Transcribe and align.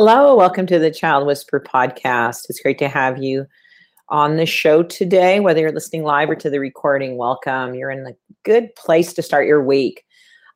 Hello, 0.00 0.36
welcome 0.36 0.64
to 0.68 0.78
the 0.78 0.92
Child 0.92 1.26
Whisperer 1.26 1.58
podcast. 1.58 2.44
It's 2.48 2.60
great 2.60 2.78
to 2.78 2.86
have 2.86 3.20
you 3.20 3.46
on 4.10 4.36
the 4.36 4.46
show 4.46 4.84
today. 4.84 5.40
Whether 5.40 5.62
you're 5.62 5.72
listening 5.72 6.04
live 6.04 6.30
or 6.30 6.36
to 6.36 6.48
the 6.48 6.60
recording, 6.60 7.16
welcome. 7.16 7.74
You're 7.74 7.90
in 7.90 8.06
a 8.06 8.14
good 8.44 8.72
place 8.76 9.12
to 9.14 9.22
start 9.22 9.48
your 9.48 9.60
week. 9.60 10.04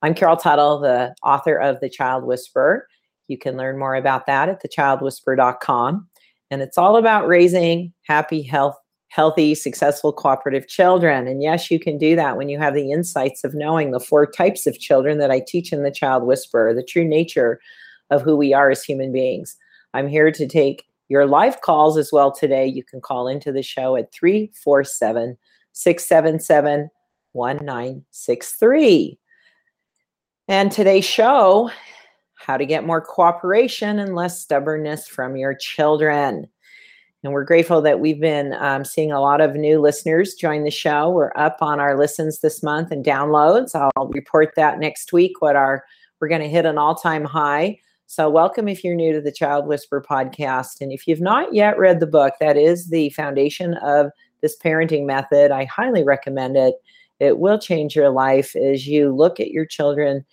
I'm 0.01 0.15
Carol 0.15 0.37
Tuttle, 0.37 0.79
the 0.79 1.17
author 1.25 1.57
of 1.57 1.81
The 1.81 1.91
Child 1.91 2.23
Whisperer. 2.23 2.87
You 3.27 3.37
can 3.37 3.57
learn 3.57 3.81
more 3.81 3.97
about 3.97 4.27
that 4.27 4.49
at 4.49 4.63
thechildwhisperer.com. 4.63 6.09
And 6.53 6.63
it's 6.63 6.79
all 6.79 6.97
about 6.97 7.27
raising 7.27 7.93
happy, 8.07 8.43
health, 8.43 8.77
healthy, 9.09 9.57
successful, 9.57 10.13
cooperative 10.13 10.69
children. 10.69 11.27
And 11.27 11.43
yes, 11.43 11.69
you 11.69 11.81
can 11.81 11.99
do 11.99 12.15
that 12.15 12.37
when 12.37 12.49
you 12.49 12.61
have 12.61 12.75
the 12.75 12.93
insights 12.93 13.43
of 13.43 13.57
knowing 13.57 13.91
the 13.91 13.99
four 13.99 14.25
types 14.25 14.69
of 14.69 14.79
children 14.79 15.19
that 15.19 15.33
I 15.33 15.43
teach 15.45 15.73
in 15.73 15.83
The 15.83 15.91
Child 15.91 16.29
Whisperer, 16.29 16.73
the 16.75 16.85
true 16.85 17.05
nature 17.05 17.59
of 18.13 18.23
who 18.23 18.37
we 18.37 18.53
are 18.53 18.71
as 18.71 18.85
human 18.85 19.11
beings. 19.11 19.57
I'm 19.95 20.07
here 20.07 20.31
to 20.31 20.47
take 20.47 20.85
your 21.09 21.27
live 21.27 21.61
calls 21.63 21.97
as 21.97 22.13
well 22.13 22.31
today. 22.31 22.67
You 22.67 22.85
can 22.85 23.01
call 23.01 23.27
into 23.27 23.51
the 23.53 23.63
show 23.63 23.97
at 23.97 24.13
347 24.13 25.37
677 25.73 26.91
1963. 27.33 29.19
And 30.49 30.71
today's 30.71 31.05
show 31.05 31.71
how 32.35 32.57
to 32.57 32.67
get 32.67 32.85
more 32.85 33.01
cooperation 33.01 33.99
and 33.99 34.15
less 34.15 34.41
stubbornness 34.43 35.07
from 35.07 35.37
your 35.37 35.55
children. 35.55 36.47
And 37.23 37.33
we're 37.33 37.45
grateful 37.45 37.81
that 37.83 38.01
we've 38.01 38.21
been 38.21 38.53
um, 38.55 38.85
seeing 38.85 39.13
a 39.13 39.21
lot 39.21 39.41
of 39.41 39.55
new 39.55 39.81
listeners 39.81 40.35
join 40.35 40.65
the 40.65 40.71
show. 40.71 41.09
We're 41.09 41.33
up 41.37 41.59
on 41.61 41.79
our 41.79 41.97
listens 41.97 42.41
this 42.41 42.63
month 42.63 42.91
and 42.91 43.05
downloads. 43.05 43.75
I'll 43.75 44.09
report 44.09 44.55
that 44.57 44.81
next 44.81 45.13
week. 45.13 45.41
What 45.41 45.57
our 45.57 45.85
we're 46.21 46.29
going 46.29 46.43
to 46.43 46.49
hit 46.49 46.67
an 46.67 46.79
all-time 46.79 47.25
high 47.25 47.79
so, 48.13 48.29
welcome 48.29 48.69
if 48.69 48.85
you're 48.85 48.95
new 48.95 49.15
to 49.15 49.23
the 49.23 49.33
Child 49.33 49.67
Whisperer 49.67 50.03
podcast. 50.03 50.83
And 50.83 50.93
if 50.93 51.09
you've 51.09 51.23
not 51.23 51.55
yet 51.55 51.79
read 51.79 51.99
the 51.99 52.07
book, 52.07 52.35
that 52.41 52.59
is 52.59 52.89
the 52.89 53.09
foundation 53.09 53.73
of 53.79 54.11
this 54.43 54.55
parenting 54.55 55.07
method. 55.07 55.51
I 55.51 55.65
highly 55.65 56.05
recommend 56.05 56.59
it. 56.59 56.75
It 57.21 57.39
will 57.39 57.59
change 57.59 57.97
your 57.97 58.11
life 58.11 58.55
as 58.55 58.87
you 58.87 59.15
look 59.15 59.41
at 59.41 59.53
your 59.53 59.65
children 59.65 60.27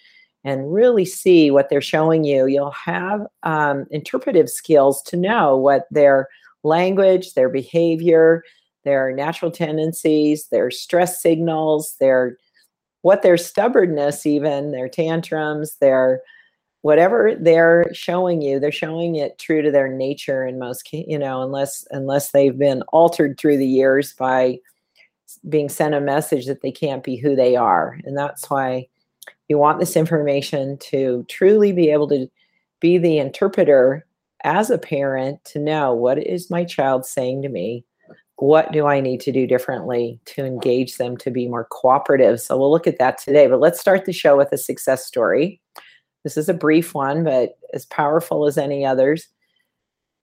and 0.43 0.73
really 0.73 1.05
see 1.05 1.51
what 1.51 1.69
they're 1.69 1.79
showing 1.79 2.25
you. 2.25 2.47
You'll 2.47 2.71
have 2.71 3.25
um, 3.43 3.85
interpretive 3.91 4.49
skills 4.49 5.01
to 5.03 5.15
know 5.15 5.55
what 5.55 5.87
their 5.89 6.27
language, 6.63 7.33
their 7.33 7.47
behavior, 7.47 8.43
their 8.83 9.13
natural 9.13 9.51
tendencies, 9.51 10.49
their 10.51 10.69
stress 10.69 11.21
signals, 11.21 11.95
their 12.01 12.35
what 13.03 13.21
their 13.21 13.37
stubbornness, 13.37 14.25
even 14.25 14.71
their 14.71 14.89
tantrums, 14.89 15.77
their 15.79 16.21
whatever 16.81 17.35
they're 17.37 17.85
showing 17.93 18.41
you 18.41 18.59
they're 18.59 18.71
showing 18.71 19.15
it 19.15 19.37
true 19.37 19.61
to 19.61 19.69
their 19.69 19.89
nature 19.89 20.45
in 20.45 20.57
most 20.57 20.87
you 20.93 21.19
know 21.19 21.41
unless 21.41 21.85
unless 21.91 22.31
they've 22.31 22.57
been 22.57 22.81
altered 22.93 23.37
through 23.37 23.57
the 23.57 23.67
years 23.67 24.13
by 24.13 24.57
being 25.47 25.69
sent 25.69 25.95
a 25.95 26.01
message 26.01 26.47
that 26.47 26.61
they 26.61 26.71
can't 26.71 27.03
be 27.03 27.15
who 27.15 27.35
they 27.35 27.55
are. 27.55 27.99
And 28.03 28.17
that's 28.17 28.49
why 28.49 28.87
you 29.47 29.57
want 29.57 29.79
this 29.79 29.95
information 29.95 30.77
to 30.77 31.25
truly 31.29 31.71
be 31.71 31.89
able 31.89 32.07
to 32.09 32.27
be 32.79 32.97
the 32.97 33.17
interpreter 33.17 34.05
as 34.43 34.69
a 34.69 34.77
parent 34.77 35.43
to 35.45 35.59
know 35.59 35.93
what 35.93 36.17
is 36.17 36.49
my 36.49 36.63
child 36.63 37.05
saying 37.05 37.41
to 37.41 37.49
me? 37.49 37.85
What 38.37 38.71
do 38.71 38.87
i 38.87 39.01
need 39.01 39.19
to 39.21 39.33
do 39.33 39.45
differently 39.45 40.17
to 40.27 40.45
engage 40.45 40.95
them 40.95 41.17
to 41.17 41.29
be 41.29 41.49
more 41.49 41.67
cooperative? 41.69 42.39
So 42.39 42.57
we'll 42.57 42.71
look 42.71 42.87
at 42.87 42.97
that 42.97 43.17
today 43.17 43.47
but 43.47 43.59
let's 43.59 43.81
start 43.81 44.05
the 44.05 44.13
show 44.13 44.37
with 44.37 44.53
a 44.53 44.57
success 44.57 45.05
story 45.05 45.59
this 46.29 46.43
is 46.43 46.49
a 46.49 46.53
brief 46.53 46.93
one, 46.93 47.23
but 47.23 47.57
as 47.73 47.87
powerful 47.87 48.45
as 48.45 48.55
any 48.55 48.85
others. 48.85 49.27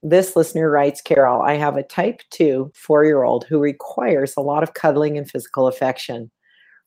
This 0.05 0.37
listener 0.37 0.71
writes 0.71 1.01
Carol, 1.01 1.43
I 1.43 1.55
have 1.55 1.77
a 1.77 1.83
type 1.83 2.23
2 2.31 2.71
four 2.77 3.05
year 3.05 3.25
old 3.25 3.45
who 3.45 3.59
requires 3.59 4.35
a 4.37 4.41
lot 4.41 4.63
of 4.63 4.75
cuddling 4.75 5.19
and 5.19 5.29
physical 5.29 5.67
affection. 5.67 6.31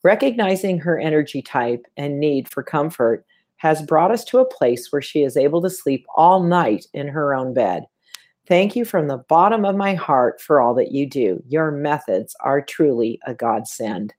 Recognizing 0.02 0.78
her 0.78 0.98
energy 0.98 1.42
type 1.42 1.84
and 1.98 2.18
need 2.18 2.48
for 2.48 2.62
comfort 2.62 3.26
has 3.56 3.82
brought 3.82 4.10
us 4.10 4.24
to 4.24 4.38
a 4.38 4.48
place 4.48 4.90
where 4.90 5.02
she 5.02 5.22
is 5.22 5.36
able 5.36 5.60
to 5.60 5.68
sleep 5.68 6.06
all 6.14 6.42
night 6.42 6.86
in 6.94 7.08
her 7.08 7.34
own 7.34 7.52
bed. 7.52 7.84
Thank 8.48 8.74
you 8.74 8.86
from 8.86 9.08
the 9.08 9.22
bottom 9.28 9.66
of 9.66 9.76
my 9.76 9.92
heart 9.92 10.40
for 10.40 10.62
all 10.62 10.72
that 10.76 10.92
you 10.92 11.06
do. 11.06 11.42
Your 11.46 11.70
methods 11.70 12.34
are 12.40 12.62
truly 12.62 13.20
a 13.26 13.34
godsend. 13.34 14.14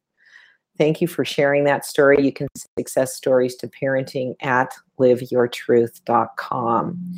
Thank 0.78 1.02
you 1.02 1.08
for 1.08 1.26
sharing 1.26 1.64
that 1.66 1.86
story. 1.86 2.24
You 2.24 2.32
can 2.32 2.48
success 2.78 3.16
stories 3.16 3.56
to 3.58 3.68
parenting 3.68 4.34
at 4.42 4.74
liveyourtruth.com. 5.02 7.16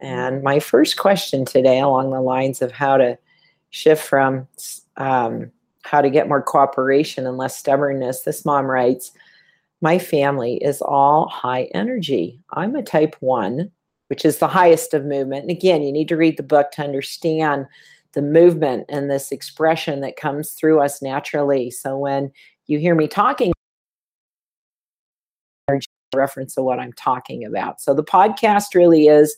And 0.00 0.42
my 0.42 0.60
first 0.60 0.98
question 0.98 1.44
today, 1.44 1.80
along 1.80 2.10
the 2.10 2.20
lines 2.20 2.62
of 2.62 2.70
how 2.70 2.96
to 2.98 3.18
shift 3.70 4.04
from 4.04 4.46
um, 4.96 5.50
how 5.82 6.00
to 6.00 6.10
get 6.10 6.28
more 6.28 6.42
cooperation 6.42 7.26
and 7.26 7.36
less 7.36 7.56
stubbornness, 7.56 8.22
this 8.22 8.44
mom 8.44 8.66
writes, 8.66 9.12
My 9.80 9.98
family 9.98 10.56
is 10.56 10.82
all 10.82 11.28
high 11.28 11.64
energy. 11.74 12.40
I'm 12.52 12.76
a 12.76 12.82
type 12.82 13.16
one, 13.20 13.70
which 14.08 14.24
is 14.24 14.38
the 14.38 14.48
highest 14.48 14.94
of 14.94 15.04
movement. 15.04 15.42
And 15.42 15.50
again, 15.50 15.82
you 15.82 15.92
need 15.92 16.08
to 16.08 16.16
read 16.16 16.36
the 16.36 16.42
book 16.42 16.70
to 16.72 16.82
understand 16.82 17.66
the 18.12 18.22
movement 18.22 18.86
and 18.88 19.10
this 19.10 19.30
expression 19.30 20.00
that 20.00 20.16
comes 20.16 20.52
through 20.52 20.80
us 20.80 21.02
naturally. 21.02 21.70
So 21.70 21.98
when 21.98 22.32
you 22.66 22.78
hear 22.78 22.94
me 22.94 23.08
talking 23.08 23.52
reference 26.16 26.54
to 26.54 26.62
what 26.62 26.78
I'm 26.78 26.92
talking 26.94 27.44
about. 27.44 27.80
So 27.80 27.94
the 27.94 28.04
podcast 28.04 28.74
really 28.74 29.06
is 29.06 29.36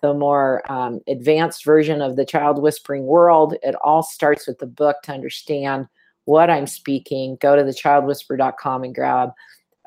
the 0.00 0.14
more 0.14 0.62
um, 0.70 1.00
advanced 1.06 1.64
version 1.64 2.02
of 2.02 2.16
the 2.16 2.24
child 2.24 2.60
whispering 2.60 3.04
world. 3.04 3.54
It 3.62 3.74
all 3.76 4.02
starts 4.02 4.46
with 4.46 4.58
the 4.58 4.66
book 4.66 4.96
to 5.04 5.12
understand 5.12 5.86
what 6.24 6.50
I'm 6.50 6.66
speaking. 6.66 7.38
Go 7.40 7.56
to 7.56 7.62
thechildwhisperer.com 7.62 8.84
and 8.84 8.94
grab. 8.94 9.30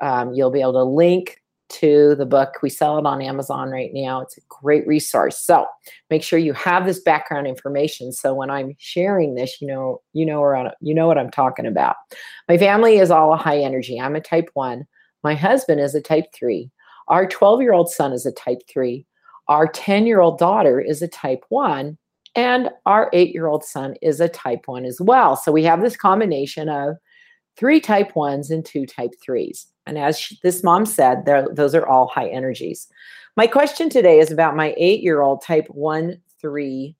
Um, 0.00 0.32
you'll 0.32 0.50
be 0.50 0.60
able 0.60 0.72
to 0.74 0.84
link 0.84 1.42
to 1.68 2.14
the 2.14 2.26
book. 2.26 2.54
We 2.62 2.70
sell 2.70 2.98
it 2.98 3.06
on 3.06 3.20
Amazon 3.20 3.70
right 3.70 3.90
now. 3.92 4.20
It's 4.20 4.38
a 4.38 4.42
great 4.48 4.86
resource. 4.86 5.38
So 5.38 5.66
make 6.10 6.22
sure 6.22 6.38
you 6.38 6.52
have 6.52 6.86
this 6.86 7.00
background 7.00 7.46
information. 7.46 8.12
So 8.12 8.34
when 8.34 8.50
I'm 8.50 8.74
sharing 8.78 9.34
this, 9.34 9.60
you 9.60 9.66
know, 9.66 10.00
you 10.12 10.24
know, 10.24 10.40
where 10.40 10.72
you 10.80 10.94
know 10.94 11.06
what 11.06 11.18
I'm 11.18 11.30
talking 11.30 11.66
about. 11.66 11.96
My 12.48 12.56
family 12.56 12.98
is 12.98 13.10
all 13.10 13.36
high 13.36 13.58
energy. 13.58 14.00
I'm 14.00 14.16
a 14.16 14.20
type 14.20 14.48
one. 14.54 14.86
My 15.26 15.34
husband 15.34 15.80
is 15.80 15.92
a 15.96 16.00
type 16.00 16.26
three. 16.32 16.70
Our 17.08 17.26
12 17.26 17.60
year 17.60 17.72
old 17.72 17.90
son 17.90 18.12
is 18.12 18.26
a 18.26 18.30
type 18.30 18.62
three. 18.70 19.04
Our 19.48 19.66
10 19.66 20.06
year 20.06 20.20
old 20.20 20.38
daughter 20.38 20.80
is 20.80 21.02
a 21.02 21.08
type 21.08 21.44
one. 21.48 21.98
And 22.36 22.70
our 22.86 23.10
eight 23.12 23.34
year 23.34 23.48
old 23.48 23.64
son 23.64 23.96
is 24.02 24.20
a 24.20 24.28
type 24.28 24.60
one 24.66 24.84
as 24.84 25.00
well. 25.00 25.34
So 25.34 25.50
we 25.50 25.64
have 25.64 25.82
this 25.82 25.96
combination 25.96 26.68
of 26.68 26.94
three 27.56 27.80
type 27.80 28.14
ones 28.14 28.52
and 28.52 28.64
two 28.64 28.86
type 28.86 29.14
threes. 29.20 29.66
And 29.84 29.98
as 29.98 30.16
she, 30.16 30.38
this 30.44 30.62
mom 30.62 30.86
said, 30.86 31.26
those 31.26 31.74
are 31.74 31.88
all 31.88 32.06
high 32.06 32.28
energies. 32.28 32.86
My 33.36 33.48
question 33.48 33.90
today 33.90 34.20
is 34.20 34.30
about 34.30 34.54
my 34.54 34.74
eight 34.76 35.02
year 35.02 35.22
old 35.22 35.42
type 35.42 35.66
1 35.70 36.22
3 36.40 36.94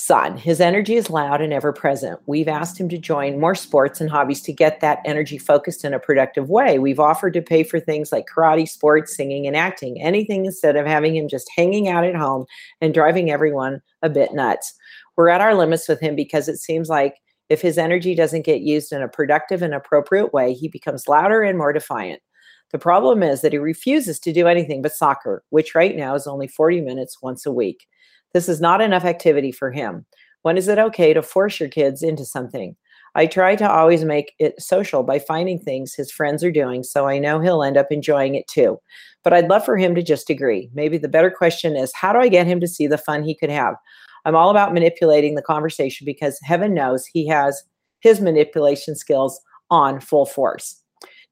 son. 0.00 0.34
His 0.34 0.62
energy 0.62 0.96
is 0.96 1.10
loud 1.10 1.42
and 1.42 1.52
ever 1.52 1.74
present. 1.74 2.18
We've 2.24 2.48
asked 2.48 2.80
him 2.80 2.88
to 2.88 2.96
join 2.96 3.38
more 3.38 3.54
sports 3.54 4.00
and 4.00 4.08
hobbies 4.08 4.40
to 4.42 4.52
get 4.52 4.80
that 4.80 5.00
energy 5.04 5.36
focused 5.36 5.84
in 5.84 5.92
a 5.92 6.00
productive 6.00 6.48
way. 6.48 6.78
We've 6.78 6.98
offered 6.98 7.34
to 7.34 7.42
pay 7.42 7.64
for 7.64 7.78
things 7.78 8.10
like 8.10 8.24
karate, 8.26 8.66
sports, 8.66 9.14
singing, 9.14 9.46
and 9.46 9.54
acting, 9.54 10.00
anything 10.00 10.46
instead 10.46 10.76
of 10.76 10.86
having 10.86 11.14
him 11.14 11.28
just 11.28 11.50
hanging 11.54 11.88
out 11.88 12.04
at 12.04 12.16
home 12.16 12.46
and 12.80 12.94
driving 12.94 13.30
everyone 13.30 13.82
a 14.00 14.08
bit 14.08 14.32
nuts. 14.32 14.72
We're 15.16 15.28
at 15.28 15.42
our 15.42 15.54
limits 15.54 15.86
with 15.86 16.00
him 16.00 16.16
because 16.16 16.48
it 16.48 16.56
seems 16.56 16.88
like 16.88 17.16
if 17.50 17.60
his 17.60 17.76
energy 17.76 18.14
doesn't 18.14 18.46
get 18.46 18.62
used 18.62 18.92
in 18.92 19.02
a 19.02 19.08
productive 19.08 19.60
and 19.60 19.74
appropriate 19.74 20.32
way, 20.32 20.54
he 20.54 20.68
becomes 20.68 21.08
louder 21.08 21.42
and 21.42 21.58
more 21.58 21.74
defiant. 21.74 22.22
The 22.70 22.78
problem 22.78 23.22
is 23.22 23.42
that 23.42 23.52
he 23.52 23.58
refuses 23.58 24.18
to 24.20 24.32
do 24.32 24.46
anything 24.46 24.80
but 24.80 24.94
soccer, 24.94 25.42
which 25.50 25.74
right 25.74 25.94
now 25.94 26.14
is 26.14 26.26
only 26.26 26.48
40 26.48 26.80
minutes 26.80 27.20
once 27.20 27.44
a 27.44 27.52
week. 27.52 27.86
This 28.32 28.48
is 28.48 28.60
not 28.60 28.80
enough 28.80 29.04
activity 29.04 29.52
for 29.52 29.70
him. 29.70 30.06
When 30.42 30.56
is 30.56 30.68
it 30.68 30.78
okay 30.78 31.12
to 31.12 31.22
force 31.22 31.60
your 31.60 31.68
kids 31.68 32.02
into 32.02 32.24
something? 32.24 32.76
I 33.14 33.26
try 33.26 33.56
to 33.56 33.70
always 33.70 34.04
make 34.04 34.32
it 34.38 34.60
social 34.60 35.02
by 35.02 35.18
finding 35.18 35.58
things 35.58 35.94
his 35.94 36.12
friends 36.12 36.44
are 36.44 36.52
doing 36.52 36.84
so 36.84 37.08
I 37.08 37.18
know 37.18 37.40
he'll 37.40 37.64
end 37.64 37.76
up 37.76 37.88
enjoying 37.90 38.36
it 38.36 38.46
too. 38.46 38.78
But 39.24 39.32
I'd 39.32 39.48
love 39.48 39.64
for 39.64 39.76
him 39.76 39.94
to 39.96 40.02
just 40.02 40.30
agree. 40.30 40.70
Maybe 40.72 40.96
the 40.96 41.08
better 41.08 41.30
question 41.30 41.76
is 41.76 41.92
how 41.94 42.12
do 42.12 42.20
I 42.20 42.28
get 42.28 42.46
him 42.46 42.60
to 42.60 42.68
see 42.68 42.86
the 42.86 42.98
fun 42.98 43.22
he 43.22 43.34
could 43.34 43.50
have? 43.50 43.74
I'm 44.24 44.36
all 44.36 44.50
about 44.50 44.74
manipulating 44.74 45.34
the 45.34 45.42
conversation 45.42 46.04
because 46.04 46.38
heaven 46.42 46.74
knows 46.74 47.06
he 47.06 47.26
has 47.26 47.62
his 48.00 48.20
manipulation 48.20 48.94
skills 48.94 49.40
on 49.70 50.00
full 50.00 50.26
force. 50.26 50.80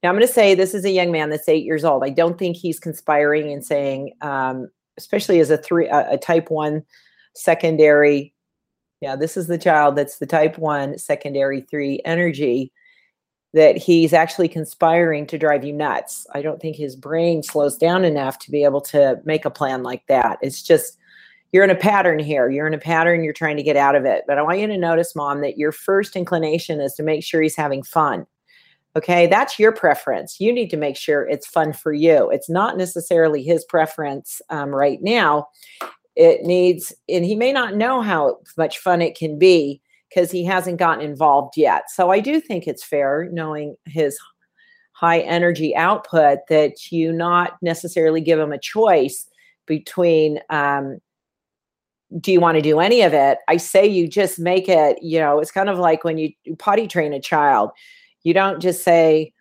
Now, 0.03 0.11
I'm 0.11 0.15
going 0.15 0.27
to 0.27 0.33
say 0.33 0.55
this 0.55 0.75
is 0.75 0.85
a 0.85 0.91
young 0.91 1.11
man 1.11 1.31
that's 1.31 1.49
eight 1.49 1.65
years 1.65 1.85
old. 1.85 2.05
I 2.05 2.11
don't 2.11 2.39
think 2.39 2.57
he's 2.57 2.79
conspiring 2.79 3.53
and 3.53 3.65
saying, 3.65 4.13
um, 4.21 4.69
especially 4.99 5.41
as 5.41 5.49
a 5.51 5.57
three, 5.57 5.87
a, 5.87 6.13
a 6.13 6.19
type 6.19 6.51
one 6.51 6.85
secondary. 7.35 8.35
Yeah, 9.01 9.17
this 9.17 9.37
is 9.37 9.47
the 9.47 9.57
child 9.59 9.97
that's 9.97 10.19
the 10.19 10.27
type 10.27 10.59
one 10.59 10.99
secondary 10.99 11.63
three 11.63 12.03
energy 12.05 12.73
that 13.55 13.79
he's 13.79 14.13
actually 14.13 14.49
conspiring 14.49 15.27
to 15.27 15.39
drive 15.39 15.65
you 15.65 15.73
nuts. 15.73 16.27
I 16.35 16.43
don't 16.43 16.61
think 16.61 16.77
his 16.77 16.95
brain 16.97 17.43
slows 17.43 17.79
down 17.79 18.05
enough 18.05 18.39
to 18.41 18.51
be 18.51 18.65
able 18.65 18.83
to 18.83 19.21
make 19.25 19.45
a 19.45 19.51
plan 19.51 19.83
like 19.83 20.07
that. 20.09 20.39
It's 20.43 20.63
just 20.63 20.99
you're 21.53 21.65
in 21.65 21.71
a 21.71 21.75
pattern 21.75 22.19
here. 22.19 22.51
You're 22.51 22.67
in 22.67 22.75
a 22.75 22.79
pattern, 22.79 23.25
you're 23.25 23.33
trying 23.33 23.57
to 23.57 23.63
get 23.63 23.77
out 23.77 23.95
of 23.95 24.05
it. 24.05 24.25
But 24.27 24.37
I 24.37 24.43
want 24.43 24.59
you 24.59 24.67
to 24.67 24.77
notice, 24.77 25.17
mom, 25.17 25.41
that 25.41 25.57
your 25.57 25.73
first 25.73 26.15
inclination 26.15 26.81
is 26.81 26.93
to 26.95 27.03
make 27.03 27.25
sure 27.25 27.41
he's 27.41 27.57
having 27.57 27.83
fun. 27.83 28.27
Okay, 28.97 29.27
that's 29.27 29.59
your 29.59 29.73
preference. 29.73 30.41
You 30.41 30.53
need 30.53 30.71
to 30.71 30.77
make 30.77 30.97
sure 30.97 31.29
it's 31.29 31.47
fun 31.47 31.73
for 31.73 31.93
you. 31.93 32.31
It's 32.31 32.51
not 32.51 32.77
necessarily 32.77 33.43
his 33.43 33.65
preference 33.65 34.41
um, 34.51 34.71
right 34.71 34.99
now. 35.03 35.49
It 36.17 36.43
needs, 36.43 36.93
and 37.09 37.25
he 37.25 37.37
may 37.37 37.53
not 37.53 37.77
know 37.77 38.01
how 38.01 38.39
much 38.57 38.79
fun 38.79 39.03
it 39.03 39.17
can 39.17 39.39
be 39.39 39.81
because 40.09 40.31
he 40.31 40.45
hasn't 40.45 40.79
gotten 40.79 41.05
involved 41.05 41.57
yet. 41.57 41.91
So 41.91 42.11
I 42.11 42.21
do 42.21 42.41
think 42.41 42.67
it's 42.67 42.85
fair, 42.85 43.29
knowing 43.31 43.77
his 43.85 44.19
high 44.93 45.21
energy 45.21 45.77
output, 45.77 46.39
that 46.49 46.91
you 46.91 47.13
not 47.13 47.53
necessarily 47.63 48.21
give 48.21 48.39
him 48.39 48.53
a 48.53 48.59
choice 48.59 49.29
between 49.67 50.41
um, 50.51 50.99
do 52.21 52.33
you 52.33 52.41
want 52.41 52.57
to 52.57 52.63
do 52.63 52.81
any 52.81 53.03
of 53.03 53.13
it? 53.13 53.39
I 53.49 53.59
say 53.59 53.87
you 53.87 54.09
just 54.09 54.39
make 54.39 54.69
it, 54.69 54.99
you 55.03 55.21
know, 55.21 55.41
it's 55.41 55.51
kind 55.51 55.69
of 55.69 55.79
like 55.79 56.05
when 56.05 56.17
you 56.17 56.33
potty 56.59 56.89
train 56.89 57.13
a 57.13 57.21
child. 57.21 57.71
You 58.29 58.35
don't 58.35 58.61
just 58.61 58.85
say, 58.85 59.33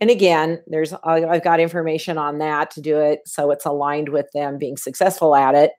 and 0.00 0.10
again, 0.10 0.60
there's 0.66 0.92
I've 1.04 1.44
got 1.44 1.60
information 1.60 2.18
on 2.18 2.38
that 2.38 2.72
to 2.72 2.80
do 2.80 2.98
it 2.98 3.20
so 3.24 3.52
it's 3.52 3.64
aligned 3.64 4.08
with 4.08 4.28
them 4.32 4.58
being 4.58 4.76
successful 4.76 5.36
at 5.36 5.54
it. 5.54 5.70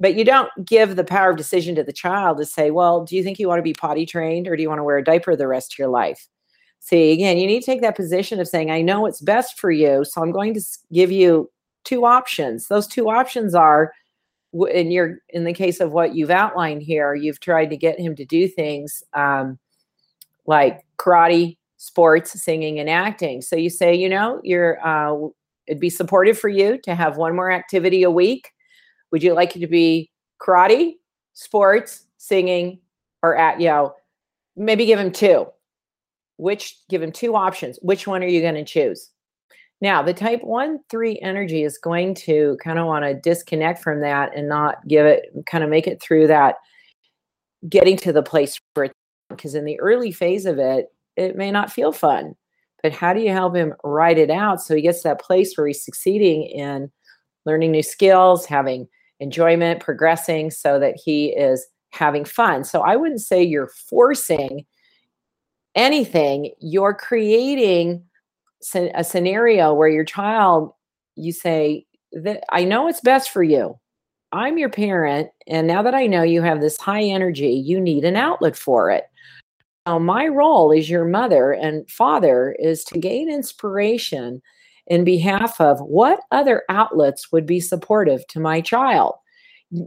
But 0.00 0.16
you 0.16 0.24
don't 0.24 0.50
give 0.64 0.96
the 0.96 1.04
power 1.04 1.30
of 1.30 1.36
decision 1.36 1.76
to 1.76 1.84
the 1.84 1.92
child 1.92 2.38
to 2.38 2.44
say, 2.44 2.72
well, 2.72 3.04
do 3.04 3.14
you 3.14 3.22
think 3.22 3.38
you 3.38 3.46
want 3.46 3.60
to 3.60 3.62
be 3.62 3.72
potty 3.72 4.04
trained 4.04 4.48
or 4.48 4.56
do 4.56 4.62
you 4.62 4.68
want 4.68 4.80
to 4.80 4.82
wear 4.82 4.98
a 4.98 5.04
diaper 5.04 5.36
the 5.36 5.46
rest 5.46 5.74
of 5.74 5.78
your 5.78 5.86
life? 5.86 6.26
See, 6.80 7.12
again, 7.12 7.38
you 7.38 7.46
need 7.46 7.60
to 7.60 7.66
take 7.66 7.82
that 7.82 7.94
position 7.94 8.40
of 8.40 8.48
saying, 8.48 8.72
I 8.72 8.82
know 8.82 9.02
what's 9.02 9.20
best 9.20 9.60
for 9.60 9.70
you. 9.70 10.04
So 10.04 10.20
I'm 10.20 10.32
going 10.32 10.54
to 10.54 10.62
give 10.92 11.12
you 11.12 11.48
two 11.84 12.04
options. 12.04 12.66
Those 12.66 12.88
two 12.88 13.08
options 13.10 13.54
are 13.54 13.92
in 14.52 14.90
your 14.90 15.18
in 15.28 15.44
the 15.44 15.52
case 15.52 15.78
of 15.78 15.92
what 15.92 16.16
you've 16.16 16.30
outlined 16.30 16.82
here, 16.82 17.14
you've 17.14 17.38
tried 17.38 17.70
to 17.70 17.76
get 17.76 18.00
him 18.00 18.16
to 18.16 18.24
do 18.24 18.48
things 18.48 19.04
um, 19.14 19.60
like 20.46 20.84
karate, 20.98 21.56
sports, 21.76 22.42
singing, 22.42 22.78
and 22.78 22.88
acting. 22.88 23.42
So 23.42 23.56
you 23.56 23.70
say, 23.70 23.94
you 23.94 24.08
know, 24.08 24.40
you're 24.42 24.84
uh, 24.86 25.28
it'd 25.66 25.80
be 25.80 25.90
supportive 25.90 26.38
for 26.38 26.48
you 26.48 26.78
to 26.84 26.94
have 26.94 27.16
one 27.16 27.34
more 27.34 27.50
activity 27.50 28.02
a 28.02 28.10
week. 28.10 28.50
Would 29.12 29.22
you 29.22 29.34
like 29.34 29.56
it 29.56 29.60
to 29.60 29.66
be 29.66 30.10
karate, 30.40 30.94
sports, 31.34 32.06
singing, 32.18 32.80
or 33.22 33.36
at 33.36 33.60
you 33.60 33.68
know, 33.68 33.94
maybe 34.56 34.86
give 34.86 34.98
him 34.98 35.12
two. 35.12 35.46
Which 36.38 36.76
give 36.90 37.02
him 37.02 37.12
two 37.12 37.34
options. 37.34 37.78
Which 37.80 38.06
one 38.06 38.22
are 38.22 38.28
you 38.28 38.42
going 38.42 38.56
to 38.56 38.64
choose? 38.64 39.10
Now, 39.80 40.02
the 40.02 40.14
type 40.14 40.42
1 40.42 40.80
3 40.88 41.18
energy 41.20 41.62
is 41.62 41.78
going 41.78 42.14
to 42.14 42.56
kind 42.62 42.78
of 42.78 42.86
want 42.86 43.04
to 43.04 43.14
disconnect 43.14 43.82
from 43.82 44.00
that 44.00 44.34
and 44.34 44.48
not 44.48 44.86
give 44.88 45.04
it, 45.04 45.26
kind 45.46 45.62
of 45.64 45.70
make 45.70 45.86
it 45.86 46.00
through 46.00 46.28
that 46.28 46.56
getting 47.68 47.96
to 47.98 48.12
the 48.12 48.22
place 48.22 48.60
where, 48.74 48.90
because 49.28 49.54
in 49.54 49.64
the 49.64 49.78
early 49.80 50.12
phase 50.12 50.46
of 50.46 50.58
it, 50.58 50.86
it 51.16 51.36
may 51.36 51.50
not 51.50 51.72
feel 51.72 51.92
fun. 51.92 52.34
But 52.82 52.92
how 52.92 53.12
do 53.12 53.20
you 53.20 53.30
help 53.30 53.56
him 53.56 53.74
write 53.82 54.18
it 54.18 54.30
out 54.30 54.62
so 54.62 54.74
he 54.74 54.82
gets 54.82 55.02
that 55.02 55.20
place 55.20 55.56
where 55.56 55.66
he's 55.66 55.84
succeeding 55.84 56.44
in 56.44 56.90
learning 57.44 57.72
new 57.72 57.82
skills, 57.82 58.46
having 58.46 58.86
enjoyment, 59.18 59.80
progressing 59.80 60.50
so 60.50 60.78
that 60.78 60.96
he 61.02 61.28
is 61.28 61.66
having 61.90 62.24
fun? 62.24 62.64
So 62.64 62.82
I 62.82 62.96
wouldn't 62.96 63.22
say 63.22 63.42
you're 63.42 63.70
forcing 63.88 64.66
anything, 65.74 66.52
you're 66.60 66.94
creating 66.94 68.04
a 68.74 69.04
scenario 69.04 69.74
where 69.74 69.88
your 69.88 70.04
child, 70.04 70.72
you 71.14 71.32
say, 71.32 71.86
that 72.12 72.44
I 72.50 72.64
know 72.64 72.88
it's 72.88 73.00
best 73.00 73.30
for 73.30 73.42
you. 73.42 73.78
I'm 74.32 74.58
your 74.58 74.70
parent. 74.70 75.30
And 75.46 75.66
now 75.66 75.82
that 75.82 75.94
I 75.94 76.06
know 76.06 76.22
you 76.22 76.42
have 76.42 76.60
this 76.60 76.78
high 76.78 77.02
energy, 77.02 77.52
you 77.52 77.80
need 77.80 78.04
an 78.04 78.16
outlet 78.16 78.56
for 78.56 78.90
it. 78.90 79.04
Now, 79.86 80.00
my 80.00 80.26
role 80.26 80.72
as 80.72 80.90
your 80.90 81.04
mother 81.04 81.52
and 81.52 81.88
father 81.88 82.56
is 82.58 82.82
to 82.84 82.98
gain 82.98 83.30
inspiration 83.30 84.42
in 84.88 85.04
behalf 85.04 85.60
of 85.60 85.80
what 85.80 86.20
other 86.32 86.64
outlets 86.68 87.30
would 87.30 87.46
be 87.46 87.60
supportive 87.60 88.26
to 88.28 88.40
my 88.40 88.60
child. 88.60 89.14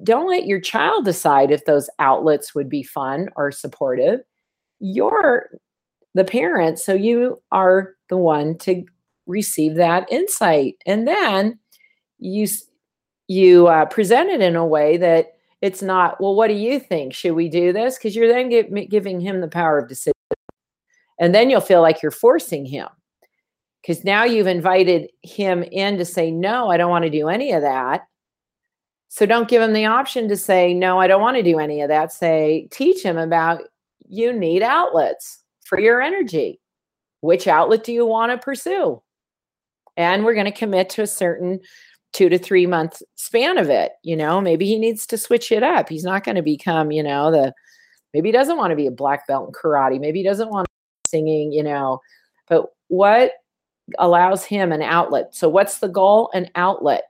Don't 0.04 0.30
let 0.30 0.46
your 0.46 0.62
child 0.62 1.04
decide 1.04 1.52
if 1.52 1.66
those 1.66 1.90
outlets 2.00 2.56
would 2.56 2.70
be 2.70 2.84
fun 2.84 3.30
or 3.36 3.52
supportive. 3.52 4.22
You're 4.80 5.50
the 6.14 6.26
parent, 6.26 6.80
so 6.80 6.94
you 6.94 7.42
are 7.52 7.96
the 8.08 8.18
one 8.18 8.58
to 8.60 8.86
receive 9.28 9.76
that 9.76 10.12
insight 10.12 10.76
and 10.88 11.08
then 11.08 11.60
you 12.18 12.48
you 13.28 13.68
uh, 13.68 13.86
present 13.86 14.28
it 14.30 14.42
in 14.42 14.56
a 14.56 14.66
way 14.66 14.98
that 14.98 15.34
it's 15.62 15.82
not 15.82 16.22
well 16.22 16.36
what 16.36 16.48
do 16.48 16.54
you 16.54 16.80
think? 16.80 17.14
Should 17.14 17.34
we 17.34 17.50
do 17.50 17.74
this? 17.74 17.98
Because 17.98 18.16
you're 18.16 18.28
then 18.28 18.50
giving 18.88 19.20
him 19.20 19.42
the 19.42 19.48
power 19.48 19.78
of 19.78 19.90
decision 19.90 20.14
and 21.20 21.36
then 21.36 21.50
you'll 21.50 21.62
feel 21.62 21.82
like 21.82 22.02
you're 22.02 22.12
forcing 22.12 22.66
him. 22.66 22.88
Because 23.82 24.04
now 24.04 24.24
you've 24.24 24.48
invited 24.48 25.10
him 25.22 25.64
in 25.64 25.98
to 25.98 26.06
say 26.06 26.32
no 26.32 26.70
i 26.70 26.78
don't 26.78 26.90
want 26.90 27.04
to 27.04 27.10
do 27.10 27.28
any 27.28 27.52
of 27.52 27.62
that. 27.62 28.02
So 29.10 29.26
don't 29.26 29.50
give 29.50 29.62
him 29.62 29.74
the 29.74 29.86
option 29.86 30.28
to 30.30 30.38
say 30.38 30.74
no 30.74 31.00
i 31.00 31.08
don't 31.08 31.22
want 31.22 31.38
to 31.38 31.44
do 31.44 31.60
any 31.60 31.82
of 31.82 31.90
that. 31.90 32.14
Say 32.14 32.68
teach 32.72 33.04
him 33.04 33.18
about 33.18 33.62
you 34.08 34.34
need 34.34 34.64
outlets 34.64 35.44
for 35.66 35.80
your 35.80 36.02
energy. 36.02 36.60
Which 37.22 37.48
outlet 37.48 37.84
do 37.84 37.94
you 37.94 38.06
want 38.06 38.32
to 38.32 38.38
pursue? 38.38 39.02
And 39.98 40.24
we're 40.24 40.34
going 40.34 40.46
to 40.46 40.52
commit 40.52 40.90
to 40.92 41.02
a 41.02 41.08
certain 41.08 41.60
two 42.14 42.30
to 42.30 42.38
three 42.38 42.66
month 42.66 43.02
span 43.16 43.58
of 43.58 43.70
it. 43.70 43.94
You 44.04 44.16
know, 44.16 44.42
maybe 44.42 44.66
he 44.66 44.80
needs 44.80 45.06
to 45.08 45.18
switch 45.18 45.52
it 45.52 45.64
up. 45.64 45.90
He's 45.90 46.04
not 46.04 46.24
going 46.24 46.36
to 46.36 46.42
become, 46.42 46.92
you 46.92 47.04
know, 47.04 47.32
the 47.32 47.54
maybe 48.14 48.30
he 48.30 48.34
doesn't 48.34 48.58
want 48.58 48.72
to 48.72 48.76
be 48.76 48.88
a 48.88 48.92
black 48.92 49.28
belt 49.28 49.48
in 49.48 49.54
karate. 49.54 50.00
Maybe 50.00 50.20
he 50.20 50.26
doesn't 50.26 50.50
want 50.50 50.68
singing, 51.08 51.52
you 51.52 51.64
know, 51.64 52.00
but 52.48 52.68
what 52.88 53.34
allows 53.98 54.44
him 54.44 54.72
an 54.72 54.82
outlet? 54.82 55.36
So, 55.36 55.50
what's 55.50 55.80
the 55.80 55.88
goal? 55.88 56.30
An 56.34 56.50
outlet, 56.56 57.04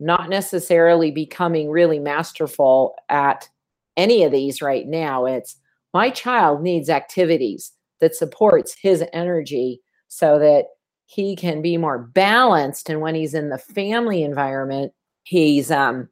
not 0.00 0.28
necessarily 0.28 1.10
becoming 1.10 1.70
really 1.70 1.98
masterful 1.98 2.94
at 3.08 3.48
any 3.96 4.24
of 4.24 4.32
these 4.32 4.62
right 4.62 4.86
now. 4.86 5.26
It's 5.26 5.56
my 5.94 6.10
child 6.10 6.62
needs 6.62 6.90
activities 6.90 7.72
that 8.00 8.14
supports 8.14 8.74
his 8.74 9.04
energy 9.12 9.80
so 10.08 10.38
that 10.38 10.66
he 11.06 11.36
can 11.36 11.62
be 11.62 11.76
more 11.76 11.98
balanced 11.98 12.90
and 12.90 13.00
when 13.00 13.14
he's 13.14 13.34
in 13.34 13.48
the 13.48 13.58
family 13.58 14.22
environment 14.22 14.92
he's 15.24 15.70
um 15.70 16.08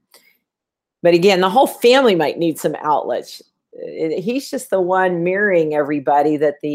but 1.03 1.15
again 1.15 1.41
the 1.41 1.51
whole 1.51 1.67
family 1.67 2.15
might 2.15 2.39
need 2.39 2.59
some 2.59 2.77
outlets 2.83 3.43
he's 3.87 4.51
just 4.51 4.71
the 4.71 4.81
one 4.81 5.25
mirroring 5.25 5.75
everybody 5.75 6.37
that 6.37 6.57
the 6.63 6.75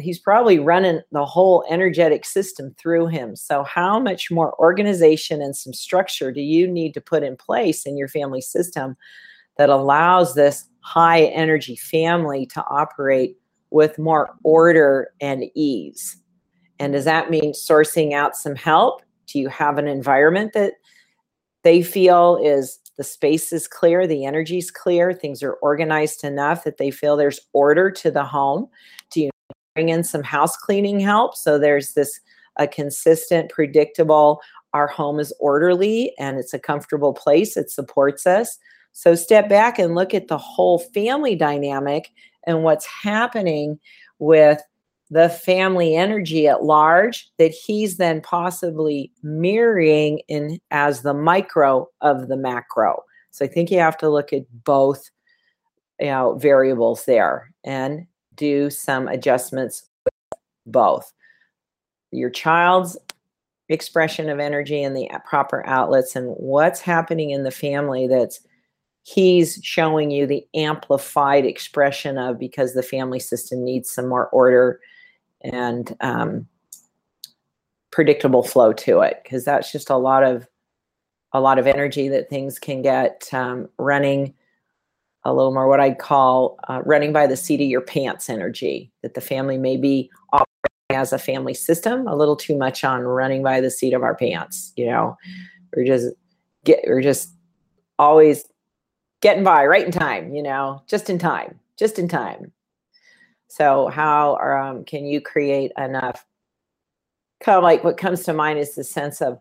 he's 0.00 0.18
probably 0.18 0.58
running 0.58 1.00
the 1.12 1.24
whole 1.24 1.64
energetic 1.68 2.24
system 2.24 2.74
through 2.78 3.06
him 3.06 3.36
so 3.36 3.62
how 3.64 3.98
much 3.98 4.30
more 4.30 4.58
organization 4.60 5.40
and 5.40 5.56
some 5.56 5.72
structure 5.72 6.32
do 6.32 6.40
you 6.40 6.66
need 6.66 6.94
to 6.94 7.00
put 7.00 7.22
in 7.22 7.36
place 7.36 7.86
in 7.86 7.96
your 7.96 8.08
family 8.08 8.40
system 8.40 8.96
that 9.56 9.68
allows 9.68 10.34
this 10.34 10.68
high 10.80 11.24
energy 11.26 11.76
family 11.76 12.46
to 12.46 12.64
operate 12.68 13.36
with 13.70 13.98
more 13.98 14.36
order 14.44 15.08
and 15.20 15.44
ease. 15.54 16.16
And 16.78 16.92
does 16.92 17.04
that 17.04 17.30
mean 17.30 17.52
sourcing 17.52 18.12
out 18.12 18.36
some 18.36 18.56
help? 18.56 19.02
Do 19.26 19.38
you 19.38 19.48
have 19.48 19.78
an 19.78 19.86
environment 19.86 20.52
that 20.54 20.74
they 21.62 21.82
feel 21.82 22.38
is 22.42 22.78
the 22.96 23.04
space 23.04 23.52
is 23.52 23.66
clear, 23.66 24.06
the 24.06 24.24
energy 24.24 24.58
is 24.58 24.70
clear, 24.70 25.12
things 25.12 25.42
are 25.42 25.54
organized 25.54 26.24
enough 26.24 26.64
that 26.64 26.76
they 26.76 26.90
feel 26.90 27.16
there's 27.16 27.40
order 27.52 27.90
to 27.90 28.10
the 28.10 28.24
home? 28.24 28.68
Do 29.10 29.22
you 29.22 29.30
bring 29.74 29.88
in 29.88 30.04
some 30.04 30.22
house 30.22 30.56
cleaning 30.56 31.00
help 31.00 31.36
so 31.36 31.58
there's 31.58 31.94
this 31.94 32.20
a 32.56 32.68
consistent, 32.68 33.50
predictable, 33.50 34.40
our 34.74 34.86
home 34.86 35.18
is 35.18 35.32
orderly 35.40 36.12
and 36.18 36.38
it's 36.38 36.54
a 36.54 36.58
comfortable 36.58 37.12
place, 37.12 37.56
it 37.56 37.70
supports 37.70 38.26
us. 38.26 38.58
So 38.92 39.14
step 39.14 39.48
back 39.48 39.78
and 39.78 39.94
look 39.94 40.14
at 40.14 40.28
the 40.28 40.38
whole 40.38 40.78
family 40.78 41.34
dynamic 41.34 42.10
and 42.46 42.62
what's 42.62 42.86
happening 42.86 43.78
with 44.18 44.60
the 45.10 45.28
family 45.28 45.96
energy 45.96 46.48
at 46.48 46.64
large 46.64 47.30
that 47.38 47.52
he's 47.52 47.98
then 47.98 48.20
possibly 48.20 49.12
mirroring 49.22 50.20
in 50.28 50.58
as 50.70 51.02
the 51.02 51.14
micro 51.14 51.86
of 52.00 52.28
the 52.28 52.36
macro. 52.36 53.02
So 53.30 53.44
I 53.44 53.48
think 53.48 53.70
you 53.70 53.78
have 53.78 53.98
to 53.98 54.08
look 54.08 54.32
at 54.32 54.42
both 54.64 55.10
you 56.00 56.06
know 56.06 56.34
variables 56.34 57.04
there 57.04 57.52
and 57.64 58.06
do 58.34 58.70
some 58.70 59.08
adjustments 59.08 59.88
both 60.66 61.12
your 62.10 62.30
child's 62.30 62.96
expression 63.68 64.28
of 64.28 64.38
energy 64.38 64.82
and 64.82 64.96
the 64.96 65.08
proper 65.26 65.66
outlets 65.66 66.16
and 66.16 66.28
what's 66.36 66.80
happening 66.80 67.30
in 67.30 67.44
the 67.44 67.50
family 67.50 68.06
that's 68.06 68.40
he's 69.02 69.60
showing 69.62 70.10
you 70.10 70.26
the 70.26 70.44
amplified 70.54 71.44
expression 71.44 72.18
of 72.18 72.38
because 72.38 72.74
the 72.74 72.82
family 72.82 73.20
system 73.20 73.64
needs 73.64 73.90
some 73.90 74.08
more 74.08 74.28
order 74.28 74.80
and 75.44 75.96
um, 76.00 76.46
predictable 77.90 78.42
flow 78.42 78.72
to 78.72 79.00
it 79.00 79.20
because 79.22 79.44
that's 79.44 79.70
just 79.70 79.90
a 79.90 79.96
lot 79.96 80.24
of 80.24 80.48
a 81.32 81.40
lot 81.40 81.58
of 81.58 81.66
energy 81.66 82.08
that 82.08 82.30
things 82.30 82.58
can 82.58 82.80
get 82.80 83.28
um, 83.32 83.68
running 83.78 84.34
a 85.24 85.32
little 85.32 85.52
more 85.52 85.68
what 85.68 85.80
I'd 85.80 85.98
call 85.98 86.58
uh, 86.68 86.82
running 86.84 87.12
by 87.12 87.26
the 87.26 87.36
seat 87.36 87.60
of 87.60 87.68
your 87.68 87.80
pants 87.80 88.28
energy 88.28 88.90
that 89.02 89.14
the 89.14 89.20
family 89.20 89.58
may 89.58 89.76
be 89.76 90.10
operating 90.32 90.48
as 90.90 91.12
a 91.12 91.18
family 91.18 91.54
system 91.54 92.06
a 92.06 92.16
little 92.16 92.36
too 92.36 92.56
much 92.56 92.84
on 92.84 93.02
running 93.02 93.42
by 93.42 93.60
the 93.60 93.70
seat 93.70 93.94
of 93.94 94.02
our 94.02 94.14
pants. 94.14 94.72
You 94.76 94.86
know, 94.86 95.16
we're 95.74 95.86
just 95.86 96.14
get 96.64 96.80
we're 96.86 97.02
just 97.02 97.30
always 97.98 98.44
getting 99.20 99.44
by 99.44 99.66
right 99.66 99.86
in 99.86 99.92
time. 99.92 100.34
You 100.34 100.42
know, 100.42 100.82
just 100.88 101.08
in 101.08 101.18
time, 101.18 101.58
just 101.78 101.98
in 101.98 102.08
time. 102.08 102.52
So 103.54 103.86
how 103.86 104.36
um, 104.38 104.84
can 104.84 105.06
you 105.06 105.20
create 105.20 105.70
enough? 105.78 106.26
Kind 107.40 107.56
of 107.56 107.62
like 107.62 107.84
what 107.84 107.96
comes 107.96 108.24
to 108.24 108.32
mind 108.32 108.58
is 108.58 108.74
the 108.74 108.82
sense 108.82 109.22
of, 109.22 109.38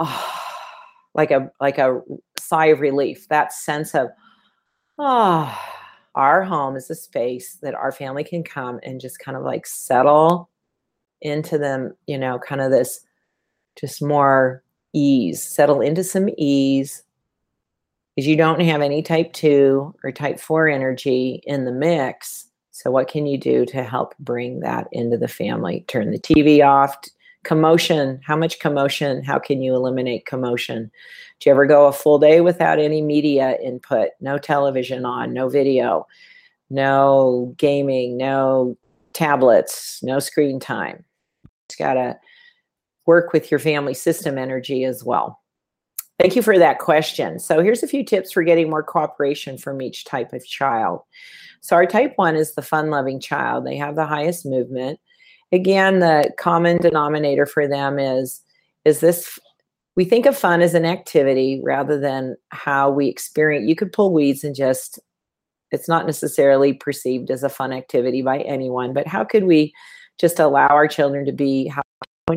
oh, 0.00 0.34
like 1.14 1.30
a 1.30 1.50
like 1.60 1.76
a 1.76 2.00
sigh 2.38 2.68
of 2.68 2.80
relief. 2.80 3.28
That 3.28 3.52
sense 3.52 3.94
of 3.94 4.08
oh, 4.98 5.54
our 6.14 6.42
home 6.42 6.74
is 6.74 6.88
a 6.88 6.94
space 6.94 7.58
that 7.60 7.74
our 7.74 7.92
family 7.92 8.24
can 8.24 8.42
come 8.42 8.80
and 8.82 8.98
just 8.98 9.18
kind 9.18 9.36
of 9.36 9.42
like 9.42 9.66
settle 9.66 10.48
into 11.20 11.58
them, 11.58 11.94
you 12.06 12.16
know, 12.16 12.38
kind 12.38 12.62
of 12.62 12.70
this 12.70 13.00
just 13.78 14.00
more 14.00 14.62
ease, 14.94 15.42
settle 15.42 15.82
into 15.82 16.02
some 16.02 16.30
ease. 16.38 17.02
Because 18.16 18.26
you 18.26 18.36
don't 18.36 18.60
have 18.60 18.80
any 18.80 19.02
type 19.02 19.34
two 19.34 19.94
or 20.02 20.12
type 20.12 20.40
four 20.40 20.66
energy 20.66 21.42
in 21.44 21.66
the 21.66 21.72
mix. 21.72 22.47
So, 22.78 22.92
what 22.92 23.08
can 23.08 23.26
you 23.26 23.36
do 23.36 23.66
to 23.66 23.82
help 23.82 24.16
bring 24.20 24.60
that 24.60 24.86
into 24.92 25.18
the 25.18 25.26
family? 25.26 25.84
Turn 25.88 26.12
the 26.12 26.18
TV 26.20 26.64
off, 26.64 26.96
commotion. 27.42 28.20
How 28.24 28.36
much 28.36 28.60
commotion? 28.60 29.24
How 29.24 29.40
can 29.40 29.60
you 29.60 29.74
eliminate 29.74 30.26
commotion? 30.26 30.88
Do 31.40 31.50
you 31.50 31.54
ever 31.54 31.66
go 31.66 31.86
a 31.86 31.92
full 31.92 32.20
day 32.20 32.40
without 32.40 32.78
any 32.78 33.02
media 33.02 33.58
input? 33.60 34.10
No 34.20 34.38
television 34.38 35.04
on 35.04 35.32
no 35.32 35.48
video 35.48 36.06
no 36.70 37.52
gaming 37.56 38.16
no 38.16 38.76
tablets 39.12 40.00
no 40.04 40.20
screen 40.20 40.60
time. 40.60 41.04
Just 41.68 41.80
gotta 41.80 42.16
work 43.06 43.32
with 43.32 43.50
your 43.50 43.58
family 43.58 43.94
system 43.94 44.38
energy 44.38 44.84
as 44.84 45.02
well. 45.02 45.40
Thank 46.20 46.36
you 46.36 46.42
for 46.42 46.56
that 46.56 46.78
question. 46.78 47.40
So 47.40 47.60
here's 47.60 47.82
a 47.82 47.88
few 47.88 48.04
tips 48.04 48.30
for 48.30 48.44
getting 48.44 48.70
more 48.70 48.84
cooperation 48.84 49.58
from 49.58 49.82
each 49.82 50.04
type 50.04 50.32
of 50.32 50.46
child 50.46 51.00
so 51.60 51.76
our 51.76 51.86
type 51.86 52.12
one 52.16 52.36
is 52.36 52.54
the 52.54 52.62
fun 52.62 52.90
loving 52.90 53.20
child. 53.20 53.66
They 53.66 53.76
have 53.76 53.94
the 53.94 54.06
highest 54.06 54.46
movement. 54.46 54.98
Again 55.52 56.00
the 56.00 56.30
common 56.38 56.78
denominator 56.78 57.46
for 57.46 57.66
them 57.66 57.98
is 57.98 58.40
is 58.84 59.00
this 59.00 59.38
we 59.96 60.04
think 60.04 60.26
of 60.26 60.36
fun 60.36 60.60
as 60.60 60.74
an 60.74 60.84
activity 60.84 61.60
rather 61.64 61.98
than 61.98 62.36
how 62.50 62.90
we 62.90 63.08
experience 63.08 63.68
you 63.68 63.74
could 63.74 63.92
pull 63.92 64.12
weeds 64.12 64.44
and 64.44 64.54
just 64.54 64.98
it's 65.70 65.88
not 65.88 66.06
necessarily 66.06 66.72
perceived 66.72 67.30
as 67.30 67.42
a 67.42 67.48
fun 67.48 67.72
activity 67.72 68.20
by 68.20 68.40
anyone 68.40 68.92
but 68.92 69.06
how 69.06 69.24
could 69.24 69.44
we 69.44 69.72
just 70.18 70.38
allow 70.38 70.66
our 70.66 70.86
children 70.86 71.24
to 71.24 71.32
be 71.32 71.66
how 71.68 71.82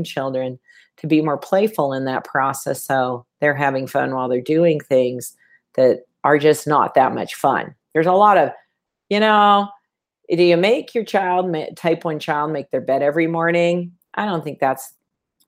children 0.05 0.57
to 0.97 1.07
be 1.07 1.21
more 1.21 1.37
playful 1.37 1.93
in 1.93 2.05
that 2.05 2.23
process 2.23 2.85
so 2.85 3.25
they're 3.39 3.55
having 3.55 3.87
fun 3.87 4.13
while 4.13 4.29
they're 4.29 4.41
doing 4.41 4.79
things 4.79 5.35
that 5.75 6.01
are 6.23 6.37
just 6.37 6.67
not 6.67 6.93
that 6.93 7.13
much 7.13 7.35
fun? 7.35 7.75
There's 7.93 8.07
a 8.07 8.13
lot 8.13 8.37
of 8.37 8.51
you 9.11 9.19
know 9.19 9.69
do 10.35 10.43
you 10.43 10.57
make 10.57 10.95
your 10.95 11.03
child 11.03 11.55
type 11.75 12.05
1 12.05 12.19
child 12.19 12.51
make 12.51 12.71
their 12.71 12.81
bed 12.81 13.01
every 13.01 13.27
morning? 13.27 13.91
I 14.13 14.25
don't 14.25 14.43
think 14.43 14.59
that's 14.59 14.93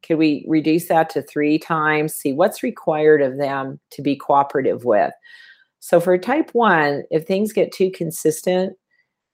could 0.06 0.18
we 0.18 0.44
reduce 0.50 0.90
that 0.90 1.10
to 1.12 1.22
three 1.22 1.58
times? 1.58 2.14
See 2.14 2.34
what's 2.34 2.62
required 2.62 3.22
of 3.22 3.38
them 3.38 3.80
to 3.92 4.02
be 4.02 4.18
cooperative 4.18 4.84
with? 4.84 5.14
So 5.80 6.02
for 6.02 6.18
type 6.18 6.50
1 6.54 7.04
if 7.12 7.26
things 7.26 7.54
get 7.54 7.72
too 7.72 7.92
consistent 7.92 8.78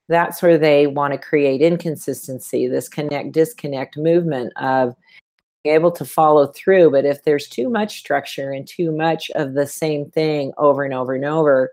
that's 0.07 0.41
where 0.41 0.57
they 0.57 0.87
want 0.87 1.13
to 1.13 1.19
create 1.19 1.61
inconsistency 1.61 2.67
this 2.67 2.89
connect 2.89 3.31
disconnect 3.31 3.97
movement 3.97 4.51
of 4.57 4.95
being 5.63 5.75
able 5.75 5.91
to 5.91 6.05
follow 6.05 6.47
through 6.47 6.89
but 6.89 7.05
if 7.05 7.23
there's 7.23 7.47
too 7.47 7.69
much 7.69 7.99
structure 7.99 8.51
and 8.51 8.67
too 8.67 8.91
much 8.91 9.29
of 9.35 9.53
the 9.53 9.67
same 9.67 10.09
thing 10.09 10.51
over 10.57 10.83
and 10.83 10.95
over 10.95 11.13
and 11.13 11.25
over 11.25 11.71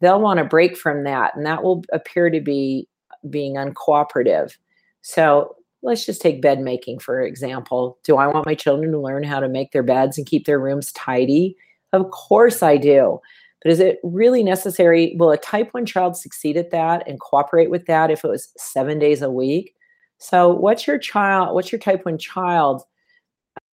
they'll 0.00 0.20
want 0.20 0.38
to 0.38 0.44
break 0.44 0.76
from 0.76 1.04
that 1.04 1.34
and 1.36 1.44
that 1.46 1.62
will 1.62 1.84
appear 1.92 2.30
to 2.30 2.40
be 2.40 2.88
being 3.28 3.54
uncooperative. 3.54 4.56
So 5.02 5.56
let's 5.82 6.04
just 6.04 6.20
take 6.20 6.42
bed 6.42 6.60
making 6.60 6.98
for 6.98 7.20
example. 7.20 7.98
Do 8.04 8.16
I 8.16 8.26
want 8.26 8.46
my 8.46 8.54
children 8.54 8.92
to 8.92 8.98
learn 8.98 9.22
how 9.22 9.40
to 9.40 9.48
make 9.48 9.72
their 9.72 9.82
beds 9.82 10.18
and 10.18 10.26
keep 10.26 10.46
their 10.46 10.58
rooms 10.58 10.92
tidy? 10.92 11.56
Of 11.92 12.10
course 12.10 12.62
I 12.62 12.76
do. 12.76 13.20
But 13.62 13.72
is 13.72 13.80
it 13.80 13.98
really 14.04 14.42
necessary? 14.42 15.16
Will 15.18 15.30
a 15.30 15.36
type 15.36 15.72
1 15.72 15.84
child 15.86 16.16
succeed 16.16 16.56
at 16.56 16.70
that 16.70 17.06
and 17.08 17.18
cooperate 17.18 17.70
with 17.70 17.86
that 17.86 18.10
if 18.10 18.24
it 18.24 18.28
was 18.28 18.52
seven 18.56 18.98
days 18.98 19.20
a 19.20 19.30
week? 19.30 19.74
So, 20.18 20.52
what's 20.52 20.86
your 20.86 20.98
child, 20.98 21.54
what's 21.54 21.72
your 21.72 21.78
type 21.78 22.04
1 22.04 22.18
child? 22.18 22.82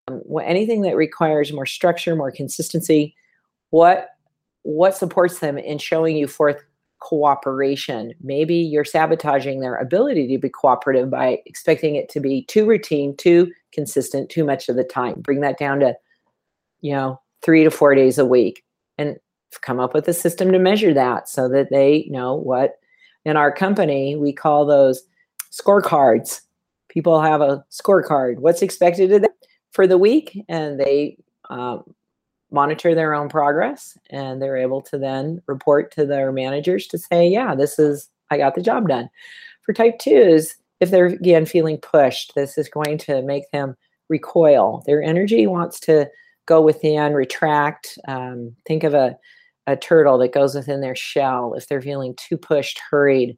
Um, 0.09 0.23
anything 0.43 0.83
that 0.83 0.97
requires 0.97 1.53
more 1.53 1.67
structure, 1.67 2.17
more 2.17 2.31
consistency, 2.31 3.15
what 3.71 4.09
what 4.65 4.97
supports 4.97 5.39
them 5.39 5.57
in 5.57 5.79
showing 5.79 6.17
you 6.17 6.27
forth 6.27 6.65
cooperation. 7.01 8.15
Maybe 8.23 8.57
you're 8.57 8.85
sabotaging 8.85 9.61
their 9.61 9.77
ability 9.77 10.27
to 10.29 10.39
be 10.39 10.49
cooperative 10.49 11.11
by 11.11 11.43
expecting 11.45 11.97
it 11.97 12.09
to 12.11 12.21
be 12.21 12.45
too 12.47 12.67
routine, 12.67 13.15
too 13.17 13.53
consistent, 13.73 14.31
too 14.31 14.43
much 14.43 14.69
of 14.69 14.77
the 14.77 14.85
time. 14.85 15.21
Bring 15.21 15.41
that 15.41 15.59
down 15.59 15.81
to, 15.81 15.95
you 16.81 16.93
know, 16.93 17.21
three 17.43 17.63
to 17.63 17.71
four 17.71 17.95
days 17.95 18.19
a 18.19 18.25
week 18.25 18.65
and 18.97 19.17
come 19.61 19.79
up 19.79 19.93
with 19.93 20.09
a 20.09 20.15
system 20.15 20.51
to 20.53 20.59
measure 20.59 20.95
that 20.95 21.29
so 21.29 21.49
that 21.49 21.71
they 21.71 22.07
know 22.11 22.35
what 22.35 22.77
in 23.25 23.37
our 23.37 23.53
company 23.53 24.17
we 24.17 24.33
call 24.33 24.65
those 24.65 25.03
scorecards. 25.53 26.41
People 26.89 27.21
have 27.21 27.43
a 27.43 27.63
scorecard. 27.71 28.39
What's 28.39 28.63
expected 28.63 29.13
of 29.13 29.23
them 29.23 29.31
for 29.73 29.87
the 29.87 29.99
week? 29.99 30.43
And 30.49 30.81
they 30.81 31.19
um, 31.51 31.85
monitor 32.55 32.95
their 32.95 33.15
own 33.15 33.29
progress 33.29 33.99
and 34.11 34.41
they're 34.41 34.57
able 34.57 34.81
to 34.81 34.97
then 34.97 35.43
report 35.47 35.91
to 35.91 36.07
their 36.07 36.31
managers 36.31 36.87
to 36.87 36.97
say, 36.97 37.29
yeah, 37.29 37.55
this 37.55 37.79
is, 37.81 38.09
I 38.31 38.39
got 38.39 38.55
the 38.55 38.63
job 38.63 38.89
done. 38.89 39.11
For 39.63 39.73
type 39.73 39.99
twos, 39.99 40.55
if 40.81 40.91
they're 40.91 41.07
again 41.07 41.47
feeling 41.47 41.79
pushed, 41.79 42.33
this 42.35 42.57
is 42.57 42.69
going 42.69 42.99
to 42.99 43.23
make 43.23 43.51
them 43.51 43.77
recoil. 44.09 44.85
Their 44.87 45.03
energy 45.03 45.47
wants 45.49 45.81
to 45.81 46.09
go 46.47 46.61
within, 46.61 47.15
retract. 47.15 47.99
Um, 48.07 48.55
think 48.67 48.85
of 48.85 48.95
a, 48.95 49.19
a 49.67 49.77
turtle 49.77 50.19
that 50.19 50.33
goes 50.33 50.55
within 50.55 50.81
their 50.81 50.97
shell 50.97 51.55
if 51.55 51.67
they're 51.67 51.83
feeling 51.83 52.15
too 52.17 52.37
pushed, 52.37 52.81
hurried, 52.91 53.37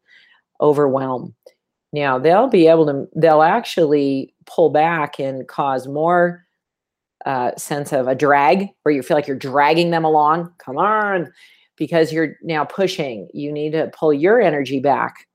overwhelmed. 0.60 1.32
Now, 1.92 2.18
they'll 2.18 2.48
be 2.48 2.66
able 2.66 2.86
to, 2.86 3.06
they'll 3.14 3.42
actually 3.42 4.34
pull 4.44 4.68
back 4.70 5.18
and 5.18 5.48
cause 5.48 5.88
more 5.88 6.45
uh, 7.26 7.50
sense 7.56 7.92
of 7.92 8.06
a 8.06 8.14
drag 8.14 8.68
where 8.82 8.94
you 8.94 9.02
feel 9.02 9.16
like 9.16 9.26
you're 9.26 9.36
dragging 9.36 9.90
them 9.90 10.04
along. 10.04 10.50
Come 10.58 10.78
on, 10.78 11.32
because 11.76 12.12
you're 12.12 12.36
now 12.42 12.64
pushing. 12.64 13.28
You 13.34 13.52
need 13.52 13.72
to 13.72 13.90
pull 13.98 14.12
your 14.12 14.40
energy 14.40 14.80
back. 14.80 15.26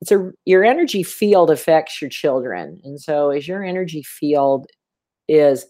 It's 0.00 0.12
a 0.12 0.30
your 0.44 0.64
energy 0.64 1.02
field 1.02 1.50
affects 1.50 2.00
your 2.00 2.10
children, 2.10 2.80
and 2.84 3.00
so 3.00 3.30
as 3.30 3.48
your 3.48 3.64
energy 3.64 4.02
field 4.02 4.66
is 5.28 5.66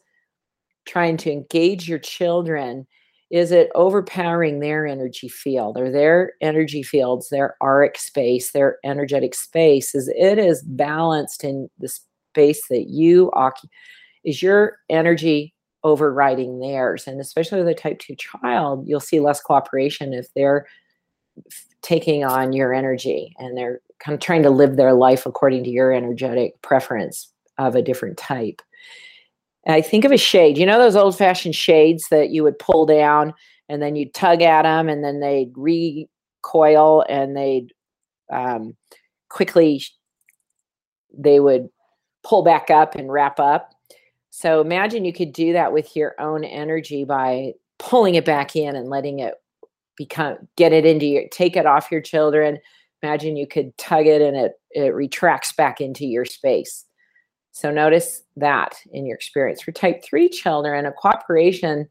trying 0.87 1.17
to 1.19 1.31
engage 1.31 1.89
your 1.89 1.99
children, 1.99 2.87
is 3.31 3.53
it 3.53 3.71
overpowering 3.75 4.59
their 4.59 4.87
energy 4.87 5.29
field 5.29 5.79
or 5.79 5.91
their 5.91 6.33
energy 6.41 6.83
fields, 6.83 7.29
their 7.29 7.57
auric 7.63 7.97
space, 7.97 8.51
their 8.51 8.79
energetic 8.85 9.35
space? 9.35 9.95
Is 9.95 10.13
it 10.17 10.39
is 10.39 10.63
balanced 10.65 11.45
in 11.45 11.69
the 11.79 11.89
space 11.89 12.63
that 12.71 12.87
you 12.89 13.31
occupy? 13.35 13.69
Is 14.25 14.43
your 14.43 14.79
energy 14.89 15.55
overriding 15.85 16.61
theirs. 16.61 17.07
And 17.07 17.21
especially 17.21 17.59
with 17.59 17.69
a 17.69 17.75
type 17.75 17.99
2 17.99 18.15
child, 18.17 18.87
you'll 18.87 19.01
see 19.01 19.21
less 19.21 19.41
cooperation 19.41 20.13
if 20.13 20.33
they're 20.35 20.67
taking 21.83 22.25
on 22.25 22.53
your 22.53 22.75
energy 22.75 23.35
and 23.39 23.57
they're 23.57 23.81
kind 23.99 24.15
of 24.15 24.21
trying 24.21 24.43
to 24.43 24.51
live 24.51 24.77
their 24.77 24.93
life 24.93 25.27
according 25.27 25.65
to 25.65 25.71
your 25.71 25.93
energetic 25.93 26.61
preference 26.63 27.33
of 27.59 27.75
a 27.75 27.83
different 27.83 28.17
type. 28.17 28.61
And 29.65 29.75
I 29.75 29.83
think 29.83 30.05
of 30.05 30.13
a 30.13 30.17
shade. 30.17 30.59
You 30.59 30.67
know 30.67 30.79
those 30.79 30.97
old 30.97 31.17
fashioned 31.17 31.55
shades 31.55 32.09
that 32.11 32.31
you 32.31 32.43
would 32.43 32.59
pull 32.59 32.87
down 32.87 33.35
and 33.69 33.81
then 33.81 33.97
you'd 33.97 34.15
tug 34.15 34.43
at 34.43 34.63
them 34.63 34.89
and 34.89 35.05
then 35.05 35.21
they'd 35.21 35.53
recoil 35.55 37.05
and 37.09 37.37
they'd 37.37 37.73
um, 38.33 38.77
quickly 39.29 39.83
they 41.17 41.41
would 41.41 41.69
pull 42.23 42.43
back 42.43 42.71
up 42.71 42.95
and 42.95 43.13
wrap 43.13 43.41
up 43.41 43.73
so 44.31 44.61
imagine 44.61 45.05
you 45.05 45.13
could 45.13 45.33
do 45.33 45.53
that 45.53 45.73
with 45.73 45.97
your 45.97 46.15
own 46.21 46.45
energy 46.45 47.05
by 47.05 47.55
pulling 47.79 48.15
it 48.15 48.25
back 48.25 48.55
in 48.55 48.77
and 48.77 48.89
letting 48.89 49.19
it 49.19 49.35
become 49.97 50.37
get 50.57 50.73
it 50.73 50.87
into 50.87 51.07
your 51.07 51.29
take 51.29 51.57
it 51.57 51.67
off 51.67 51.91
your 51.91 52.01
children, 52.01 52.59
imagine 53.03 53.37
you 53.37 53.47
could 53.47 53.77
tug 53.77 54.07
it 54.07 54.23
and 54.23 54.37
it 54.37 54.53
it 54.71 54.95
retracts 54.95 55.53
back 55.53 55.81
into 55.81 56.07
your 56.07 56.25
space. 56.25 56.87
So 57.53 57.73
notice 57.73 58.23
that 58.37 58.77
in 58.93 59.05
your 59.05 59.17
experience. 59.17 59.61
For 59.61 59.73
type 59.73 60.05
three 60.05 60.29
children, 60.29 60.87
a 60.87 60.93
cooperation, 60.93 61.89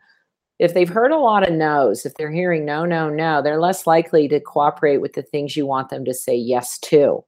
if 0.57 0.73
they've 0.73 0.87
heard 0.87 1.11
a 1.11 1.17
lot 1.17 1.47
of 1.47 1.53
no's, 1.53 2.05
if 2.05 2.13
they're 2.15 2.31
hearing 2.31 2.65
no, 2.65 2.85
no, 2.85 3.09
no, 3.09 3.41
they're 3.41 3.59
less 3.59 3.85
likely 3.85 4.29
to 4.29 4.39
cooperate 4.39 4.99
with 4.99 5.13
the 5.13 5.21
things 5.21 5.57
you 5.57 5.65
want 5.65 5.89
them 5.89 6.05
to 6.05 6.13
say 6.13 6.35
yes 6.35 6.79
to. 6.79 7.23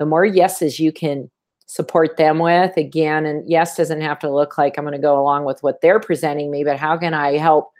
The 0.00 0.06
more 0.06 0.24
yeses 0.24 0.80
you 0.80 0.92
can 0.92 1.30
support 1.70 2.16
them 2.16 2.40
with, 2.40 2.76
again, 2.76 3.24
and 3.24 3.48
yes 3.48 3.76
doesn't 3.76 4.00
have 4.00 4.18
to 4.18 4.28
look 4.28 4.58
like 4.58 4.76
I'm 4.76 4.84
going 4.84 4.90
to 4.90 4.98
go 4.98 5.20
along 5.20 5.44
with 5.44 5.62
what 5.62 5.80
they're 5.80 6.00
presenting 6.00 6.50
me, 6.50 6.64
but 6.64 6.76
how 6.76 6.96
can 6.96 7.14
I 7.14 7.36
help 7.36 7.70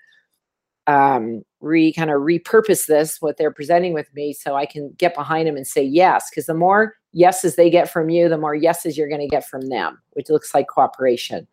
um, 0.86 1.42
re 1.60 1.92
kind 1.92 2.08
of 2.08 2.20
repurpose 2.20 2.86
this 2.86 3.20
what 3.20 3.36
they're 3.36 3.50
presenting 3.50 3.92
with 3.92 4.06
me 4.14 4.32
so 4.32 4.54
I 4.54 4.64
can 4.64 4.94
get 4.96 5.16
behind 5.16 5.48
them 5.48 5.56
and 5.56 5.66
say 5.66 5.82
yes? 5.82 6.30
Because 6.30 6.46
the 6.46 6.54
more 6.54 6.94
yeses 7.10 7.56
they 7.56 7.68
get 7.68 7.90
from 7.90 8.08
you 8.08 8.28
the 8.28 8.38
more 8.38 8.54
yeses 8.54 8.96
you're 8.96 9.08
going 9.08 9.20
to 9.20 9.26
get 9.26 9.44
from 9.44 9.62
them 9.62 10.00
which 10.12 10.30
looks 10.30 10.54
like 10.54 10.68
cooperation. 10.68 11.48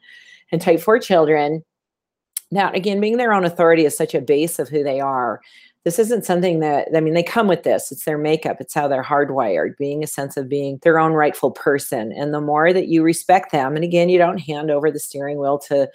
And 0.51 0.62
type 0.62 0.79
4 0.79 1.00
children 1.00 1.65
now 2.51 2.72
again 2.74 3.01
being 3.01 3.17
their 3.17 3.34
own 3.34 3.46
authority 3.46 3.84
is 3.84 3.98
such 3.98 4.13
a 4.13 4.22
base 4.22 4.60
of 4.60 4.70
who 4.70 4.84
they 4.84 5.00
are 5.00 5.41
this 5.88 6.00
isn't 6.00 6.25
something 6.25 6.60
that 6.60 6.89
I 6.94 7.00
mean 7.00 7.13
they 7.13 7.24
come 7.24 7.48
with 7.48 7.63
this 7.63 7.94
it's 7.94 8.03
their 8.03 8.17
makeup 8.17 8.58
it's 8.60 8.74
how 8.74 8.89
they're 8.89 9.01
hardwired 9.01 9.77
being 9.77 10.03
a 10.03 10.08
sense 10.08 10.36
of 10.36 10.50
being 10.50 10.79
their 10.84 11.00
own 11.00 11.13
rightful 11.13 11.51
person 11.51 12.12
and 12.12 12.34
the 12.34 12.41
more 12.41 12.74
that 12.74 12.89
you 12.89 13.03
respect 13.03 13.53
them 13.53 13.75
and 13.75 13.86
again 13.86 14.10
you 14.10 14.17
don't 14.17 14.39
hand 14.39 14.70
over 14.70 14.91
the 14.91 15.00
steering 15.00 15.39
wheel 15.39 15.58
to 15.60 15.89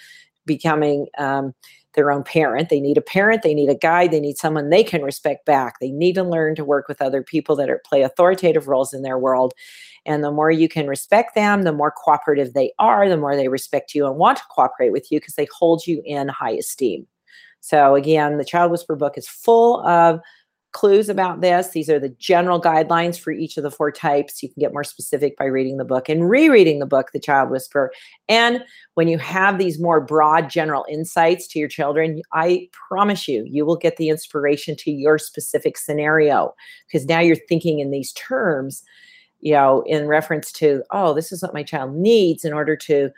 becoming 0.46 1.08
um, 1.18 1.52
their 1.94 2.10
own 2.10 2.24
parent. 2.24 2.70
They 2.70 2.80
need 2.80 2.96
a 2.96 3.02
parent, 3.02 3.42
they 3.42 3.52
need 3.52 3.68
a 3.68 3.74
guide, 3.74 4.12
they 4.12 4.20
need 4.20 4.38
someone 4.38 4.70
they 4.70 4.82
can 4.82 5.02
respect 5.02 5.44
back. 5.44 5.78
They 5.78 5.90
need 5.90 6.14
to 6.14 6.22
learn 6.22 6.54
to 6.54 6.64
work 6.64 6.88
with 6.88 7.02
other 7.02 7.22
people 7.22 7.54
that 7.56 7.68
are 7.68 7.82
play 7.84 8.02
authoritative 8.02 8.66
roles 8.66 8.94
in 8.94 9.02
their 9.02 9.18
world. 9.18 9.52
And 10.06 10.24
the 10.24 10.32
more 10.32 10.50
you 10.50 10.68
can 10.68 10.86
respect 10.86 11.34
them, 11.34 11.62
the 11.62 11.72
more 11.72 11.92
cooperative 11.92 12.54
they 12.54 12.72
are, 12.78 13.08
the 13.08 13.18
more 13.18 13.36
they 13.36 13.48
respect 13.48 13.94
you 13.94 14.06
and 14.06 14.16
want 14.16 14.38
to 14.38 14.44
cooperate 14.50 14.90
with 14.90 15.12
you 15.12 15.20
because 15.20 15.34
they 15.34 15.46
hold 15.56 15.86
you 15.86 16.02
in 16.06 16.28
high 16.28 16.52
esteem. 16.52 17.06
So 17.62 17.94
again, 17.94 18.38
the 18.38 18.44
Child 18.44 18.72
Whisperer 18.72 18.96
book 18.96 19.16
is 19.16 19.28
full 19.28 19.86
of 19.86 20.20
clues 20.72 21.08
about 21.08 21.42
this. 21.42 21.68
These 21.68 21.88
are 21.88 22.00
the 22.00 22.08
general 22.08 22.60
guidelines 22.60 23.18
for 23.18 23.30
each 23.30 23.56
of 23.56 23.62
the 23.62 23.70
four 23.70 23.92
types. 23.92 24.42
You 24.42 24.48
can 24.48 24.60
get 24.60 24.72
more 24.72 24.84
specific 24.84 25.36
by 25.36 25.44
reading 25.44 25.76
the 25.76 25.84
book 25.84 26.08
and 26.08 26.28
rereading 26.28 26.78
the 26.78 26.86
book, 26.86 27.12
The 27.12 27.20
Child 27.20 27.50
Whisperer. 27.50 27.92
And 28.28 28.64
when 28.94 29.06
you 29.06 29.18
have 29.18 29.58
these 29.58 29.78
more 29.78 30.00
broad 30.00 30.50
general 30.50 30.84
insights 30.90 31.46
to 31.48 31.58
your 31.58 31.68
children, 31.68 32.22
I 32.32 32.68
promise 32.88 33.28
you, 33.28 33.44
you 33.46 33.64
will 33.64 33.76
get 33.76 33.96
the 33.96 34.08
inspiration 34.08 34.74
to 34.76 34.90
your 34.90 35.18
specific 35.18 35.76
scenario 35.76 36.54
because 36.86 37.06
now 37.06 37.20
you're 37.20 37.36
thinking 37.36 37.78
in 37.78 37.90
these 37.90 38.12
terms, 38.14 38.82
you 39.40 39.52
know, 39.52 39.82
in 39.86 40.06
reference 40.06 40.50
to, 40.52 40.82
oh, 40.90 41.12
this 41.12 41.30
is 41.32 41.42
what 41.42 41.54
my 41.54 41.62
child 41.62 41.94
needs 41.94 42.44
in 42.44 42.52
order 42.52 42.76
to 42.76 43.10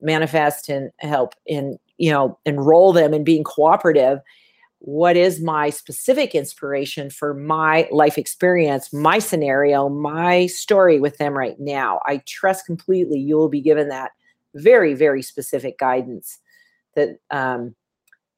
manifest 0.00 0.68
and 0.68 0.90
help 0.98 1.34
in, 1.46 1.78
you 1.98 2.10
know, 2.10 2.38
enroll 2.44 2.92
them 2.92 3.14
in 3.14 3.24
being 3.24 3.44
cooperative 3.44 4.20
what 4.84 5.16
is 5.16 5.40
my 5.40 5.70
specific 5.70 6.34
inspiration 6.34 7.08
for 7.08 7.34
my 7.34 7.88
life 7.92 8.18
experience, 8.18 8.92
my 8.92 9.20
scenario, 9.20 9.88
my 9.88 10.46
story 10.46 10.98
with 10.98 11.18
them 11.18 11.38
right 11.38 11.54
now. 11.60 12.00
I 12.04 12.20
trust 12.26 12.66
completely 12.66 13.20
you 13.20 13.36
will 13.36 13.48
be 13.48 13.60
given 13.60 13.90
that 13.90 14.10
very, 14.56 14.94
very 14.94 15.22
specific 15.22 15.78
guidance 15.78 16.40
that 16.96 17.10
um, 17.30 17.76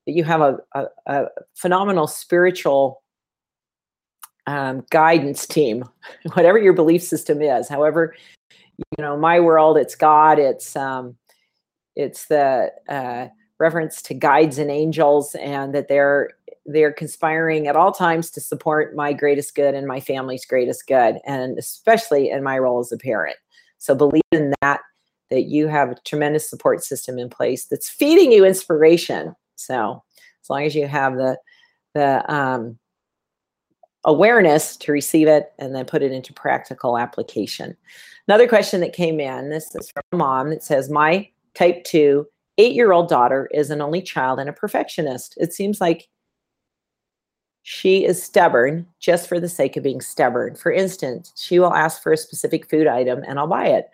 that 0.06 0.12
you 0.12 0.22
have 0.22 0.42
a, 0.42 0.58
a, 0.74 0.84
a 1.06 1.26
phenomenal 1.54 2.06
spiritual 2.06 3.02
um, 4.46 4.84
guidance 4.90 5.46
team, 5.46 5.82
whatever 6.34 6.58
your 6.58 6.74
belief 6.74 7.02
system 7.02 7.40
is. 7.40 7.70
However, 7.70 8.14
you 8.76 9.02
know, 9.02 9.16
my 9.16 9.40
world, 9.40 9.78
it's 9.78 9.94
God, 9.94 10.38
it's 10.38 10.76
um, 10.76 11.16
it's 11.96 12.26
the 12.26 12.70
uh, 12.86 13.28
reference 13.64 14.02
to 14.02 14.12
guides 14.12 14.58
and 14.58 14.70
angels 14.70 15.34
and 15.36 15.74
that 15.74 15.88
they're 15.88 16.30
they're 16.66 16.92
conspiring 16.92 17.66
at 17.66 17.76
all 17.76 17.92
times 17.92 18.30
to 18.30 18.40
support 18.40 18.94
my 18.94 19.12
greatest 19.12 19.54
good 19.54 19.74
and 19.74 19.86
my 19.86 20.00
family's 20.00 20.44
greatest 20.44 20.86
good 20.86 21.18
and 21.26 21.58
especially 21.58 22.30
in 22.30 22.42
my 22.42 22.58
role 22.58 22.80
as 22.80 22.92
a 22.92 22.98
parent. 22.98 23.36
So 23.78 23.94
believe 23.94 24.22
in 24.32 24.54
that 24.60 24.80
that 25.30 25.44
you 25.44 25.66
have 25.68 25.90
a 25.90 25.96
tremendous 26.04 26.48
support 26.48 26.84
system 26.84 27.18
in 27.18 27.30
place 27.30 27.64
that's 27.64 27.88
feeding 27.88 28.32
you 28.32 28.44
inspiration. 28.44 29.34
So 29.56 30.02
as 30.42 30.50
long 30.50 30.64
as 30.64 30.74
you 30.74 30.86
have 30.86 31.16
the 31.16 31.38
the 31.94 32.32
um, 32.32 32.78
awareness 34.04 34.76
to 34.76 34.92
receive 34.92 35.26
it 35.28 35.52
and 35.58 35.74
then 35.74 35.86
put 35.86 36.02
it 36.02 36.12
into 36.12 36.34
practical 36.34 36.98
application. 36.98 37.74
Another 38.28 38.46
question 38.46 38.80
that 38.80 38.92
came 38.92 39.20
in 39.20 39.48
this 39.48 39.74
is 39.74 39.90
from 39.90 40.18
mom 40.18 40.50
that 40.50 40.62
says 40.62 40.90
my 40.90 41.28
type 41.54 41.84
2 41.84 42.26
eight 42.58 42.74
year 42.74 42.92
old 42.92 43.08
daughter 43.08 43.48
is 43.52 43.70
an 43.70 43.80
only 43.80 44.02
child 44.02 44.38
and 44.38 44.48
a 44.48 44.52
perfectionist. 44.52 45.34
It 45.36 45.52
seems 45.52 45.80
like 45.80 46.08
she 47.62 48.04
is 48.04 48.22
stubborn 48.22 48.86
just 49.00 49.28
for 49.28 49.40
the 49.40 49.48
sake 49.48 49.76
of 49.76 49.82
being 49.82 50.00
stubborn. 50.00 50.54
For 50.54 50.70
instance, 50.70 51.32
she 51.36 51.58
will 51.58 51.72
ask 51.72 52.02
for 52.02 52.12
a 52.12 52.16
specific 52.16 52.68
food 52.68 52.86
item 52.86 53.22
and 53.26 53.38
I'll 53.38 53.46
buy 53.46 53.66
it. 53.66 53.88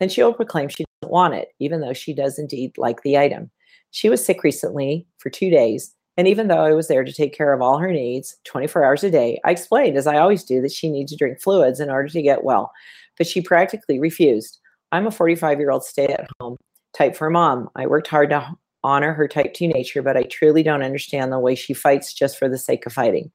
Then 0.00 0.08
she 0.08 0.22
will 0.22 0.34
proclaim 0.34 0.68
she 0.68 0.84
doesn't 1.00 1.12
want 1.12 1.34
it, 1.34 1.48
even 1.60 1.80
though 1.80 1.92
she 1.92 2.12
does 2.12 2.38
indeed 2.38 2.76
like 2.76 3.02
the 3.02 3.16
item. 3.16 3.50
She 3.92 4.08
was 4.08 4.24
sick 4.24 4.42
recently 4.42 5.06
for 5.18 5.30
two 5.30 5.50
days. 5.50 5.94
And 6.16 6.26
even 6.26 6.48
though 6.48 6.64
I 6.64 6.72
was 6.72 6.88
there 6.88 7.04
to 7.04 7.12
take 7.12 7.34
care 7.34 7.52
of 7.52 7.62
all 7.62 7.78
her 7.78 7.92
needs 7.92 8.36
24 8.44 8.84
hours 8.84 9.04
a 9.04 9.10
day, 9.10 9.40
I 9.44 9.52
explained, 9.52 9.96
as 9.96 10.06
I 10.06 10.18
always 10.18 10.44
do, 10.44 10.60
that 10.60 10.72
she 10.72 10.90
needs 10.90 11.12
to 11.12 11.16
drink 11.16 11.40
fluids 11.40 11.80
in 11.80 11.90
order 11.90 12.08
to 12.08 12.22
get 12.22 12.44
well. 12.44 12.72
But 13.16 13.26
she 13.26 13.40
practically 13.40 13.98
refused. 14.00 14.58
I'm 14.90 15.06
a 15.06 15.10
45 15.10 15.58
year 15.58 15.70
old 15.70 15.84
stay 15.84 16.08
at 16.08 16.28
home 16.40 16.56
type 16.92 17.16
for 17.16 17.30
mom. 17.30 17.70
I 17.76 17.86
worked 17.86 18.08
hard 18.08 18.30
to 18.30 18.56
honor 18.84 19.12
her 19.12 19.28
type 19.28 19.54
2 19.54 19.68
nature, 19.68 20.02
but 20.02 20.16
I 20.16 20.24
truly 20.24 20.62
don't 20.62 20.82
understand 20.82 21.32
the 21.32 21.38
way 21.38 21.54
she 21.54 21.74
fights 21.74 22.12
just 22.12 22.38
for 22.38 22.48
the 22.48 22.58
sake 22.58 22.86
of 22.86 22.92
fighting. 22.92 23.30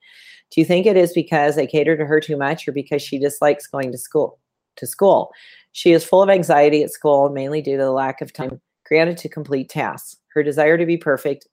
Do 0.52 0.62
you 0.62 0.66
think 0.66 0.86
it 0.86 0.98
is 0.98 1.14
because 1.14 1.58
I 1.58 1.66
cater 1.66 1.98
to 1.98 2.06
her 2.06 2.20
too 2.20 2.38
much 2.38 2.68
or 2.68 2.72
because 2.72 3.02
she 3.02 3.20
dislikes 3.20 3.68
going 3.68 3.92
to 3.92 3.98
school? 3.98 4.40
To 4.78 4.88
school. 4.88 5.32
She 5.72 5.92
is 5.92 6.06
full 6.06 6.22
of 6.22 6.30
anxiety 6.30 6.84
at 6.84 6.92
school, 6.92 7.30
mainly 7.30 7.62
due 7.62 7.78
to 7.78 7.84
the 7.84 7.92
lack 7.92 8.22
of 8.22 8.34
time 8.34 8.62
granted 8.86 9.18
to 9.18 9.30
complete 9.30 9.70
tasks, 9.70 10.18
her 10.34 10.44
desire 10.44 10.78
to 10.78 10.86
be 10.86 10.98
perfect, 10.98 11.48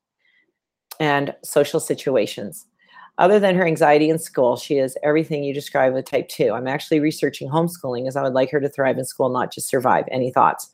and 1.00 1.34
social 1.42 1.80
situations. 1.80 2.66
Other 3.18 3.38
than 3.38 3.54
her 3.56 3.66
anxiety 3.66 4.10
in 4.10 4.18
school, 4.18 4.56
she 4.56 4.78
is 4.78 4.96
everything 5.02 5.44
you 5.44 5.54
describe 5.54 5.94
with 5.94 6.04
type 6.04 6.28
2. 6.28 6.52
I'm 6.52 6.66
actually 6.66 7.00
researching 7.00 7.48
homeschooling 7.48 8.08
as 8.08 8.16
I 8.16 8.22
would 8.22 8.34
like 8.34 8.50
her 8.50 8.60
to 8.60 8.68
thrive 8.68 8.98
in 8.98 9.04
school, 9.04 9.28
not 9.28 9.52
just 9.52 9.68
survive. 9.68 10.04
Any 10.10 10.32
thoughts? 10.32 10.70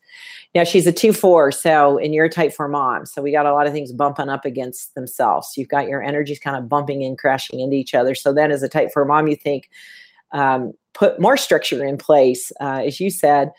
Now, 0.54 0.64
she's 0.64 0.86
a 0.86 0.92
2 0.92 1.12
4, 1.12 1.52
so, 1.52 1.98
and 1.98 2.14
you're 2.14 2.24
a 2.24 2.30
type 2.30 2.52
4 2.52 2.68
mom. 2.68 3.06
So, 3.06 3.22
we 3.22 3.32
got 3.32 3.46
a 3.46 3.52
lot 3.52 3.66
of 3.66 3.72
things 3.72 3.92
bumping 3.92 4.28
up 4.28 4.44
against 4.44 4.94
themselves. 4.94 5.52
You've 5.56 5.68
got 5.68 5.88
your 5.88 6.02
energies 6.02 6.38
kind 6.38 6.56
of 6.56 6.68
bumping 6.68 7.04
and 7.04 7.18
crashing 7.18 7.60
into 7.60 7.76
each 7.76 7.94
other. 7.94 8.14
So, 8.14 8.32
then 8.32 8.50
as 8.50 8.62
a 8.62 8.68
type 8.68 8.90
4 8.92 9.04
mom, 9.04 9.28
you 9.28 9.36
think, 9.36 9.70
um, 10.32 10.72
put 10.94 11.20
more 11.20 11.36
structure 11.36 11.84
in 11.84 11.96
place. 11.96 12.52
Uh, 12.60 12.82
as 12.84 13.00
you 13.00 13.10
said, 13.10 13.52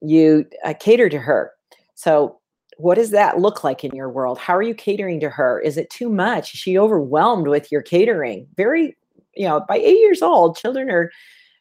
you 0.00 0.46
uh, 0.64 0.74
cater 0.78 1.08
to 1.08 1.18
her. 1.18 1.52
So, 1.94 2.38
what 2.78 2.96
does 2.96 3.10
that 3.10 3.38
look 3.38 3.64
like 3.64 3.84
in 3.84 3.94
your 3.94 4.10
world? 4.10 4.38
How 4.38 4.54
are 4.54 4.62
you 4.62 4.74
catering 4.74 5.18
to 5.20 5.30
her? 5.30 5.60
Is 5.60 5.78
it 5.78 5.88
too 5.88 6.10
much? 6.10 6.52
Is 6.52 6.60
she 6.60 6.78
overwhelmed 6.78 7.48
with 7.48 7.72
your 7.72 7.80
catering? 7.80 8.46
Very, 8.56 8.96
you 9.34 9.48
know, 9.48 9.64
by 9.66 9.76
eight 9.76 9.98
years 9.98 10.22
old, 10.22 10.56
children 10.56 10.90
are 10.90 11.10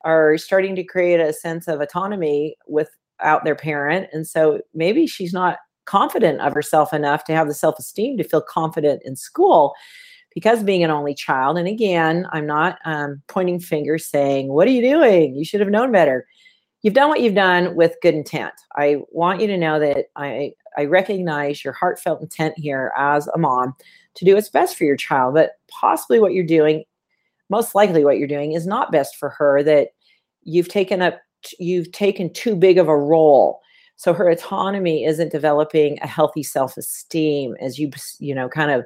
are 0.03 0.37
starting 0.37 0.75
to 0.75 0.83
create 0.83 1.19
a 1.19 1.33
sense 1.33 1.67
of 1.67 1.81
autonomy 1.81 2.55
without 3.19 3.43
their 3.43 3.55
parent. 3.55 4.07
And 4.11 4.27
so 4.27 4.61
maybe 4.73 5.07
she's 5.07 5.33
not 5.33 5.57
confident 5.85 6.41
of 6.41 6.53
herself 6.53 6.93
enough 6.93 7.23
to 7.25 7.35
have 7.35 7.47
the 7.47 7.53
self-esteem 7.53 8.17
to 8.17 8.23
feel 8.23 8.41
confident 8.41 9.01
in 9.05 9.15
school 9.15 9.73
because 10.33 10.63
being 10.63 10.83
an 10.83 10.91
only 10.91 11.13
child. 11.13 11.57
And 11.57 11.67
again, 11.67 12.27
I'm 12.31 12.45
not 12.45 12.79
um, 12.85 13.21
pointing 13.27 13.59
fingers 13.59 14.05
saying, 14.05 14.51
What 14.51 14.67
are 14.67 14.71
you 14.71 14.81
doing? 14.81 15.35
You 15.35 15.45
should 15.45 15.61
have 15.61 15.69
known 15.69 15.91
better 15.91 16.25
you've 16.85 16.93
done 16.93 17.09
what 17.09 17.19
you've 17.19 17.33
done 17.33 17.75
with 17.75 17.95
good 18.03 18.13
intent. 18.13 18.53
I 18.75 18.97
want 19.09 19.41
you 19.41 19.47
to 19.47 19.57
know 19.57 19.79
that 19.79 20.05
I 20.15 20.53
I 20.77 20.85
recognize 20.85 21.63
your 21.63 21.73
heartfelt 21.73 22.21
intent 22.21 22.53
here 22.59 22.93
as 22.95 23.27
a 23.29 23.39
mom 23.39 23.73
to 24.13 24.23
do 24.23 24.35
what's 24.35 24.49
best 24.49 24.77
for 24.77 24.83
your 24.83 24.95
child, 24.95 25.33
but 25.33 25.53
possibly 25.67 26.19
what 26.19 26.33
you're 26.33 26.45
doing, 26.45 26.83
most 27.49 27.73
likely 27.73 28.05
what 28.05 28.19
you're 28.19 28.27
doing 28.27 28.51
is 28.51 28.67
not 28.67 28.91
best 28.91 29.15
for 29.15 29.29
her 29.29 29.63
that 29.63 29.89
you've 30.43 30.69
taken 30.69 31.01
up 31.01 31.19
you've 31.59 31.91
taken 31.91 32.31
too 32.33 32.55
big 32.55 32.77
of 32.77 32.87
a 32.87 32.97
role. 32.97 33.61
So 33.97 34.13
her 34.13 34.29
autonomy 34.29 35.05
isn't 35.05 35.31
developing 35.31 35.99
a 36.01 36.07
healthy 36.07 36.43
self-esteem 36.43 37.55
as 37.61 37.79
you 37.79 37.91
you 38.19 38.35
know 38.35 38.49
kind 38.49 38.71
of 38.71 38.85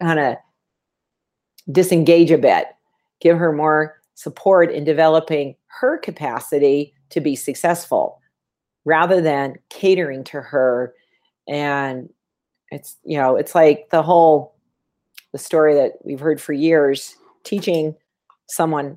kind 0.00 0.20
of 0.20 0.36
disengage 1.72 2.30
a 2.30 2.38
bit. 2.38 2.66
Give 3.20 3.38
her 3.38 3.52
more 3.52 4.00
support 4.14 4.70
in 4.70 4.84
developing 4.84 5.56
her 5.66 5.98
capacity 5.98 6.94
to 7.10 7.20
be 7.20 7.34
successful 7.34 8.20
rather 8.84 9.20
than 9.20 9.56
catering 9.70 10.24
to 10.24 10.40
her 10.40 10.94
and 11.48 12.08
it's 12.70 12.96
you 13.04 13.16
know 13.16 13.36
it's 13.36 13.54
like 13.54 13.88
the 13.90 14.02
whole 14.02 14.54
the 15.32 15.38
story 15.38 15.74
that 15.74 15.92
we've 16.04 16.20
heard 16.20 16.40
for 16.40 16.52
years 16.52 17.16
teaching 17.44 17.94
someone 18.48 18.96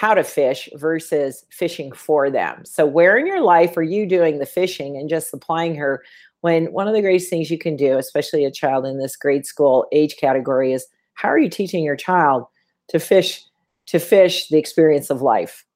how 0.00 0.14
to 0.14 0.24
fish 0.24 0.66
versus 0.76 1.44
fishing 1.50 1.92
for 1.92 2.30
them. 2.30 2.64
So, 2.64 2.86
where 2.86 3.18
in 3.18 3.26
your 3.26 3.42
life 3.42 3.76
are 3.76 3.82
you 3.82 4.06
doing 4.06 4.38
the 4.38 4.46
fishing 4.46 4.96
and 4.96 5.10
just 5.10 5.28
supplying 5.28 5.74
her? 5.74 6.02
When 6.40 6.72
one 6.72 6.88
of 6.88 6.94
the 6.94 7.02
greatest 7.02 7.28
things 7.28 7.50
you 7.50 7.58
can 7.58 7.76
do, 7.76 7.98
especially 7.98 8.46
a 8.46 8.50
child 8.50 8.86
in 8.86 8.98
this 8.98 9.14
grade 9.14 9.44
school 9.44 9.84
age 9.92 10.16
category, 10.16 10.72
is 10.72 10.86
how 11.12 11.28
are 11.28 11.38
you 11.38 11.50
teaching 11.50 11.84
your 11.84 11.96
child 11.96 12.44
to 12.88 12.98
fish 12.98 13.44
to 13.88 13.98
fish 13.98 14.48
the 14.48 14.56
experience 14.56 15.10
of 15.10 15.20
life, 15.20 15.66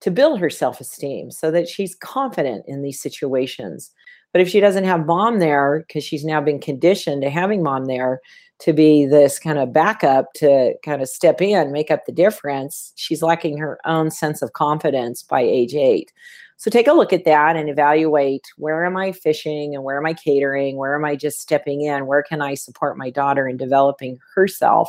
to 0.00 0.12
build 0.12 0.38
her 0.38 0.50
self-esteem 0.50 1.32
so 1.32 1.50
that 1.50 1.68
she's 1.68 1.96
confident 1.96 2.64
in 2.68 2.82
these 2.82 3.02
situations. 3.02 3.90
But 4.32 4.42
if 4.42 4.48
she 4.48 4.60
doesn't 4.60 4.84
have 4.84 5.06
mom 5.06 5.40
there, 5.40 5.84
because 5.88 6.04
she's 6.04 6.24
now 6.24 6.40
been 6.40 6.60
conditioned 6.60 7.22
to 7.22 7.30
having 7.30 7.64
mom 7.64 7.86
there, 7.86 8.20
to 8.62 8.72
be 8.72 9.04
this 9.04 9.40
kind 9.40 9.58
of 9.58 9.72
backup 9.72 10.32
to 10.34 10.74
kind 10.84 11.02
of 11.02 11.08
step 11.08 11.42
in, 11.42 11.72
make 11.72 11.90
up 11.90 12.06
the 12.06 12.12
difference, 12.12 12.92
she's 12.94 13.20
lacking 13.20 13.58
her 13.58 13.80
own 13.84 14.08
sense 14.08 14.40
of 14.40 14.52
confidence 14.52 15.20
by 15.20 15.40
age 15.40 15.74
eight. 15.74 16.12
So 16.58 16.70
take 16.70 16.86
a 16.86 16.92
look 16.92 17.12
at 17.12 17.24
that 17.24 17.56
and 17.56 17.68
evaluate 17.68 18.46
where 18.56 18.84
am 18.84 18.96
I 18.96 19.10
fishing 19.10 19.74
and 19.74 19.82
where 19.82 19.98
am 19.98 20.06
I 20.06 20.14
catering? 20.14 20.76
Where 20.76 20.94
am 20.94 21.04
I 21.04 21.16
just 21.16 21.40
stepping 21.40 21.82
in? 21.82 22.06
Where 22.06 22.22
can 22.22 22.40
I 22.40 22.54
support 22.54 22.96
my 22.96 23.10
daughter 23.10 23.48
in 23.48 23.56
developing 23.56 24.20
herself 24.36 24.88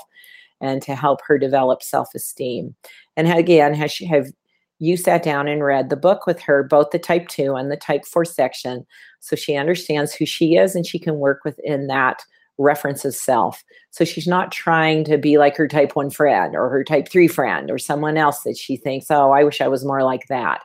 and 0.62 0.80
to 0.84 0.94
help 0.94 1.22
her 1.26 1.40
develop 1.40 1.82
self 1.82 2.10
esteem? 2.14 2.76
And 3.18 3.28
again, 3.28 3.74
has 3.74 3.92
she, 3.92 4.06
have 4.06 4.28
you 4.78 4.98
sat 4.98 5.24
down 5.24 5.48
and 5.48 5.64
read 5.64 5.90
the 5.90 5.96
book 5.96 6.28
with 6.28 6.40
her, 6.42 6.62
both 6.62 6.92
the 6.92 7.00
type 7.00 7.28
two 7.28 7.56
and 7.56 7.72
the 7.72 7.78
type 7.78 8.06
four 8.06 8.24
section, 8.24 8.86
so 9.20 9.36
she 9.36 9.56
understands 9.56 10.14
who 10.14 10.28
she 10.28 10.58
is 10.58 10.76
and 10.76 10.86
she 10.86 11.00
can 11.00 11.18
work 11.18 11.44
within 11.44 11.88
that 11.88 12.24
references 12.58 13.20
self. 13.20 13.64
So 13.92 14.06
she's 14.06 14.28
not 14.28 14.52
trying 14.52 15.04
to 15.06 15.18
be 15.18 15.38
like 15.38 15.56
her 15.58 15.68
type 15.68 15.96
one 15.96 16.10
friend 16.10 16.56
or 16.56 16.70
her 16.70 16.84
type 16.84 17.08
three 17.08 17.28
friend 17.28 17.70
or 17.70 17.78
someone 17.78 18.18
else 18.18 18.42
that 18.42 18.58
she 18.58 18.78
thinks, 18.78 19.08
oh, 19.10 19.32
I 19.32 19.44
wish 19.44 19.62
I 19.62 19.68
was 19.68 19.86
more 19.86 20.04
like 20.04 20.28
that. 20.30 20.62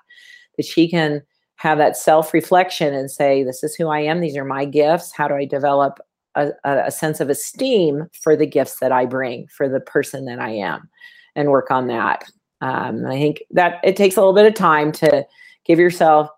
That 0.56 0.66
she 0.66 0.88
can 0.88 1.22
have 1.56 1.78
that 1.78 1.96
self 1.96 2.32
reflection 2.32 2.94
and 2.94 3.10
say, 3.10 3.42
this 3.42 3.62
is 3.64 3.74
who 3.74 3.88
I 3.88 4.00
am. 4.00 4.20
These 4.20 4.36
are 4.36 4.44
my 4.44 4.64
gifts. 4.64 5.12
How 5.12 5.28
do 5.28 5.34
I 5.34 5.44
develop 5.44 5.98
a, 6.34 6.52
a, 6.64 6.90
sense 6.90 7.20
of 7.20 7.30
esteem 7.30 8.08
for 8.12 8.36
the 8.36 8.46
gifts 8.46 8.78
that 8.78 8.92
I 8.92 9.06
bring, 9.06 9.46
for 9.48 9.68
the 9.68 9.80
person 9.80 10.24
that 10.26 10.38
I 10.38 10.50
am, 10.50 10.88
and 11.34 11.50
work 11.50 11.70
on 11.70 11.88
that. 11.88 12.24
Um, 12.60 13.06
I 13.06 13.12
think 13.12 13.42
that 13.50 13.80
it 13.82 13.96
takes 13.96 14.16
a 14.16 14.20
little 14.20 14.34
bit 14.34 14.46
of 14.46 14.54
time 14.54 14.92
to 14.92 15.26
give 15.64 15.78
yourself 15.78 16.28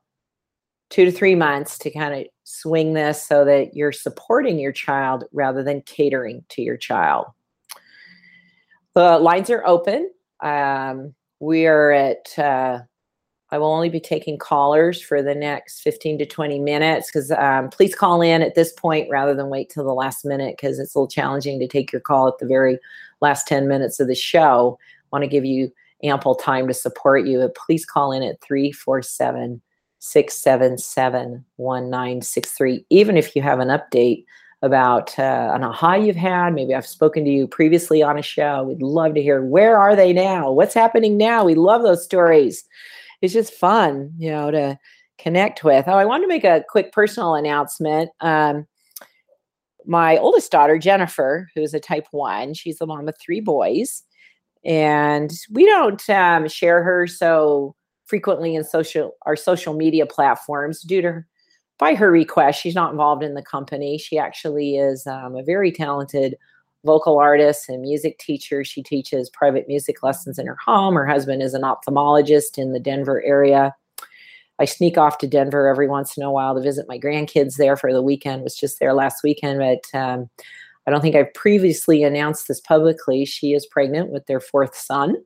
two 0.91 1.05
to 1.05 1.13
three 1.13 1.35
months 1.35 1.79
to 1.79 1.91
kind 1.91 2.15
of 2.15 2.27
swing 2.51 2.95
this 2.95 3.27
so 3.27 3.45
that 3.45 3.75
you're 3.75 3.93
supporting 3.93 4.59
your 4.59 4.73
child 4.73 5.25
rather 5.33 5.63
than 5.63 5.83
catering 5.83 6.45
to 6.51 6.63
your 6.63 6.77
child. 6.77 7.27
The 8.95 9.19
lines 9.19 9.51
are 9.51 9.65
open. 9.67 10.11
Um, 10.41 11.15
we 11.39 11.67
are 11.67 11.93
at, 11.93 12.39
uh, 12.39 12.81
I 13.53 13.59
will 13.59 13.73
only 13.73 13.89
be 13.89 14.01
taking 14.01 14.37
callers 14.37 15.01
for 15.01 15.23
the 15.23 15.35
next 15.35 15.81
15 15.81 16.19
to 16.19 16.27
20 16.27 16.59
minutes 16.59 17.09
because 17.09 17.31
um, 17.33 17.71
please 17.71 17.95
call 17.95 18.21
in 18.21 18.43
at 18.43 18.55
this 18.55 18.73
point 18.73 19.09
rather 19.11 19.35
than 19.35 19.49
wait 19.49 19.71
till 19.71 19.85
the 19.85 19.95
last 19.95 20.25
minute 20.25 20.57
because 20.57 20.79
it's 20.79 20.95
a 20.95 20.99
little 20.99 21.09
challenging 21.09 21.59
to 21.61 21.69
take 21.69 21.93
your 21.93 22.01
call 22.01 22.29
at 22.29 22.39
the 22.39 22.47
very 22.47 22.79
last 23.21 23.47
10 23.47 23.69
minutes 23.69 24.01
of 24.01 24.09
the 24.09 24.15
show. 24.15 24.79
Want 25.13 25.23
to 25.23 25.29
give 25.29 25.45
you 25.45 25.73
ample 26.03 26.35
time 26.35 26.67
to 26.69 26.75
support 26.75 27.27
you. 27.27 27.49
Please 27.67 27.85
call 27.85 28.13
in 28.13 28.23
at 28.23 28.41
347 28.41 29.61
677 30.01 31.45
1963. 31.57 32.85
Even 32.91 33.17
if 33.17 33.37
you 33.37 33.43
have 33.43 33.61
an 33.61 33.69
update 33.69 34.25
about 34.63 35.19
uh, 35.19 35.53
an 35.55 35.65
aha 35.65 35.95
you've 35.95 36.17
had, 36.17 36.55
maybe 36.55 36.75
I've 36.75 36.87
spoken 36.87 37.25
to 37.25 37.31
you 37.31 37.47
previously 37.47 38.03
on 38.03 38.19
a 38.19 38.23
show. 38.23 38.65
We'd 38.65 38.83
love 38.83 39.15
to 39.15 39.23
hear 39.23 39.45
where 39.45 39.79
are 39.79 39.95
they 39.95 40.13
now? 40.13 40.51
What's 40.51 40.75
happening 40.75 41.17
now? 41.17 41.45
We 41.45 41.55
love 41.55 41.83
those 41.83 42.05
stories. 42.05 42.65
It's 43.23 43.33
just 43.33 43.53
fun, 43.53 44.13
you 44.19 44.31
know, 44.31 44.51
to 44.51 44.79
connect 45.19 45.65
with. 45.65 45.87
Oh, 45.87 45.97
I 45.97 46.05
wanted 46.05 46.23
to 46.23 46.29
make 46.29 46.45
a 46.45 46.65
quick 46.69 46.93
personal 46.93 47.35
announcement. 47.35 48.11
Um, 48.21 48.67
my 49.87 50.17
oldest 50.19 50.51
daughter, 50.51 50.79
Jennifer, 50.79 51.49
who's 51.55 51.75
a 51.75 51.81
type 51.81 52.07
one, 52.11 52.55
she's 52.55 52.79
the 52.79 52.87
mom 52.87 53.09
of 53.09 53.17
three 53.19 53.41
boys. 53.41 54.03
And 54.65 55.31
we 55.51 55.65
don't 55.65 56.09
um, 56.11 56.49
share 56.49 56.83
her 56.83 57.07
so 57.07 57.75
frequently 58.11 58.57
in 58.57 58.65
social 58.65 59.13
our 59.23 59.37
social 59.37 59.73
media 59.73 60.05
platforms 60.05 60.83
due 60.83 61.01
to 61.01 61.25
by 61.79 61.95
her 61.95 62.11
request. 62.11 62.61
She's 62.61 62.75
not 62.75 62.91
involved 62.91 63.23
in 63.23 63.35
the 63.35 63.43
company. 63.43 63.97
She 63.97 64.19
actually 64.19 64.77
is 64.77 65.07
um, 65.07 65.37
a 65.37 65.43
very 65.43 65.73
talented 65.73 66.37
vocal 66.85 67.19
artist 67.19 67.69
and 67.69 67.81
music 67.81 68.19
teacher. 68.19 68.65
She 68.65 68.83
teaches 68.83 69.31
private 69.31 69.69
music 69.69 70.03
lessons 70.03 70.39
in 70.39 70.47
her 70.47 70.59
home. 70.63 70.95
Her 70.95 71.07
husband 71.07 71.41
is 71.43 71.55
an 71.55 71.63
ophthalmologist 71.63 72.59
in 72.59 72.73
the 72.73 72.81
Denver 72.81 73.23
area. 73.25 73.75
I 74.59 74.65
sneak 74.67 74.99
off 74.99 75.19
to 75.19 75.27
Denver 75.27 75.69
every 75.69 75.89
once 75.89 76.17
in 76.17 76.23
a 76.23 76.33
while 76.33 76.55
to 76.55 76.61
visit 76.61 76.89
my 76.89 76.99
grandkids 76.99 77.57
there 77.57 77.77
for 77.77 77.93
the 77.93 78.03
weekend. 78.03 78.43
Was 78.43 78.57
just 78.57 78.79
there 78.79 78.93
last 78.93 79.23
weekend, 79.23 79.61
but 79.61 79.99
um, 79.99 80.29
I 80.87 80.91
don't 80.91 81.01
think 81.01 81.17
I've 81.17 81.33
previously 81.33 82.03
announced 82.03 82.49
this 82.49 82.61
publicly. 82.61 83.25
She 83.25 83.55
is 83.55 83.65
pregnant 83.65 84.11
with 84.11 84.27
their 84.27 84.41
fourth 84.41 84.77
son 84.77 85.17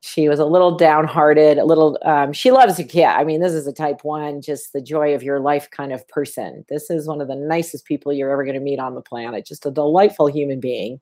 she 0.00 0.28
was 0.28 0.38
a 0.38 0.44
little 0.44 0.76
downhearted, 0.76 1.58
a 1.58 1.64
little, 1.64 1.98
um, 2.04 2.32
she 2.32 2.50
loves 2.50 2.76
kid. 2.76 3.04
I 3.04 3.24
mean, 3.24 3.40
this 3.40 3.52
is 3.52 3.66
a 3.66 3.72
type 3.72 4.04
one, 4.04 4.40
just 4.40 4.72
the 4.72 4.80
joy 4.80 5.14
of 5.14 5.22
your 5.22 5.40
life 5.40 5.68
kind 5.70 5.92
of 5.92 6.06
person. 6.08 6.64
This 6.68 6.90
is 6.90 7.08
one 7.08 7.20
of 7.20 7.28
the 7.28 7.34
nicest 7.34 7.86
people 7.86 8.12
you're 8.12 8.30
ever 8.30 8.44
going 8.44 8.54
to 8.54 8.60
meet 8.60 8.78
on 8.78 8.94
the 8.94 9.00
planet, 9.00 9.46
just 9.46 9.66
a 9.66 9.70
delightful 9.70 10.26
human 10.26 10.60
being. 10.60 11.00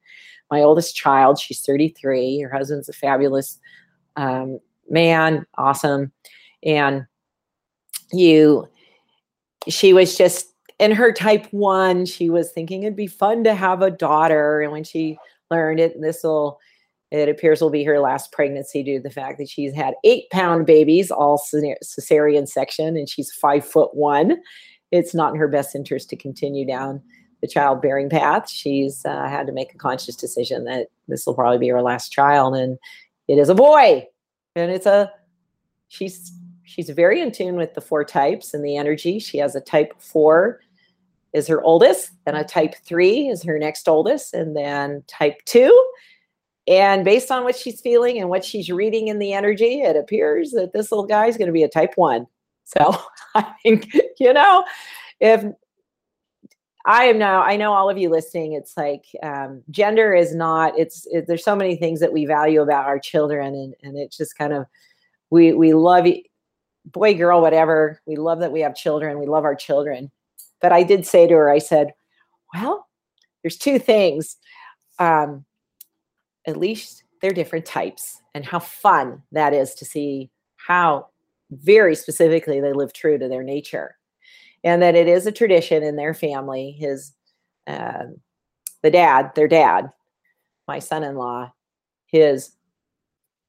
My 0.51 0.61
oldest 0.61 0.97
child, 0.97 1.39
she's 1.39 1.61
33. 1.61 2.41
Her 2.41 2.57
husband's 2.57 2.89
a 2.89 2.93
fabulous 2.93 3.59
um, 4.17 4.61
man, 4.89 5.45
awesome. 5.57 6.13
And 6.63 7.07
you, 8.13 8.69
she 9.69 9.93
was 9.93 10.17
just 10.17 10.55
in 10.79 10.93
her 10.93 11.13
type 11.13 11.47
one, 11.51 12.07
she 12.07 12.31
was 12.31 12.51
thinking 12.51 12.83
it'd 12.83 12.97
be 12.97 13.07
fun 13.07 13.45
to 13.45 13.55
have 13.55 13.83
a 13.83 13.91
daughter. 13.91 14.61
And 14.61 14.73
when 14.73 14.85
she 14.85 15.19
learned 15.51 15.81
it, 15.81 16.01
this 16.01 16.23
will, 16.23 16.59
it 17.21 17.29
appears 17.29 17.61
will 17.61 17.71
be 17.71 17.85
her 17.85 18.01
last 18.01 18.33
pregnancy 18.33 18.83
due 18.83 18.99
to 18.99 19.03
the 19.03 19.11
fact 19.11 19.39
that 19.39 19.49
she's 19.49 19.75
had 19.75 19.95
eight 20.05 20.29
pound 20.31 20.67
babies, 20.67 21.11
all 21.11 21.39
cesarean 21.39 22.49
section, 22.49 22.97
and 22.97 23.09
she's 23.09 23.33
five 23.33 23.65
foot 23.65 23.95
one. 23.95 24.37
It's 24.91 25.15
not 25.15 25.33
in 25.33 25.39
her 25.39 25.49
best 25.49 25.75
interest 25.75 26.11
to 26.11 26.17
continue 26.17 26.67
down 26.67 27.03
the 27.41 27.49
childbearing 27.49 28.09
path. 28.09 28.49
She's 28.49 29.05
uh, 29.05 29.29
had 29.29 29.47
to 29.47 29.53
make 29.53 29.75
a 29.75 29.79
conscious 29.79 30.17
decision 30.17 30.65
that 30.65 30.89
this 31.09 31.27
will 31.27 31.35
probably 31.35 31.59
be 31.59 31.69
her 31.69 31.83
last 31.83 32.11
child, 32.11 32.57
and 32.57 32.79
it 33.29 33.39
is 33.39 33.49
a 33.49 33.55
boy. 33.55 34.07
And 34.57 34.71
it's 34.71 34.87
a 34.87 35.13
she's 35.89 36.33
she's 36.65 36.89
very 36.91 37.21
in 37.21 37.33
tune 37.33 37.57
with 37.57 37.75
the 37.75 37.81
four 37.81 38.05
types 38.05 38.55
and 38.55 38.65
the 38.65 38.77
energy. 38.77 39.19
She 39.19 39.39
has 39.39 39.55
a 39.55 39.61
type 39.61 39.93
four 39.99 40.61
is 41.35 41.49
her 41.49 41.63
oldest, 41.63 42.13
and 42.27 42.37
a 42.37 42.45
type 42.45 42.75
three 42.87 43.29
is 43.29 43.43
her 43.43 43.59
next 43.59 43.89
oldest, 43.89 44.33
and 44.35 44.57
then 44.57 45.03
type 45.09 45.45
two 45.45 45.93
and 46.67 47.05
based 47.05 47.31
on 47.31 47.45
what 47.45 47.57
she's 47.57 47.81
feeling 47.81 48.19
and 48.19 48.29
what 48.29 48.45
she's 48.45 48.71
reading 48.71 49.09
in 49.09 49.19
the 49.19 49.33
energy, 49.33 49.83
it 49.83 49.97
appears 49.97 50.53
that 50.53 50.73
this 50.73 50.91
little 50.91 51.07
guy 51.07 51.27
is 51.27 51.37
going 51.37 51.49
to 51.49 51.53
be 51.53 51.63
a 51.63 51.69
type 51.69 51.93
one. 51.97 52.27
So 52.65 52.99
I 53.35 53.53
think, 53.63 53.95
you 54.19 54.33
know, 54.33 54.65
if 55.21 55.45
I 56.87 57.05
am 57.05 57.19
now, 57.19 57.43
I 57.43 57.57
know 57.57 57.73
all 57.73 57.91
of 57.91 57.99
you 57.99 58.09
listening, 58.09 58.53
it's 58.55 58.77
like 58.77 59.05
um, 59.23 59.63
gender 59.71 60.15
is 60.15 60.35
not, 60.35 60.79
it's, 60.79 61.07
it, 61.11 61.27
there's 61.27 61.45
so 61.45 61.57
many 61.57 61.77
things 61.77 62.01
that 62.01 62.13
we 62.13 62.25
value 62.25 62.63
about 62.63 62.87
our 62.87 62.99
children. 62.99 63.55
And, 63.55 63.75
and 63.83 63.99
it's 63.99 64.17
just 64.17 64.37
kind 64.37 64.53
of, 64.53 64.67
we, 65.31 65.53
we 65.53 65.75
love 65.75 66.07
boy, 66.87 67.15
girl, 67.15 67.41
whatever. 67.41 68.01
We 68.07 68.17
love 68.17 68.41
that 68.41 68.53
we 68.53 68.61
have 68.61 68.75
children. 68.75 69.19
We 69.19 69.27
love 69.27 69.45
our 69.45 69.55
children. 69.55 70.11
But 70.61 70.73
I 70.73 70.83
did 70.83 71.07
say 71.07 71.27
to 71.27 71.35
her, 71.35 71.51
I 71.51 71.59
said, 71.59 71.93
well, 72.53 72.87
there's 73.43 73.57
two 73.57 73.79
things. 73.79 74.37
Um, 74.99 75.45
at 76.47 76.57
least 76.57 77.05
they're 77.21 77.33
different 77.33 77.65
types 77.65 78.21
and 78.35 78.45
how 78.45 78.59
fun 78.59 79.23
that 79.33 79.55
is 79.55 79.75
to 79.75 79.85
see 79.85 80.31
how 80.57 81.09
very 81.51 81.95
specifically 81.95 82.61
they 82.61 82.73
live 82.73 82.93
true 82.93 83.19
to 83.19 83.29
their 83.29 83.43
nature. 83.43 83.97
And 84.63 84.83
that 84.83 84.95
it 84.95 85.09
is 85.09 85.27
a 85.27 85.33
tradition 85.33 85.83
in 85.83 85.97
their 85.97 86.15
family 86.15 86.73
his 86.73 87.13
uh, 87.67 88.05
the 88.83 88.91
dad 88.91 89.33
their 89.35 89.49
dad 89.49 89.91
my 90.69 90.79
son-in-law 90.79 91.51
his 92.07 92.51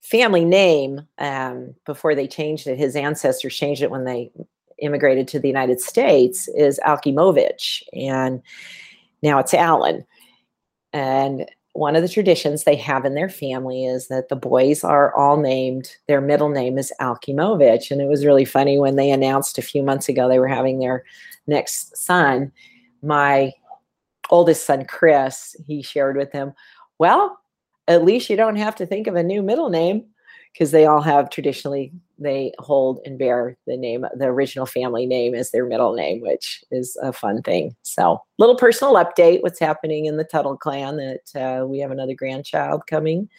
family 0.02 0.46
name 0.46 1.02
um, 1.18 1.76
before 1.86 2.16
they 2.16 2.28
changed 2.28 2.68
it 2.68 2.78
his 2.78 2.96
ancestors 2.96 3.56
changed 3.56 3.82
it 3.82 3.92
when 3.92 4.06
they 4.06 4.32
immigrated 4.80 5.28
to 5.28 5.40
the 5.40 5.48
united 5.48 5.82
states 5.82 6.48
is 6.56 6.80
alkimovich 6.86 7.84
and 7.94 8.42
now 9.22 9.38
it's 9.38 9.54
allen 9.54 10.06
and 10.94 11.46
one 11.76 11.98
of 11.98 12.02
the 12.02 12.08
traditions 12.08 12.64
they 12.64 12.78
have 12.78 13.04
in 13.04 13.16
their 13.16 13.28
family 13.28 13.86
is 13.86 14.08
that 14.08 14.30
the 14.30 14.36
boys 14.36 14.82
are 14.82 15.14
all 15.14 15.36
named, 15.36 15.98
their 16.08 16.22
middle 16.22 16.48
name 16.48 16.78
is 16.78 16.94
Alkimovich. 17.02 17.92
And 17.92 18.00
it 18.00 18.08
was 18.08 18.26
really 18.26 18.46
funny 18.46 18.80
when 18.80 18.96
they 18.96 19.12
announced 19.12 19.58
a 19.58 19.62
few 19.62 19.84
months 19.84 20.08
ago 20.08 20.30
they 20.30 20.40
were 20.40 20.48
having 20.48 20.80
their 20.80 21.04
next 21.48 21.98
son. 21.98 22.50
My 23.04 23.52
oldest 24.30 24.66
son, 24.66 24.86
Chris, 24.86 25.54
he 25.68 25.82
shared 25.82 26.16
with 26.16 26.32
them, 26.32 26.54
Well, 26.98 27.38
at 27.90 28.06
least 28.06 28.30
you 28.30 28.38
don't 28.38 28.56
have 28.56 28.78
to 28.78 28.86
think 28.86 29.08
of 29.08 29.16
a 29.16 29.24
new 29.24 29.44
middle 29.44 29.70
name 29.70 30.06
because 30.56 30.72
they 30.72 30.86
all 30.86 31.02
have 31.02 31.30
traditionally 31.30 31.92
they 32.18 32.54
hold 32.60 33.02
and 33.06 33.20
bear 33.20 33.58
the 33.68 33.76
name 33.76 34.06
the 34.16 34.26
original 34.26 34.66
family 34.66 35.06
name 35.06 35.36
as 35.36 35.52
their 35.52 35.66
middle 35.66 35.94
name 35.94 36.22
which 36.22 36.64
is 36.72 36.98
a 37.04 37.12
fun 37.12 37.42
thing. 37.42 37.76
So 37.84 38.22
little 38.38 38.56
personal 38.56 38.94
update 38.96 39.44
what's 39.44 39.60
happening 39.60 40.06
in 40.06 40.16
the 40.16 40.24
tuttle 40.24 40.56
clan 40.56 40.96
that 40.98 41.36
uh, 41.36 41.66
we 41.66 41.80
have 41.80 41.92
another 41.92 42.14
grandchild 42.14 42.88
coming. 42.88 43.30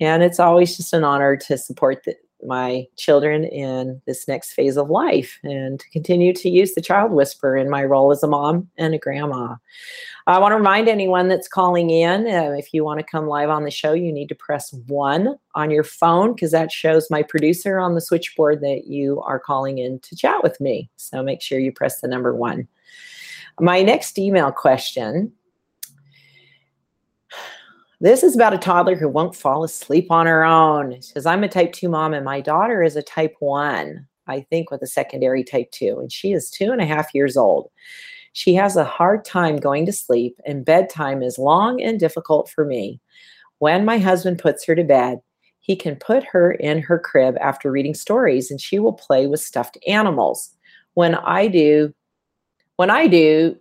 And 0.00 0.22
it's 0.22 0.38
always 0.38 0.76
just 0.76 0.92
an 0.92 1.02
honor 1.02 1.36
to 1.36 1.58
support 1.58 2.04
the, 2.04 2.14
my 2.44 2.86
children 2.96 3.44
in 3.44 4.00
this 4.06 4.28
next 4.28 4.52
phase 4.52 4.76
of 4.76 4.90
life 4.90 5.38
and 5.42 5.80
to 5.80 5.90
continue 5.90 6.32
to 6.32 6.48
use 6.48 6.74
the 6.74 6.80
child 6.80 7.12
whisperer 7.12 7.56
in 7.56 7.68
my 7.68 7.84
role 7.84 8.10
as 8.12 8.22
a 8.22 8.28
mom 8.28 8.68
and 8.76 8.94
a 8.94 8.98
grandma. 8.98 9.56
I 10.26 10.38
want 10.38 10.52
to 10.52 10.56
remind 10.56 10.88
anyone 10.88 11.28
that's 11.28 11.48
calling 11.48 11.90
in 11.90 12.26
uh, 12.26 12.52
if 12.52 12.74
you 12.74 12.84
want 12.84 13.00
to 13.00 13.06
come 13.06 13.26
live 13.26 13.48
on 13.48 13.64
the 13.64 13.70
show, 13.70 13.94
you 13.94 14.12
need 14.12 14.28
to 14.28 14.34
press 14.34 14.72
one 14.86 15.36
on 15.54 15.70
your 15.70 15.84
phone 15.84 16.34
because 16.34 16.50
that 16.50 16.70
shows 16.70 17.10
my 17.10 17.22
producer 17.22 17.78
on 17.78 17.94
the 17.94 18.00
switchboard 18.00 18.60
that 18.60 18.86
you 18.86 19.20
are 19.22 19.40
calling 19.40 19.78
in 19.78 19.98
to 20.00 20.14
chat 20.14 20.42
with 20.42 20.60
me. 20.60 20.90
So 20.96 21.22
make 21.22 21.40
sure 21.40 21.58
you 21.58 21.72
press 21.72 22.00
the 22.00 22.08
number 22.08 22.34
one. 22.34 22.68
My 23.58 23.82
next 23.82 24.18
email 24.18 24.52
question 24.52 25.32
this 28.00 28.22
is 28.22 28.34
about 28.34 28.54
a 28.54 28.58
toddler 28.58 28.96
who 28.96 29.08
won't 29.08 29.34
fall 29.34 29.64
asleep 29.64 30.10
on 30.10 30.26
her 30.26 30.44
own. 30.44 30.92
It 30.92 31.04
says, 31.04 31.26
I'm 31.26 31.42
a 31.42 31.48
type 31.48 31.72
2 31.72 31.88
mom, 31.88 32.14
and 32.14 32.24
my 32.24 32.40
daughter 32.40 32.82
is 32.82 32.94
a 32.94 33.02
type 33.02 33.34
1, 33.40 34.06
I 34.26 34.40
think, 34.42 34.70
with 34.70 34.82
a 34.82 34.86
secondary 34.86 35.42
type 35.42 35.70
2, 35.72 35.98
and 35.98 36.12
she 36.12 36.32
is 36.32 36.50
two 36.50 36.70
and 36.70 36.80
a 36.80 36.86
half 36.86 37.12
years 37.12 37.36
old. 37.36 37.70
She 38.34 38.54
has 38.54 38.76
a 38.76 38.84
hard 38.84 39.24
time 39.24 39.56
going 39.56 39.84
to 39.86 39.92
sleep, 39.92 40.38
and 40.46 40.64
bedtime 40.64 41.22
is 41.22 41.38
long 41.38 41.82
and 41.82 41.98
difficult 41.98 42.48
for 42.48 42.64
me. 42.64 43.00
When 43.58 43.84
my 43.84 43.98
husband 43.98 44.38
puts 44.38 44.64
her 44.66 44.76
to 44.76 44.84
bed, 44.84 45.18
he 45.58 45.74
can 45.74 45.96
put 45.96 46.22
her 46.24 46.52
in 46.52 46.80
her 46.80 46.98
crib 47.00 47.36
after 47.40 47.72
reading 47.72 47.94
stories, 47.94 48.50
and 48.50 48.60
she 48.60 48.78
will 48.78 48.92
play 48.92 49.26
with 49.26 49.40
stuffed 49.40 49.76
animals. 49.88 50.54
When 50.94 51.16
I 51.16 51.48
do, 51.48 51.92
when 52.76 52.90
I 52.90 53.08
do, 53.08 53.56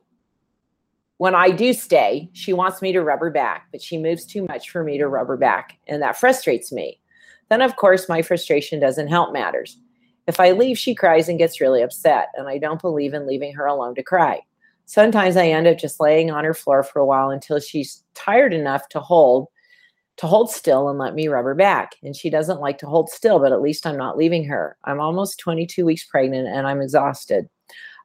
when 1.18 1.34
I 1.34 1.50
do 1.50 1.74
stay, 1.74 2.30
she 2.34 2.54
wants 2.54 2.82
me 2.82 2.92
to 2.94 3.02
rub 3.02 3.20
her 3.20 3.32
back, 3.32 3.68
but 3.72 3.82
she 3.82 3.98
moves 3.98 4.26
too 4.26 4.46
much 4.46 4.70
for 4.70 4.84
me 4.84 4.98
to 4.98 5.08
rub 5.08 5.28
her 5.28 5.38
back, 5.38 5.78
and 5.88 6.02
that 6.02 6.18
frustrates 6.18 6.72
me. 6.72 7.00
Then, 7.50 7.62
of 7.62 7.76
course, 7.76 8.10
my 8.10 8.22
frustration 8.22 8.80
doesn't 8.80 9.08
help 9.08 9.34
matters. 9.34 9.78
If 10.28 10.40
I 10.40 10.52
leave, 10.52 10.78
she 10.78 10.94
cries 10.94 11.30
and 11.30 11.40
gets 11.40 11.62
really 11.62 11.82
upset, 11.82 12.30
and 12.36 12.48
I 12.48 12.58
don't 12.58 12.82
believe 12.82 13.14
in 13.14 13.26
leaving 13.26 13.54
her 13.54 13.66
alone 13.66 13.96
to 13.96 14.04
cry. 14.04 14.42
Sometimes 14.86 15.38
I 15.38 15.48
end 15.48 15.68
up 15.68 15.78
just 15.78 16.00
laying 16.00 16.30
on 16.32 16.44
her 16.44 16.54
floor 16.54 16.84
for 16.84 17.00
a 17.00 17.06
while 17.06 17.30
until 17.30 17.60
she's 17.60 18.04
tired 18.14 18.54
enough 18.54 18.88
to 18.90 19.00
hold 19.00 19.48
to 20.18 20.28
hold 20.28 20.50
still 20.50 20.90
and 20.90 20.98
let 20.98 21.14
me 21.14 21.28
rub 21.28 21.46
her 21.46 21.56
back. 21.56 21.96
And 22.04 22.16
she 22.16 22.30
doesn't 22.30 22.60
like 22.60 22.80
to 22.80 22.88
hold 22.88 23.10
still, 23.10 23.40
but 23.40 23.52
at 23.52 23.62
least 23.62 23.86
I'm 23.86 23.98
not 23.98 24.18
leaving 24.18 24.44
her. 24.46 24.76
I'm 24.84 25.00
almost 25.00 25.40
22 25.40 25.86
weeks 25.86 26.06
pregnant 26.06 26.48
and 26.48 26.66
I'm 26.66 26.82
exhausted. 26.82 27.48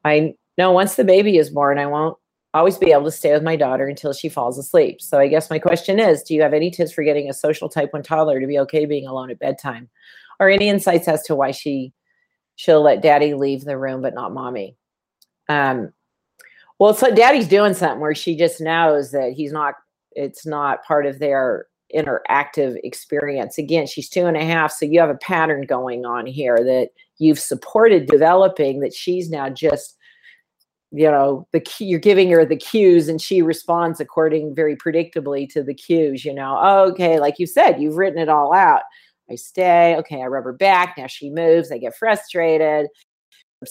I 0.04 0.34
know 0.58 0.72
once 0.72 0.94
the 0.94 1.04
baby 1.04 1.38
is 1.38 1.48
born, 1.48 1.78
I 1.78 1.86
won't 1.86 2.18
always 2.54 2.76
be 2.76 2.92
able 2.92 3.04
to 3.04 3.10
stay 3.10 3.32
with 3.32 3.42
my 3.42 3.56
daughter 3.56 3.86
until 3.86 4.12
she 4.12 4.28
falls 4.28 4.58
asleep. 4.58 5.00
So 5.00 5.18
I 5.18 5.28
guess 5.28 5.50
my 5.50 5.58
question 5.58 5.98
is, 5.98 6.22
do 6.22 6.34
you 6.34 6.42
have 6.42 6.52
any 6.52 6.70
tips 6.70 6.92
for 6.92 7.02
getting 7.02 7.28
a 7.28 7.34
social 7.34 7.68
type 7.68 7.92
1 7.92 8.02
toddler 8.02 8.40
to 8.40 8.46
be 8.46 8.58
okay 8.60 8.84
being 8.84 9.06
alone 9.06 9.30
at 9.30 9.38
bedtime? 9.38 9.88
Or 10.38 10.50
any 10.50 10.68
insights 10.68 11.08
as 11.08 11.22
to 11.24 11.34
why 11.34 11.52
she 11.52 11.92
she'll 12.56 12.82
let 12.82 13.02
daddy 13.02 13.34
leave 13.34 13.64
the 13.64 13.78
room 13.78 14.02
but 14.02 14.14
not 14.14 14.34
mommy? 14.34 14.76
Um 15.48 15.92
well, 16.78 16.94
so 16.94 17.14
daddy's 17.14 17.48
doing 17.48 17.74
something 17.74 18.00
where 18.00 18.14
she 18.14 18.36
just 18.36 18.60
knows 18.60 19.12
that 19.12 19.32
he's 19.32 19.52
not 19.52 19.74
it's 20.12 20.44
not 20.44 20.84
part 20.84 21.06
of 21.06 21.18
their 21.18 21.66
interactive 21.94 22.76
experience. 22.84 23.56
Again, 23.58 23.86
she's 23.86 24.08
two 24.08 24.26
and 24.26 24.36
a 24.36 24.44
half, 24.44 24.72
so 24.72 24.86
you 24.86 25.00
have 25.00 25.10
a 25.10 25.14
pattern 25.14 25.62
going 25.62 26.04
on 26.04 26.26
here 26.26 26.58
that 26.64 26.90
you've 27.18 27.38
supported 27.38 28.06
developing 28.06 28.80
that 28.80 28.94
she's 28.94 29.30
now 29.30 29.48
just 29.48 29.96
you 30.92 31.10
know 31.10 31.46
the 31.52 31.60
key, 31.60 31.86
you're 31.86 31.98
giving 31.98 32.30
her 32.30 32.44
the 32.44 32.56
cues 32.56 33.08
and 33.08 33.20
she 33.20 33.42
responds 33.42 33.98
according 33.98 34.54
very 34.54 34.76
predictably 34.76 35.48
to 35.48 35.62
the 35.62 35.74
cues 35.74 36.24
you 36.24 36.34
know 36.34 36.58
oh, 36.60 36.90
okay 36.90 37.18
like 37.18 37.38
you 37.38 37.46
said 37.46 37.80
you've 37.80 37.96
written 37.96 38.20
it 38.20 38.28
all 38.28 38.52
out. 38.52 38.82
I 39.30 39.36
stay 39.36 39.96
okay 39.96 40.22
i 40.22 40.26
rub 40.26 40.44
her 40.44 40.52
back 40.52 40.94
now 40.98 41.06
she 41.06 41.30
moves 41.30 41.72
i 41.72 41.78
get 41.78 41.96
frustrated. 41.96 42.88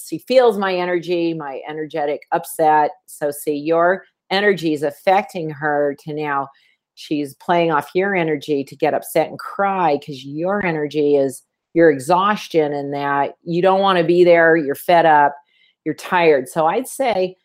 She 0.07 0.19
feels 0.19 0.57
my 0.57 0.73
energy 0.73 1.33
my 1.33 1.61
energetic 1.67 2.21
upset. 2.31 2.91
So 3.05 3.29
see 3.29 3.55
your 3.55 4.05
energy 4.31 4.73
is 4.73 4.83
affecting 4.83 5.49
her 5.49 5.95
to 5.99 6.13
now 6.13 6.47
she's 6.95 7.35
playing 7.35 7.71
off 7.71 7.91
your 7.93 8.15
energy 8.15 8.63
to 8.63 8.75
get 8.75 8.93
upset 8.93 9.27
and 9.27 9.37
cry 9.37 9.97
because 9.97 10.23
your 10.23 10.65
energy 10.65 11.15
is 11.15 11.43
your 11.73 11.89
exhaustion 11.89 12.73
and 12.73 12.93
that 12.93 13.35
you 13.43 13.61
don't 13.61 13.79
want 13.79 13.97
to 13.97 14.03
be 14.03 14.23
there 14.23 14.55
you're 14.55 14.75
fed 14.75 15.05
up 15.05 15.35
you're 15.85 15.95
tired. 15.95 16.47
So 16.47 16.67
I'd 16.67 16.87
say 16.87 17.35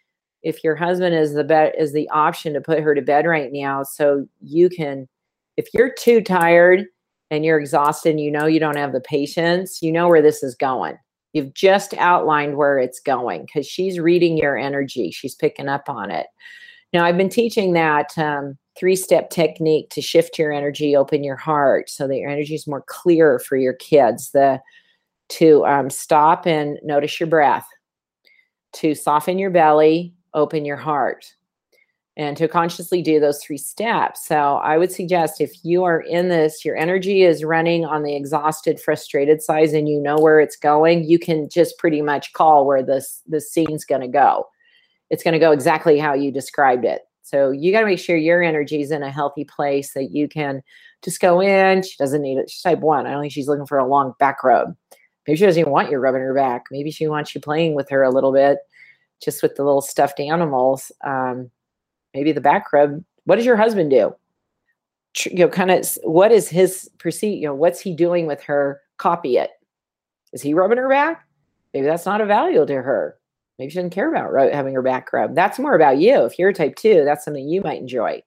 if 0.42 0.62
your 0.62 0.76
husband 0.76 1.14
is 1.14 1.34
the 1.34 1.44
bed 1.44 1.72
is 1.78 1.92
the 1.92 2.08
option 2.10 2.52
to 2.54 2.60
put 2.60 2.80
her 2.80 2.94
to 2.94 3.02
bed 3.02 3.26
right 3.26 3.52
now, 3.52 3.82
so 3.82 4.26
you 4.40 4.68
can, 4.68 5.08
if 5.56 5.68
you're 5.74 5.92
too 5.92 6.20
tired 6.20 6.86
and 7.30 7.44
you're 7.44 7.58
exhausted, 7.58 8.10
and 8.10 8.20
you 8.20 8.30
know 8.30 8.46
you 8.46 8.60
don't 8.60 8.76
have 8.76 8.92
the 8.92 9.00
patience, 9.00 9.82
you 9.82 9.90
know 9.90 10.08
where 10.08 10.22
this 10.22 10.42
is 10.42 10.54
going. 10.54 10.96
You've 11.32 11.54
just 11.54 11.92
outlined 11.94 12.56
where 12.56 12.78
it's 12.78 13.00
going 13.00 13.46
because 13.46 13.66
she's 13.66 13.98
reading 13.98 14.38
your 14.38 14.56
energy. 14.56 15.10
She's 15.10 15.34
picking 15.34 15.68
up 15.68 15.88
on 15.88 16.10
it. 16.10 16.26
Now, 16.92 17.04
I've 17.04 17.16
been 17.16 17.28
teaching 17.28 17.72
that 17.72 18.16
um, 18.16 18.56
three 18.78 18.96
step 18.96 19.30
technique 19.30 19.90
to 19.90 20.00
shift 20.00 20.38
your 20.38 20.52
energy, 20.52 20.96
open 20.96 21.24
your 21.24 21.36
heart 21.36 21.90
so 21.90 22.06
that 22.06 22.16
your 22.16 22.30
energy 22.30 22.54
is 22.54 22.66
more 22.66 22.84
clear 22.86 23.38
for 23.38 23.56
your 23.56 23.74
kids. 23.74 24.30
The 24.30 24.60
to 25.28 25.66
um, 25.66 25.90
stop 25.90 26.46
and 26.46 26.78
notice 26.84 27.18
your 27.18 27.26
breath 27.26 27.66
to 28.76 28.94
soften 28.94 29.38
your 29.38 29.50
belly, 29.50 30.14
open 30.34 30.64
your 30.64 30.76
heart, 30.76 31.34
and 32.16 32.36
to 32.36 32.48
consciously 32.48 33.02
do 33.02 33.20
those 33.20 33.42
three 33.42 33.58
steps. 33.58 34.26
So 34.26 34.56
I 34.56 34.78
would 34.78 34.90
suggest 34.90 35.40
if 35.40 35.52
you 35.62 35.84
are 35.84 36.00
in 36.00 36.28
this, 36.28 36.64
your 36.64 36.76
energy 36.76 37.22
is 37.22 37.44
running 37.44 37.84
on 37.84 38.02
the 38.02 38.16
exhausted, 38.16 38.80
frustrated 38.80 39.42
side, 39.42 39.68
and 39.70 39.88
you 39.88 40.00
know 40.00 40.16
where 40.16 40.40
it's 40.40 40.56
going, 40.56 41.04
you 41.04 41.18
can 41.18 41.48
just 41.48 41.78
pretty 41.78 42.00
much 42.00 42.32
call 42.32 42.66
where 42.66 42.82
this 42.82 43.22
the 43.26 43.40
scene's 43.40 43.84
going 43.84 44.00
to 44.00 44.08
go. 44.08 44.46
It's 45.10 45.22
going 45.22 45.32
to 45.32 45.38
go 45.38 45.52
exactly 45.52 45.98
how 45.98 46.14
you 46.14 46.32
described 46.32 46.84
it. 46.84 47.02
So 47.22 47.50
you 47.50 47.72
got 47.72 47.80
to 47.80 47.86
make 47.86 47.98
sure 47.98 48.16
your 48.16 48.42
energy 48.42 48.80
is 48.80 48.90
in 48.90 49.02
a 49.02 49.10
healthy 49.10 49.44
place 49.44 49.92
that 49.94 50.10
you 50.12 50.28
can 50.28 50.62
just 51.02 51.20
go 51.20 51.40
in. 51.40 51.82
She 51.82 51.96
doesn't 51.98 52.22
need 52.22 52.38
it. 52.38 52.48
She's 52.48 52.62
type 52.62 52.80
one. 52.80 53.06
I 53.06 53.10
don't 53.10 53.20
think 53.20 53.32
she's 53.32 53.48
looking 53.48 53.66
for 53.66 53.78
a 53.78 53.86
long 53.86 54.14
back 54.18 54.42
rub. 54.44 54.74
Maybe 55.26 55.36
she 55.36 55.44
doesn't 55.44 55.60
even 55.60 55.72
want 55.72 55.90
you 55.90 55.98
rubbing 55.98 56.22
her 56.22 56.34
back. 56.34 56.66
Maybe 56.70 56.90
she 56.90 57.08
wants 57.08 57.34
you 57.34 57.40
playing 57.40 57.74
with 57.74 57.88
her 57.90 58.02
a 58.02 58.10
little 58.10 58.32
bit, 58.32 58.58
just 59.22 59.42
with 59.42 59.56
the 59.56 59.64
little 59.64 59.80
stuffed 59.80 60.20
animals. 60.20 60.92
Um, 61.04 61.50
maybe 62.14 62.32
the 62.32 62.40
back 62.40 62.72
rub. 62.72 63.02
What 63.24 63.36
does 63.36 63.46
your 63.46 63.56
husband 63.56 63.90
do? 63.90 64.14
You 65.24 65.38
know, 65.38 65.48
kind 65.48 65.70
of 65.70 65.86
what 66.04 66.30
is 66.30 66.48
his 66.48 66.90
perceive? 66.98 67.38
You 67.38 67.48
know, 67.48 67.54
what's 67.54 67.80
he 67.80 67.94
doing 67.94 68.26
with 68.26 68.42
her? 68.42 68.80
Copy 68.98 69.36
it. 69.38 69.50
Is 70.32 70.42
he 70.42 70.54
rubbing 70.54 70.78
her 70.78 70.88
back? 70.88 71.26
Maybe 71.72 71.86
that's 71.86 72.06
not 72.06 72.20
a 72.20 72.26
value 72.26 72.64
to 72.64 72.74
her. 72.74 73.16
Maybe 73.58 73.70
she 73.70 73.76
doesn't 73.76 73.90
care 73.90 74.10
about 74.10 74.52
having 74.52 74.74
her 74.74 74.82
back 74.82 75.12
rubbed. 75.12 75.34
That's 75.34 75.58
more 75.58 75.74
about 75.74 75.98
you. 75.98 76.24
If 76.24 76.38
you're 76.38 76.50
a 76.50 76.54
type 76.54 76.76
two, 76.76 77.04
that's 77.04 77.24
something 77.24 77.48
you 77.48 77.62
might 77.62 77.80
enjoy. 77.80 78.22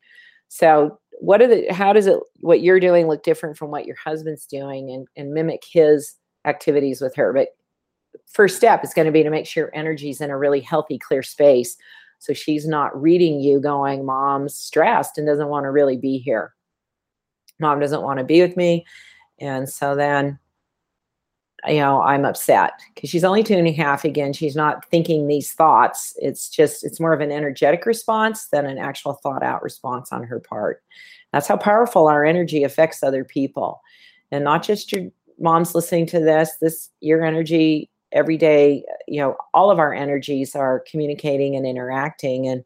So, 0.48 1.00
what 1.20 1.42
are 1.42 1.48
the? 1.48 1.72
How 1.72 1.94
does 1.94 2.08
it? 2.08 2.20
What 2.42 2.62
you're 2.62 2.80
doing 2.80 3.08
look 3.08 3.24
different 3.24 3.58
from 3.58 3.70
what 3.70 3.86
your 3.86 3.98
husband's 4.04 4.46
doing, 4.46 4.90
and 4.90 5.08
and 5.16 5.34
mimic 5.34 5.64
his 5.72 6.16
activities 6.50 7.00
with 7.00 7.16
her. 7.16 7.32
But 7.32 7.50
first 8.28 8.58
step 8.58 8.84
is 8.84 8.94
going 8.94 9.06
to 9.06 9.12
be 9.12 9.24
to 9.24 9.30
make 9.30 9.46
sure 9.46 9.66
your 9.66 9.76
energy's 9.76 10.20
in 10.20 10.30
a 10.30 10.38
really 10.38 10.60
healthy, 10.60 10.98
clear 10.98 11.24
space. 11.24 11.78
So 12.20 12.34
she's 12.34 12.68
not 12.68 13.00
reading 13.00 13.40
you 13.40 13.62
going, 13.62 14.06
Mom's 14.06 14.56
stressed 14.56 15.18
and 15.18 15.26
doesn't 15.26 15.48
want 15.48 15.64
to 15.64 15.72
really 15.72 15.98
be 15.98 16.18
here. 16.18 16.54
Mom 17.60 17.80
doesn't 17.80 18.02
want 18.02 18.20
to 18.20 18.26
be 18.26 18.42
with 18.42 18.58
me. 18.58 18.86
And 19.40 19.70
so 19.70 19.96
then, 19.96 20.38
you 21.68 21.78
know, 21.78 22.02
I'm 22.02 22.26
upset 22.26 22.74
because 22.94 23.10
she's 23.10 23.24
only 23.24 23.44
two 23.44 23.56
and 23.56 23.68
a 23.68 23.72
half. 23.72 24.06
Again, 24.06 24.32
she's 24.34 24.56
not 24.56 24.86
thinking 24.90 25.28
these 25.28 25.52
thoughts. 25.52 26.14
It's 26.18 26.50
just, 26.50 26.86
it's 26.86 27.00
more 27.00 27.14
of 27.14 27.22
an 27.22 27.32
energetic 27.32 27.86
response 27.86 28.48
than 28.48 28.66
an 28.66 28.78
actual 28.78 29.14
thought 29.14 29.44
out 29.44 29.62
response 29.62 30.12
on 30.12 30.24
her 30.24 30.40
part. 30.40 30.82
That's 31.34 31.48
how 31.48 31.58
powerful 31.58 32.08
our 32.08 32.26
energy 32.26 32.64
affects 32.64 33.04
other 33.04 33.24
people. 33.24 33.82
And 34.32 34.44
not 34.44 34.64
just 34.64 34.92
your 34.92 35.10
moms 35.40 35.76
listening 35.76 36.06
to 36.08 36.20
this, 36.20 36.52
this 36.62 36.90
your 37.02 37.24
energy 37.24 37.90
every 38.12 38.38
day, 38.38 38.84
you 39.08 39.20
know, 39.20 39.36
all 39.54 39.72
of 39.72 39.80
our 39.80 39.94
energies 39.94 40.56
are 40.56 40.84
communicating 40.90 41.56
and 41.56 41.66
interacting 41.66 42.48
and 42.48 42.64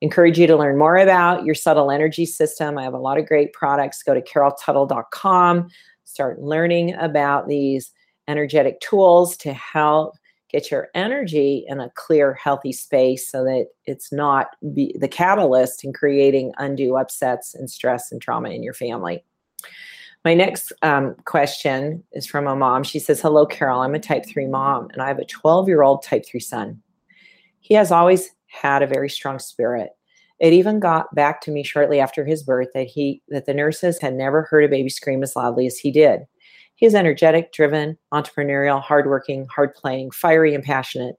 encourage 0.00 0.38
you 0.38 0.46
to 0.46 0.56
learn 0.56 0.78
more 0.78 0.96
about 0.96 1.44
your 1.44 1.54
subtle 1.54 1.90
energy 1.90 2.24
system. 2.24 2.78
I 2.78 2.84
have 2.84 2.94
a 2.94 2.98
lot 2.98 3.18
of 3.18 3.26
great 3.26 3.52
products. 3.52 4.02
Go 4.02 4.14
to 4.14 4.22
caroltuttle.com, 4.22 5.68
start 6.04 6.40
learning 6.40 6.94
about 6.94 7.48
these 7.48 7.92
energetic 8.26 8.80
tools 8.80 9.36
to 9.38 9.52
help 9.52 10.14
get 10.50 10.70
your 10.70 10.88
energy 10.94 11.64
in 11.68 11.80
a 11.80 11.90
clear, 11.94 12.34
healthy 12.34 12.72
space 12.72 13.30
so 13.30 13.44
that 13.44 13.66
it's 13.84 14.12
not 14.12 14.48
the 14.62 15.08
catalyst 15.08 15.84
in 15.84 15.92
creating 15.92 16.52
undue 16.58 16.96
upsets 16.96 17.54
and 17.54 17.70
stress 17.70 18.10
and 18.10 18.20
trauma 18.20 18.50
in 18.50 18.62
your 18.62 18.74
family. 18.74 19.24
My 20.24 20.34
next 20.34 20.72
um, 20.82 21.14
question 21.24 22.04
is 22.12 22.26
from 22.26 22.46
a 22.46 22.54
mom. 22.54 22.82
She 22.82 22.98
says, 22.98 23.20
Hello, 23.20 23.46
Carol. 23.46 23.80
I'm 23.80 23.94
a 23.94 23.98
type 23.98 24.26
3 24.26 24.46
mom, 24.46 24.88
and 24.92 25.00
I 25.00 25.08
have 25.08 25.18
a 25.18 25.24
12 25.24 25.66
year 25.66 25.82
old 25.82 26.02
type 26.02 26.26
3 26.26 26.40
son. 26.40 26.82
He 27.60 27.74
has 27.74 27.90
always 27.90 28.30
had 28.46 28.82
a 28.82 28.86
very 28.86 29.08
strong 29.08 29.38
spirit. 29.38 29.90
It 30.38 30.52
even 30.52 30.80
got 30.80 31.14
back 31.14 31.40
to 31.42 31.50
me 31.50 31.62
shortly 31.62 32.00
after 32.00 32.24
his 32.24 32.42
birth 32.42 32.68
that 32.74 32.86
he 32.86 33.22
that 33.28 33.46
the 33.46 33.54
nurses 33.54 34.00
had 34.00 34.14
never 34.14 34.42
heard 34.42 34.64
a 34.64 34.68
baby 34.68 34.88
scream 34.88 35.22
as 35.22 35.36
loudly 35.36 35.66
as 35.66 35.78
he 35.78 35.90
did. 35.90 36.20
He 36.74 36.86
is 36.86 36.94
energetic, 36.94 37.52
driven, 37.52 37.98
entrepreneurial, 38.12 38.82
hardworking, 38.82 39.46
hard 39.54 39.74
playing, 39.74 40.12
fiery, 40.12 40.54
and 40.54 40.64
passionate. 40.64 41.16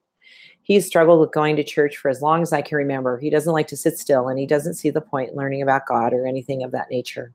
He's 0.62 0.86
struggled 0.86 1.20
with 1.20 1.32
going 1.32 1.56
to 1.56 1.64
church 1.64 1.96
for 1.96 2.08
as 2.08 2.20
long 2.20 2.42
as 2.42 2.52
I 2.52 2.62
can 2.62 2.78
remember. 2.78 3.18
He 3.18 3.30
doesn't 3.30 3.52
like 3.52 3.68
to 3.68 3.76
sit 3.76 3.98
still 3.98 4.28
and 4.28 4.38
he 4.38 4.46
doesn't 4.46 4.74
see 4.74 4.90
the 4.90 5.00
point 5.00 5.30
in 5.30 5.36
learning 5.36 5.62
about 5.62 5.86
God 5.86 6.12
or 6.12 6.26
anything 6.26 6.62
of 6.62 6.70
that 6.72 6.90
nature. 6.90 7.32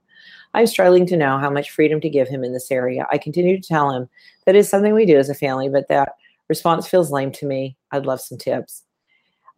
I'm 0.54 0.68
struggling 0.68 1.06
to 1.08 1.18
know 1.18 1.38
how 1.38 1.50
much 1.50 1.72
freedom 1.72 2.02
to 2.02 2.10
give 2.10 2.28
him 2.28 2.44
in 2.44 2.54
this 2.54 2.72
area. 2.72 3.06
I 3.12 3.18
continue 3.18 3.60
to 3.60 3.68
tell 3.68 3.92
him 3.92 4.10
that 4.46 4.56
is 4.56 4.70
something 4.70 4.94
we 4.94 5.06
do 5.06 5.18
as 5.18 5.30
a 5.30 5.36
family, 5.36 5.70
but 5.70 5.88
that 5.90 6.16
response 6.50 6.88
feels 6.88 7.12
lame 7.12 7.32
to 7.34 7.46
me. 7.46 7.78
I'd 7.92 8.06
love 8.06 8.22
some 8.22 8.38
tips. 8.38 8.84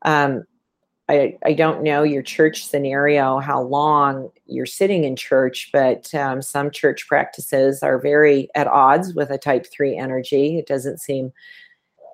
Um, 0.04 0.43
I, 1.08 1.38
I 1.43 1.54
don't 1.54 1.82
know 1.82 2.04
your 2.04 2.21
church 2.21 2.67
scenario, 2.67 3.39
how 3.39 3.62
long 3.62 4.30
you're 4.45 4.67
sitting 4.67 5.06
in 5.06 5.15
church, 5.15 5.69
but 5.73 6.13
um, 6.13 6.41
some 6.41 6.69
church 6.69 7.08
practices 7.08 7.82
are 7.82 7.99
very 7.99 8.47
at 8.54 8.67
odds 8.67 9.15
with 9.15 9.32
a 9.32 9.38
type 9.38 9.65
three 9.71 9.97
energy. 9.97 10.60
It 10.60 10.67
doesn't 10.67 10.99
seem, 10.99 11.34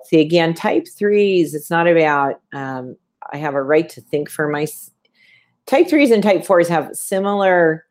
see, 0.06 0.22
again, 0.22 0.54
type 0.54 0.88
threes, 0.98 1.54
it's 1.54 1.70
not 1.70 1.88
about, 1.88 2.40
um, 2.54 2.96
I 3.34 3.38
have 3.38 3.56
a 3.56 3.64
right 3.64 3.90
to 3.90 4.02
think 4.02 4.30
for 4.30 4.48
my, 4.48 4.66
type 5.66 5.90
threes 5.90 6.12
and 6.12 6.24
type 6.24 6.46
fours 6.46 6.70
have 6.70 6.96
similar, 6.96 7.85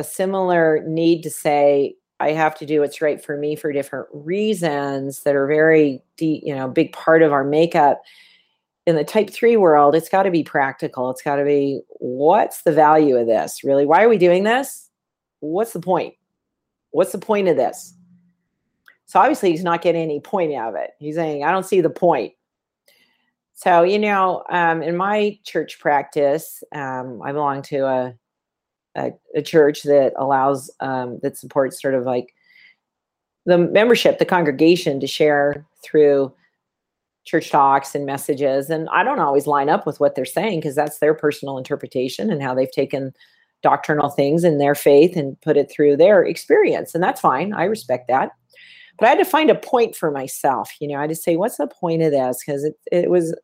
a 0.00 0.04
similar 0.04 0.82
need 0.86 1.22
to 1.22 1.30
say, 1.30 1.94
I 2.18 2.32
have 2.32 2.54
to 2.56 2.66
do 2.66 2.80
what's 2.80 3.00
right 3.00 3.22
for 3.22 3.36
me 3.36 3.54
for 3.54 3.72
different 3.72 4.08
reasons 4.12 5.22
that 5.22 5.36
are 5.36 5.46
very, 5.46 6.02
deep, 6.16 6.42
you 6.44 6.54
know, 6.54 6.68
big 6.68 6.92
part 6.92 7.22
of 7.22 7.32
our 7.32 7.44
makeup. 7.44 8.02
In 8.86 8.96
the 8.96 9.04
type 9.04 9.30
3 9.30 9.56
world 9.56 9.94
it's 9.94 10.08
got 10.08 10.24
to 10.24 10.30
be 10.30 10.42
practical. 10.42 11.10
It's 11.10 11.22
got 11.22 11.36
to 11.36 11.44
be 11.44 11.80
what's 11.98 12.62
the 12.62 12.72
value 12.72 13.16
of 13.16 13.26
this? 13.26 13.62
Really 13.62 13.86
why 13.86 14.02
are 14.02 14.08
we 14.08 14.18
doing 14.18 14.42
this? 14.42 14.90
What's 15.40 15.72
the 15.72 15.80
point? 15.80 16.14
What's 16.90 17.12
the 17.12 17.18
point 17.18 17.48
of 17.48 17.56
this? 17.56 17.94
So 19.06 19.20
obviously 19.20 19.50
he's 19.50 19.62
not 19.62 19.82
getting 19.82 20.02
any 20.02 20.20
point 20.20 20.54
out 20.54 20.70
of 20.70 20.74
it. 20.76 20.90
He's 20.98 21.14
saying 21.14 21.44
i 21.44 21.52
don't 21.52 21.66
see 21.66 21.80
the 21.80 21.90
point. 21.90 22.32
So 23.54 23.82
you 23.82 23.98
know 23.98 24.42
um, 24.50 24.82
in 24.82 24.96
my 24.96 25.38
church 25.44 25.78
practice 25.78 26.64
um, 26.74 27.20
i 27.22 27.32
belong 27.32 27.62
to 27.62 27.86
a, 27.86 28.14
a, 28.96 29.12
a 29.34 29.42
church 29.42 29.82
that 29.84 30.12
allows 30.16 30.70
um, 30.80 31.18
that 31.22 31.36
supports 31.36 31.80
sort 31.80 31.94
of 31.94 32.04
like 32.04 32.34
the 33.46 33.58
membership 33.58 34.18
the 34.18 34.24
congregation 34.24 35.00
to 35.00 35.06
share 35.06 35.64
through 35.82 36.32
church 37.24 37.50
talks 37.50 37.94
and 37.94 38.06
messages. 38.06 38.70
And 38.70 38.88
i 38.90 39.02
don't 39.02 39.20
always 39.20 39.46
line 39.46 39.68
up 39.68 39.86
with 39.86 40.00
what 40.00 40.14
they're 40.14 40.24
saying 40.24 40.60
because 40.60 40.74
that's 40.74 40.98
their 40.98 41.14
personal 41.14 41.58
interpretation 41.58 42.30
and 42.30 42.42
how 42.42 42.54
they've 42.54 42.70
taken 42.70 43.12
doctrinal 43.62 44.08
things 44.08 44.42
in 44.42 44.58
their 44.58 44.74
faith 44.74 45.16
and 45.16 45.40
put 45.42 45.56
it 45.56 45.70
through 45.70 45.96
their 45.96 46.24
experience. 46.24 46.94
And 46.94 47.04
that's 47.04 47.20
fine. 47.20 47.52
I 47.52 47.64
respect 47.64 48.08
that. 48.08 48.30
But 48.98 49.06
i 49.06 49.08
had 49.10 49.18
to 49.18 49.24
find 49.24 49.50
a 49.50 49.54
point 49.54 49.96
for 49.96 50.10
myself 50.10 50.70
you 50.78 50.86
know 50.86 50.98
i 50.98 51.02
had 51.02 51.10
to 51.10 51.16
say 51.16 51.36
what's 51.36 51.56
the 51.56 51.66
point 51.66 52.02
of 52.02 52.10
this? 52.10 52.42
Because 52.44 52.64
it, 52.64 52.74
it 52.92 53.10
was 53.10 53.34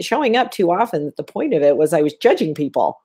showing 0.00 0.36
up 0.36 0.52
too 0.52 0.70
often 0.70 1.06
that 1.06 1.16
the 1.16 1.24
point 1.24 1.52
of 1.52 1.62
it 1.62 1.76
was 1.76 1.92
i 1.92 2.00
was 2.00 2.14
judging 2.14 2.54
people 2.54 3.00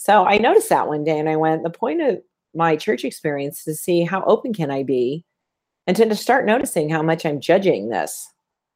so 0.00 0.24
i 0.26 0.38
noticed 0.38 0.68
that 0.68 0.88
one 0.88 1.04
day 1.04 1.18
and 1.18 1.28
i 1.28 1.36
went 1.36 1.62
the 1.62 1.70
point 1.70 2.00
of 2.00 2.20
my 2.54 2.76
church 2.76 3.04
experience 3.04 3.58
is 3.58 3.64
to 3.64 3.74
see 3.74 4.02
how 4.02 4.22
open 4.24 4.52
can 4.52 4.70
i 4.70 4.82
be 4.82 5.24
and 5.86 5.96
to 5.96 6.14
start 6.14 6.46
noticing 6.46 6.88
how 6.88 7.02
much 7.02 7.24
i'm 7.24 7.40
judging 7.40 7.88
this 7.88 8.30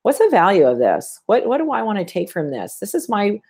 what's 0.05 0.19
the 0.19 0.29
value 0.31 0.67
of 0.67 0.79
this? 0.79 1.21
What 1.27 1.47
what 1.47 1.59
do 1.59 1.73
I 1.73 1.83
want 1.83 1.99
to 1.99 2.05
take 2.05 2.31
from 2.31 2.51
this? 2.51 2.77
This 2.77 2.95
is 2.95 3.09
my 3.09 3.41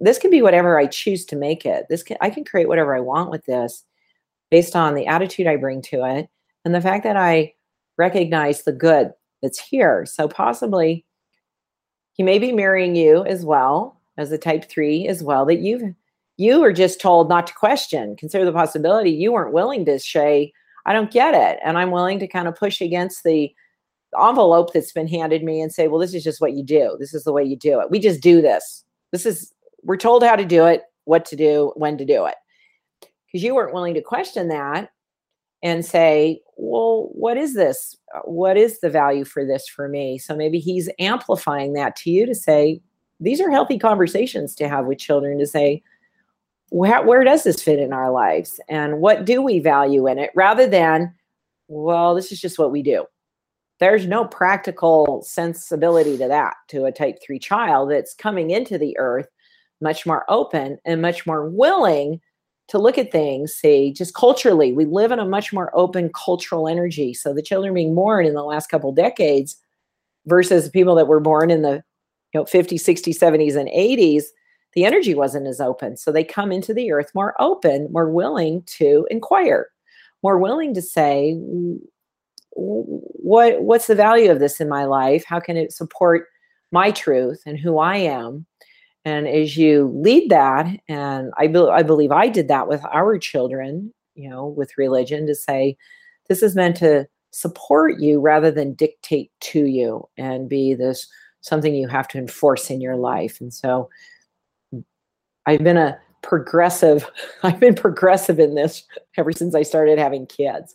this 0.00 0.18
can 0.18 0.30
be 0.30 0.42
whatever 0.42 0.78
I 0.78 0.86
choose 0.86 1.24
to 1.26 1.36
make 1.36 1.64
it. 1.64 1.86
This 1.88 2.02
can 2.02 2.16
I 2.20 2.30
can 2.30 2.44
create 2.44 2.68
whatever 2.68 2.96
I 2.96 3.00
want 3.00 3.30
with 3.30 3.44
this 3.44 3.84
based 4.50 4.74
on 4.74 4.94
the 4.94 5.06
attitude 5.06 5.46
I 5.46 5.56
bring 5.56 5.80
to 5.82 6.04
it 6.04 6.28
and 6.64 6.74
the 6.74 6.80
fact 6.80 7.04
that 7.04 7.16
I 7.16 7.54
recognize 7.96 8.62
the 8.62 8.72
good 8.72 9.12
that's 9.42 9.60
here. 9.60 10.06
So 10.06 10.26
possibly 10.26 11.04
he 12.14 12.22
may 12.22 12.38
be 12.38 12.50
marrying 12.50 12.96
you 12.96 13.24
as 13.24 13.44
well 13.44 14.00
as 14.16 14.32
a 14.32 14.38
type 14.38 14.68
3 14.68 15.06
as 15.06 15.22
well 15.22 15.44
that 15.46 15.60
you've 15.60 15.94
you 16.40 16.58
were 16.58 16.72
just 16.72 17.02
told 17.02 17.28
not 17.28 17.46
to 17.46 17.52
question. 17.52 18.16
Consider 18.16 18.46
the 18.46 18.52
possibility 18.52 19.10
you 19.10 19.30
weren't 19.30 19.52
willing 19.52 19.84
to 19.84 19.98
say 19.98 20.50
I 20.86 20.94
don't 20.94 21.10
get 21.10 21.34
it 21.34 21.60
and 21.62 21.76
I'm 21.76 21.90
willing 21.90 22.18
to 22.18 22.26
kind 22.26 22.48
of 22.48 22.56
push 22.56 22.80
against 22.80 23.24
the 23.24 23.54
envelope 24.18 24.72
that's 24.72 24.92
been 24.92 25.06
handed 25.06 25.44
me 25.44 25.60
and 25.60 25.70
say, 25.70 25.86
well, 25.86 26.00
this 26.00 26.14
is 26.14 26.24
just 26.24 26.40
what 26.40 26.54
you 26.54 26.64
do. 26.64 26.96
This 26.98 27.12
is 27.12 27.24
the 27.24 27.32
way 27.32 27.44
you 27.44 27.56
do 27.56 27.78
it. 27.80 27.90
We 27.90 27.98
just 27.98 28.22
do 28.22 28.40
this. 28.40 28.82
This 29.12 29.26
is, 29.26 29.52
we're 29.82 29.98
told 29.98 30.24
how 30.24 30.34
to 30.34 30.46
do 30.46 30.64
it, 30.64 30.84
what 31.04 31.26
to 31.26 31.36
do, 31.36 31.74
when 31.76 31.98
to 31.98 32.06
do 32.06 32.24
it. 32.24 32.36
Because 33.26 33.44
you 33.44 33.54
weren't 33.54 33.74
willing 33.74 33.92
to 33.92 34.00
question 34.00 34.48
that 34.48 34.90
and 35.62 35.84
say, 35.84 36.40
well, 36.56 37.10
what 37.12 37.36
is 37.36 37.54
this? 37.54 37.94
What 38.24 38.56
is 38.56 38.80
the 38.80 38.88
value 38.88 39.26
for 39.26 39.44
this 39.44 39.68
for 39.68 39.88
me? 39.88 40.16
So 40.16 40.34
maybe 40.34 40.58
he's 40.58 40.88
amplifying 40.98 41.74
that 41.74 41.96
to 41.96 42.10
you 42.10 42.24
to 42.24 42.34
say, 42.34 42.80
these 43.20 43.42
are 43.42 43.50
healthy 43.50 43.78
conversations 43.78 44.54
to 44.54 44.70
have 44.70 44.86
with 44.86 44.98
children 44.98 45.38
to 45.38 45.46
say, 45.46 45.82
where, 46.70 47.04
where 47.04 47.24
does 47.24 47.44
this 47.44 47.62
fit 47.62 47.78
in 47.78 47.92
our 47.92 48.10
lives? 48.10 48.60
And 48.68 49.00
what 49.00 49.24
do 49.24 49.42
we 49.42 49.58
value 49.58 50.06
in 50.06 50.18
it? 50.18 50.30
Rather 50.34 50.66
than, 50.66 51.14
well, 51.68 52.14
this 52.14 52.32
is 52.32 52.40
just 52.40 52.58
what 52.58 52.72
we 52.72 52.82
do. 52.82 53.04
There's 53.78 54.06
no 54.06 54.24
practical 54.24 55.22
sensibility 55.22 56.16
to 56.18 56.28
that 56.28 56.54
to 56.68 56.84
a 56.84 56.92
type 56.92 57.18
3 57.24 57.38
child 57.38 57.90
that's 57.90 58.14
coming 58.14 58.50
into 58.50 58.78
the 58.78 58.96
earth 58.98 59.26
much 59.80 60.04
more 60.04 60.24
open 60.28 60.78
and 60.84 61.00
much 61.00 61.26
more 61.26 61.48
willing 61.48 62.20
to 62.68 62.78
look 62.78 62.98
at 62.98 63.10
things 63.10 63.54
say 63.54 63.90
just 63.90 64.14
culturally. 64.14 64.72
We 64.72 64.84
live 64.84 65.10
in 65.10 65.18
a 65.18 65.24
much 65.24 65.52
more 65.52 65.70
open 65.74 66.10
cultural 66.14 66.68
energy. 66.68 67.14
So 67.14 67.34
the 67.34 67.42
children 67.42 67.74
being 67.74 67.94
born 67.94 68.26
in 68.26 68.34
the 68.34 68.44
last 68.44 68.68
couple 68.68 68.92
decades 68.92 69.56
versus 70.26 70.68
people 70.68 70.94
that 70.96 71.08
were 71.08 71.18
born 71.18 71.50
in 71.50 71.62
the 71.62 71.82
you 72.32 72.40
know 72.40 72.44
50s 72.44 72.74
60s 72.74 73.18
70s 73.18 73.56
and 73.56 73.68
80s 73.70 74.24
the 74.74 74.84
energy 74.84 75.14
wasn't 75.14 75.46
as 75.46 75.60
open. 75.60 75.96
So 75.96 76.12
they 76.12 76.24
come 76.24 76.52
into 76.52 76.72
the 76.72 76.92
earth 76.92 77.10
more 77.14 77.34
open 77.40 77.88
more 77.90 78.10
willing 78.10 78.62
to 78.78 79.06
inquire 79.10 79.68
more 80.22 80.38
willing 80.38 80.74
to 80.74 80.82
say 80.82 81.36
what 82.52 83.62
what's 83.62 83.86
the 83.86 83.94
value 83.94 84.30
of 84.30 84.38
this 84.38 84.60
in 84.60 84.68
my 84.68 84.84
life? 84.84 85.24
How 85.24 85.40
can 85.40 85.56
it 85.56 85.72
support 85.72 86.26
my 86.72 86.90
truth 86.90 87.42
and 87.46 87.58
who 87.58 87.78
i 87.78 87.96
am? 87.96 88.46
And 89.04 89.26
as 89.26 89.56
you 89.56 89.90
lead 89.94 90.30
that 90.30 90.66
and 90.88 91.32
i, 91.38 91.46
be, 91.46 91.58
I 91.58 91.82
believe 91.82 92.12
i 92.12 92.28
did 92.28 92.48
that 92.48 92.68
with 92.68 92.84
our 92.92 93.18
children 93.18 93.94
you 94.14 94.28
know 94.28 94.46
with 94.46 94.76
religion 94.76 95.26
to 95.26 95.34
say 95.34 95.76
this 96.28 96.42
is 96.42 96.54
meant 96.54 96.76
to 96.76 97.08
support 97.30 98.00
you 98.00 98.20
rather 98.20 98.50
than 98.50 98.74
dictate 98.74 99.30
to 99.40 99.66
you 99.66 100.08
and 100.16 100.48
be 100.48 100.74
this 100.74 101.08
something 101.40 101.74
you 101.74 101.88
have 101.88 102.08
to 102.08 102.18
enforce 102.18 102.70
in 102.70 102.80
your 102.80 102.96
life. 102.96 103.40
And 103.40 103.52
so 103.52 103.88
i've 105.46 105.62
been 105.64 105.76
a 105.76 105.98
progressive 106.22 107.08
i've 107.42 107.60
been 107.60 107.74
progressive 107.74 108.38
in 108.38 108.54
this 108.54 108.84
ever 109.16 109.32
since 109.32 109.54
i 109.54 109.62
started 109.62 109.98
having 109.98 110.26
kids 110.26 110.74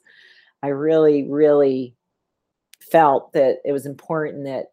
I 0.65 0.69
really, 0.69 1.29
really 1.29 1.93
felt 2.79 3.33
that 3.33 3.57
it 3.63 3.71
was 3.71 3.85
important 3.85 4.45
that 4.45 4.71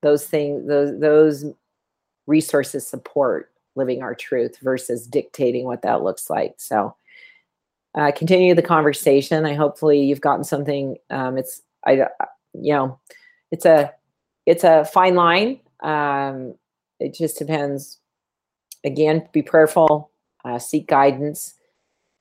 those 0.00 0.24
things, 0.24 0.68
those 0.68 1.00
those 1.00 1.44
resources 2.28 2.86
support 2.86 3.50
living 3.74 4.00
our 4.00 4.14
truth 4.14 4.58
versus 4.62 5.08
dictating 5.08 5.64
what 5.64 5.82
that 5.82 6.04
looks 6.04 6.30
like. 6.30 6.54
So 6.58 6.94
uh, 7.96 8.12
continue 8.14 8.54
the 8.54 8.62
conversation. 8.62 9.44
I 9.44 9.54
hopefully 9.54 10.00
you've 10.00 10.20
gotten 10.20 10.44
something. 10.44 10.98
Um, 11.10 11.36
it's 11.36 11.62
I, 11.84 12.06
you 12.54 12.72
know, 12.74 13.00
it's 13.50 13.64
a 13.64 13.92
it's 14.46 14.62
a 14.62 14.84
fine 14.84 15.16
line. 15.16 15.58
Um, 15.82 16.54
it 17.00 17.12
just 17.12 17.38
depends. 17.38 17.98
Again, 18.84 19.28
be 19.32 19.42
prayerful, 19.42 20.10
uh, 20.44 20.58
seek 20.58 20.86
guidance 20.86 21.54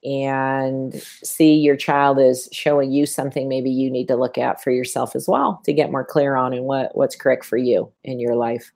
and 0.04 0.94
see 1.24 1.56
your 1.56 1.76
child 1.76 2.20
is 2.20 2.48
showing 2.52 2.92
you 2.92 3.06
something 3.06 3.50
maybe 3.50 3.72
you 3.72 3.90
need 3.90 4.08
to 4.08 4.16
look 4.16 4.38
at 4.38 4.64
for 4.64 4.70
yourself 4.72 5.16
as 5.16 5.28
well 5.28 5.60
to 5.66 5.74
get 5.74 5.92
more 5.92 6.06
clear 6.06 6.36
on 6.36 6.54
and 6.54 6.66
what 6.66 6.96
what's 6.96 7.16
correct 7.16 7.44
for 7.44 7.58
you 7.58 7.92
in 8.04 8.20
your 8.20 8.36
life. 8.36 8.72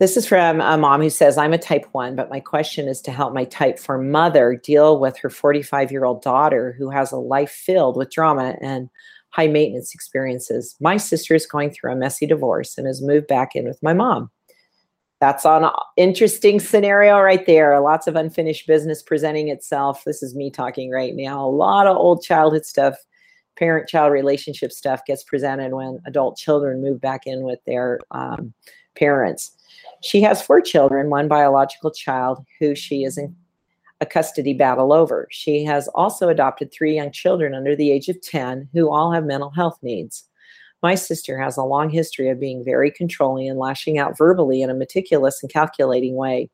This 0.00 0.16
is 0.16 0.26
from 0.26 0.60
a 0.60 0.76
mom 0.76 1.00
who 1.00 1.10
says, 1.10 1.38
I'm 1.38 1.52
a 1.52 1.58
type 1.58 1.86
one, 1.92 2.16
but 2.16 2.30
my 2.30 2.40
question 2.40 2.88
is 2.88 3.00
to 3.02 3.12
help 3.12 3.32
my 3.32 3.44
type 3.44 3.78
four 3.78 3.98
mother 3.98 4.60
deal 4.62 4.98
with 4.98 5.16
her 5.18 5.30
45 5.30 5.92
year 5.92 6.04
old 6.04 6.22
daughter 6.22 6.74
who 6.78 6.90
has 6.90 7.12
a 7.12 7.16
life 7.16 7.50
filled 7.50 7.96
with 7.96 8.10
drama 8.10 8.56
and 8.60 8.90
high 9.30 9.46
maintenance 9.46 9.94
experiences. 9.94 10.76
My 10.80 10.96
sister 10.96 11.34
is 11.34 11.46
going 11.46 11.70
through 11.70 11.92
a 11.92 11.96
messy 11.96 12.26
divorce 12.26 12.76
and 12.76 12.86
has 12.86 13.02
moved 13.02 13.28
back 13.28 13.54
in 13.54 13.66
with 13.66 13.82
my 13.82 13.92
mom. 13.92 14.30
That's 15.20 15.44
an 15.44 15.68
interesting 15.96 16.60
scenario 16.60 17.20
right 17.20 17.44
there. 17.44 17.78
Lots 17.80 18.06
of 18.06 18.14
unfinished 18.14 18.66
business 18.68 19.02
presenting 19.02 19.48
itself. 19.48 20.04
This 20.04 20.22
is 20.22 20.34
me 20.34 20.50
talking 20.50 20.90
right 20.90 21.14
now. 21.14 21.44
A 21.44 21.50
lot 21.50 21.88
of 21.88 21.96
old 21.96 22.22
childhood 22.22 22.64
stuff, 22.64 22.94
parent 23.56 23.88
child 23.88 24.12
relationship 24.12 24.70
stuff 24.70 25.04
gets 25.06 25.24
presented 25.24 25.72
when 25.72 26.00
adult 26.06 26.36
children 26.36 26.80
move 26.80 27.00
back 27.00 27.26
in 27.26 27.42
with 27.42 27.58
their 27.66 27.98
um, 28.12 28.54
parents. 28.94 29.52
She 30.02 30.22
has 30.22 30.40
four 30.40 30.60
children, 30.60 31.10
one 31.10 31.26
biological 31.26 31.90
child 31.90 32.44
who 32.60 32.76
she 32.76 33.02
is 33.02 33.18
in 33.18 33.34
a 34.00 34.06
custody 34.06 34.54
battle 34.54 34.92
over. 34.92 35.26
She 35.32 35.64
has 35.64 35.88
also 35.88 36.28
adopted 36.28 36.72
three 36.72 36.94
young 36.94 37.10
children 37.10 37.54
under 37.54 37.74
the 37.74 37.90
age 37.90 38.08
of 38.08 38.20
10 38.22 38.68
who 38.72 38.92
all 38.92 39.12
have 39.12 39.24
mental 39.24 39.50
health 39.50 39.78
needs. 39.82 40.27
My 40.82 40.94
sister 40.94 41.38
has 41.38 41.56
a 41.56 41.64
long 41.64 41.90
history 41.90 42.28
of 42.28 42.40
being 42.40 42.64
very 42.64 42.90
controlling 42.90 43.48
and 43.48 43.58
lashing 43.58 43.98
out 43.98 44.16
verbally 44.16 44.62
in 44.62 44.70
a 44.70 44.74
meticulous 44.74 45.42
and 45.42 45.52
calculating 45.52 46.14
way. 46.14 46.50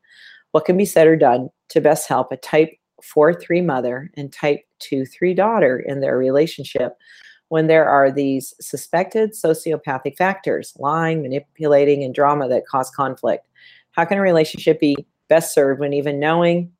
What 0.51 0.65
can 0.65 0.77
be 0.77 0.85
said 0.85 1.07
or 1.07 1.15
done 1.15 1.49
to 1.69 1.81
best 1.81 2.07
help 2.07 2.31
a 2.31 2.37
type 2.37 2.71
4 3.03 3.33
3 3.33 3.61
mother 3.61 4.09
and 4.15 4.31
type 4.31 4.61
2 4.79 5.05
3 5.05 5.33
daughter 5.33 5.79
in 5.79 5.99
their 5.99 6.17
relationship 6.17 6.93
when 7.49 7.67
there 7.67 7.87
are 7.87 8.11
these 8.11 8.53
suspected 8.59 9.33
sociopathic 9.33 10.17
factors, 10.17 10.73
lying, 10.79 11.21
manipulating, 11.21 12.03
and 12.03 12.15
drama 12.15 12.47
that 12.49 12.65
cause 12.65 12.89
conflict? 12.89 13.47
How 13.91 14.05
can 14.05 14.17
a 14.17 14.21
relationship 14.21 14.79
be 14.79 14.95
best 15.29 15.53
served 15.53 15.79
when 15.79 15.93
even 15.93 16.19
knowing 16.19 16.71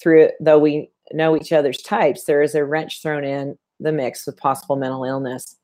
through 0.00 0.30
though 0.40 0.58
we 0.58 0.90
know 1.12 1.36
each 1.36 1.52
other's 1.52 1.80
types, 1.80 2.24
there 2.24 2.42
is 2.42 2.54
a 2.54 2.64
wrench 2.64 3.02
thrown 3.02 3.24
in 3.24 3.56
the 3.80 3.92
mix 3.92 4.26
with 4.26 4.36
possible 4.36 4.76
mental 4.76 5.04
illness? 5.04 5.56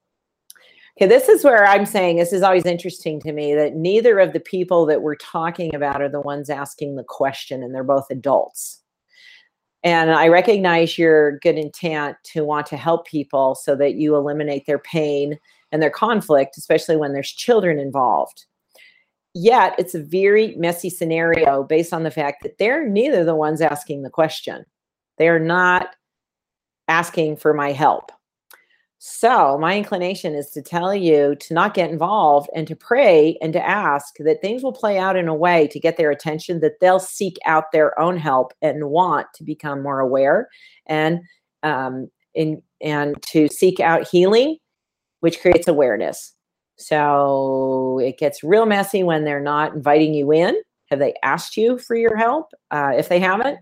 Okay, 0.99 1.07
this 1.07 1.29
is 1.29 1.45
where 1.45 1.65
I'm 1.65 1.87
saying 1.87 2.17
this 2.17 2.33
is 2.33 2.43
always 2.43 2.67
interesting 2.67 3.21
to 3.21 3.31
me 3.31 3.55
that 3.55 3.77
neither 3.77 4.19
of 4.19 4.33
the 4.33 4.41
people 4.41 4.85
that 4.87 5.01
we're 5.01 5.15
talking 5.15 5.73
about 5.73 6.03
are 6.03 6.09
the 6.09 6.21
ones 6.21 6.51
asking 6.51 6.97
the 6.97 7.05
question, 7.05 7.63
and 7.63 7.73
they're 7.73 7.85
both 7.85 8.11
adults. 8.11 8.83
And 9.85 10.11
I 10.11 10.27
recognize 10.27 10.99
your 10.99 11.39
good 11.39 11.57
intent 11.57 12.17
to 12.33 12.45
want 12.45 12.67
to 12.67 12.77
help 12.77 13.07
people 13.07 13.55
so 13.55 13.77
that 13.77 13.95
you 13.95 14.17
eliminate 14.17 14.67
their 14.67 14.81
pain 14.81 15.39
and 15.71 15.81
their 15.81 15.89
conflict, 15.89 16.59
especially 16.59 16.97
when 16.97 17.13
there's 17.13 17.31
children 17.31 17.79
involved. 17.79 18.47
Yet 19.35 19.77
it's 19.79 19.95
a 19.95 20.03
very 20.03 20.57
messy 20.57 20.91
scenario 20.91 21.63
based 21.63 21.93
on 21.93 22.03
the 22.03 22.11
fact 22.11 22.43
that 22.43 22.59
they're 22.59 22.89
neither 22.89 23.23
the 23.23 23.37
ones 23.37 23.61
asking 23.61 24.03
the 24.03 24.11
question. 24.11 24.65
They 25.17 25.29
are 25.29 25.39
not 25.39 25.95
asking 26.89 27.37
for 27.37 27.55
my 27.55 27.71
help. 27.71 28.11
So, 29.01 29.57
my 29.59 29.77
inclination 29.77 30.35
is 30.35 30.51
to 30.51 30.63
tell 30.63 30.93
you 30.93 31.37
to 31.37 31.55
not 31.55 31.75
get 31.75 31.91
involved 31.91 32.51
and 32.53 32.67
to 32.67 32.75
pray 32.75 33.39
and 33.41 33.53
to 33.53 33.65
ask 33.65 34.17
that 34.19 34.41
things 34.41 34.65
will 34.65 34.73
play 34.73 34.99
out 34.99 35.15
in 35.15 35.29
a 35.29 35.35
way 35.35 35.69
to 35.69 35.79
get 35.79 35.97
their 35.97 36.11
attention, 36.11 36.59
that 36.61 36.81
they'll 36.81 36.99
seek 36.99 37.37
out 37.47 37.71
their 37.73 37.99
own 38.01 38.17
help 38.17 38.53
and 38.61 38.91
want 38.91 39.29
to 39.37 39.45
become 39.45 39.85
more 39.85 40.01
aware 40.01 40.49
and 40.87 41.21
um, 41.63 42.09
in, 42.35 42.61
and 42.81 43.15
to 43.23 43.47
seek 43.49 43.79
out 43.79 44.09
healing, 44.09 44.57
which 45.21 45.41
creates 45.41 45.69
awareness. 45.69 46.35
So, 46.77 48.01
it 48.01 48.19
gets 48.19 48.43
real 48.43 48.67
messy 48.67 49.05
when 49.05 49.25
they're 49.25 49.39
not 49.39 49.75
inviting 49.75 50.13
you 50.13 50.33
in. 50.33 50.61
Have 50.91 50.99
they 50.99 51.15
asked 51.23 51.57
you 51.57 51.79
for 51.79 51.95
your 51.95 52.17
help? 52.17 52.51
Uh, 52.73 52.95
if 52.97 53.09
they 53.09 53.21
haven't, 53.21 53.61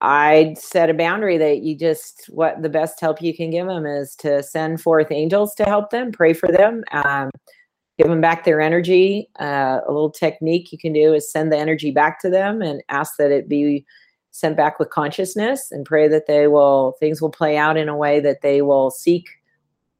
I'd 0.00 0.58
set 0.58 0.90
a 0.90 0.94
boundary 0.94 1.38
that 1.38 1.62
you 1.62 1.76
just 1.76 2.26
what 2.28 2.62
the 2.62 2.68
best 2.68 3.00
help 3.00 3.20
you 3.20 3.34
can 3.34 3.50
give 3.50 3.66
them 3.66 3.84
is 3.84 4.14
to 4.16 4.42
send 4.42 4.80
forth 4.80 5.10
angels 5.10 5.54
to 5.56 5.64
help 5.64 5.90
them, 5.90 6.12
pray 6.12 6.32
for 6.32 6.50
them, 6.52 6.84
um, 6.92 7.30
give 7.98 8.08
them 8.08 8.20
back 8.20 8.44
their 8.44 8.60
energy. 8.60 9.28
Uh, 9.40 9.80
a 9.86 9.90
little 9.90 10.10
technique 10.10 10.70
you 10.70 10.78
can 10.78 10.92
do 10.92 11.12
is 11.12 11.30
send 11.30 11.50
the 11.50 11.58
energy 11.58 11.90
back 11.90 12.20
to 12.20 12.30
them 12.30 12.62
and 12.62 12.82
ask 12.88 13.16
that 13.18 13.32
it 13.32 13.48
be 13.48 13.84
sent 14.30 14.56
back 14.56 14.78
with 14.78 14.90
consciousness 14.90 15.72
and 15.72 15.84
pray 15.84 16.06
that 16.06 16.28
they 16.28 16.46
will 16.46 16.92
things 17.00 17.20
will 17.20 17.30
play 17.30 17.56
out 17.56 17.76
in 17.76 17.88
a 17.88 17.96
way 17.96 18.20
that 18.20 18.40
they 18.40 18.62
will 18.62 18.90
seek 18.90 19.28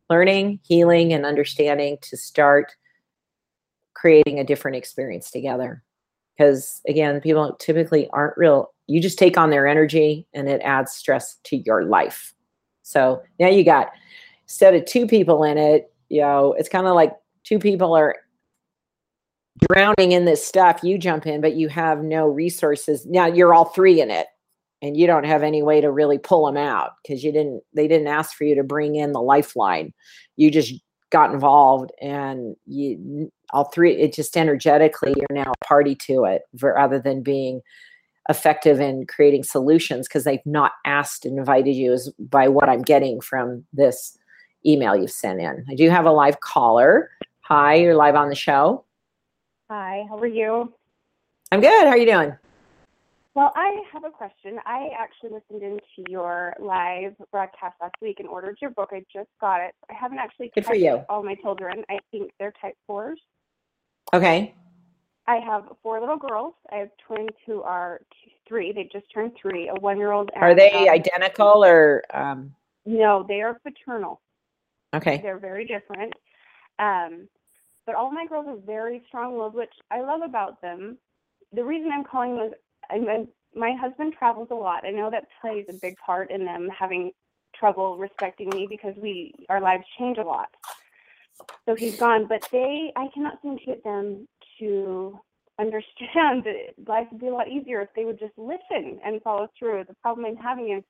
learning, 0.09 0.61
healing, 0.63 1.13
and 1.13 1.27
understanding 1.27 1.99
to 2.03 2.17
start 2.17 2.75
creating 3.95 4.39
a 4.39 4.45
different 4.45 4.77
experience 4.77 5.31
together. 5.31 5.83
Because 6.37 6.81
again, 6.87 7.21
people 7.21 7.57
typically 7.59 8.09
aren't 8.11 8.39
real 8.39 8.73
you 8.89 9.01
just 9.01 9.19
take 9.19 9.37
on 9.37 9.51
their 9.51 9.67
energy 9.67 10.27
and 10.35 10.49
it 10.49 10.61
adds 10.65 10.93
stress 10.93 11.37
to 11.45 11.59
your 11.59 11.85
life. 11.85 12.35
So 12.83 13.23
now 13.39 13.49
you 13.49 13.65
got 13.65 13.91
instead 14.45 14.75
of 14.75 14.87
two 14.87 15.07
people 15.07 15.45
in 15.45 15.59
it, 15.59 15.93
you 16.09 16.23
know, 16.23 16.55
it's 16.55 16.71
kind 16.71 16.87
of 16.87 16.95
like 16.95 17.13
two 17.45 17.59
people 17.59 17.95
are 17.95 18.17
drowning 19.71 20.13
in 20.13 20.25
this 20.25 20.45
stuff. 20.45 20.81
You 20.83 20.99
jump 20.99 21.27
in, 21.27 21.43
but 21.43 21.55
you 21.55 21.69
have 21.69 22.03
no 22.03 22.27
resources. 22.27 23.05
Now 23.07 23.27
you're 23.27 23.53
all 23.53 23.67
three 23.67 24.01
in 24.01 24.11
it 24.11 24.27
and 24.81 24.97
you 24.97 25.07
don't 25.07 25.27
have 25.27 25.43
any 25.43 25.63
way 25.63 25.83
to 25.83 25.91
really 25.91 26.19
pull 26.19 26.47
them 26.47 26.57
out 26.57 26.93
because 27.03 27.23
you 27.23 27.31
didn't 27.31 27.63
they 27.75 27.89
didn't 27.89 28.07
ask 28.07 28.35
for 28.35 28.45
you 28.45 28.55
to 28.55 28.65
bring 28.65 28.97
in 28.97 29.13
the 29.13 29.21
lifeline. 29.21 29.93
You 30.37 30.51
just 30.51 30.73
got 31.11 31.33
involved 31.33 31.91
and 32.01 32.57
you 32.67 33.31
all 33.51 33.65
three 33.65 33.97
it 33.97 34.13
just 34.13 34.37
energetically 34.37 35.15
you're 35.17 35.43
now 35.45 35.51
a 35.51 35.65
party 35.65 35.95
to 35.95 36.25
it 36.25 36.43
rather 36.61 36.99
than 36.99 37.23
being 37.23 37.63
effective 38.29 38.81
in 38.81 39.07
creating 39.07 39.43
solutions 39.43 40.07
because 40.07 40.25
they've 40.25 40.45
not 40.45 40.73
asked 40.85 41.25
and 41.25 41.39
invited 41.39 41.73
you 41.73 41.93
is 41.93 42.13
by 42.19 42.49
what 42.49 42.69
I'm 42.69 42.83
getting 42.83 43.21
from 43.21 43.65
this 43.73 44.19
email 44.67 44.97
you've 44.97 45.11
sent 45.11 45.41
in. 45.41 45.65
I 45.69 45.75
do 45.75 45.89
have 45.89 46.05
a 46.05 46.11
live 46.11 46.41
caller. 46.41 47.11
Hi, 47.43 47.75
you're 47.75 47.95
live 47.95 48.15
on 48.15 48.29
the 48.29 48.35
show. 48.35 48.85
Hi, 49.71 50.05
how 50.09 50.19
are 50.19 50.27
you? 50.27 50.73
I'm 51.51 51.61
good. 51.61 51.85
How 51.85 51.91
are 51.91 51.97
you 51.97 52.07
doing? 52.07 52.33
Well, 53.35 53.53
I 53.55 53.83
have 53.93 54.05
a 54.05 54.11
question. 54.11 54.59
I 54.67 54.91
actually 54.99 55.31
listened 55.31 55.63
into 55.63 56.11
your 56.11 56.55
live 56.59 57.15
broadcast 57.31 57.77
last 57.81 57.95
week 58.03 58.17
and 58.19 58.29
ordered 58.29 58.59
your 58.61 58.71
book. 58.71 58.91
I 58.93 59.05
just 59.13 59.29
got 59.41 59.61
it. 59.61 59.75
I 59.89 59.95
haven't 59.95 60.19
actually 60.19 60.51
good 60.55 60.67
for 60.67 60.75
you. 60.75 61.05
all 61.09 61.23
my 61.23 61.37
children. 61.37 61.85
I 61.89 62.01
think 62.11 62.33
they're 62.39 62.53
type 62.61 62.75
fours. 62.87 63.21
Okay. 64.13 64.55
I 65.29 65.37
have 65.37 65.65
four 65.83 66.01
little 66.01 66.17
girls. 66.17 66.55
I 66.73 66.77
have 66.77 66.89
twins 67.07 67.37
who 67.47 67.63
are 67.63 68.01
three. 68.49 68.73
They 68.73 68.89
just 68.91 69.05
turned 69.13 69.33
three. 69.41 69.69
A 69.69 69.75
one-year-old. 69.75 70.31
Are 70.35 70.55
they 70.55 70.89
identical 70.89 71.65
or? 71.65 72.03
Um... 72.15 72.55
No, 72.87 73.25
they 73.29 73.43
are 73.43 73.61
fraternal. 73.63 74.23
Okay. 74.95 75.21
They're 75.23 75.39
very 75.39 75.67
different. 75.67 76.15
Um, 76.79 77.29
but 77.85 77.95
all 77.95 78.11
my 78.11 78.27
girls 78.27 78.47
are 78.49 78.57
very 78.57 79.03
strong-willed, 79.07 79.55
which 79.55 79.73
I 79.91 80.01
love 80.01 80.23
about 80.23 80.63
them. 80.63 80.97
The 81.53 81.63
reason 81.63 81.91
I'm 81.93 82.05
calling 82.05 82.37
was 82.37 82.53
I'm, 82.91 83.29
my 83.55 83.75
husband 83.79 84.15
travels 84.19 84.49
a 84.51 84.55
lot. 84.55 84.87
I 84.87 84.91
know 84.91 85.11
that 85.11 85.27
plays 85.43 85.67
a 85.69 85.75
big 85.75 85.97
part 85.99 86.31
in 86.31 86.47
them 86.47 86.71
having 86.77 87.13
trouble 87.55 87.99
respecting 87.99 88.49
me 88.51 88.67
because 88.69 88.95
we 88.97 89.35
our 89.51 89.61
lives 89.61 89.85
change 89.99 90.17
a 90.19 90.23
lot. 90.23 90.49
So 91.67 91.75
he's 91.75 91.97
gone, 91.99 92.27
but 92.27 92.47
they 92.51 92.93
I 92.97 93.09
cannot 93.13 93.41
seem 93.43 93.59
to 93.59 93.65
get 93.65 93.85
them 93.85 94.27
to 94.59 95.19
understand 95.59 96.45
that 96.45 96.75
life 96.87 97.07
would 97.11 97.21
be 97.21 97.29
a 97.29 97.35
lot 97.35 97.49
easier 97.49 97.81
if 97.81 97.89
they 97.95 98.05
would 98.05 98.19
just 98.19 98.37
listen 98.37 99.01
and 99.05 99.23
follow 99.23 99.49
through. 99.59 99.85
The 99.89 99.95
problem 100.03 100.27
I'm 100.27 100.37
having 100.37 100.73
is 100.73 100.85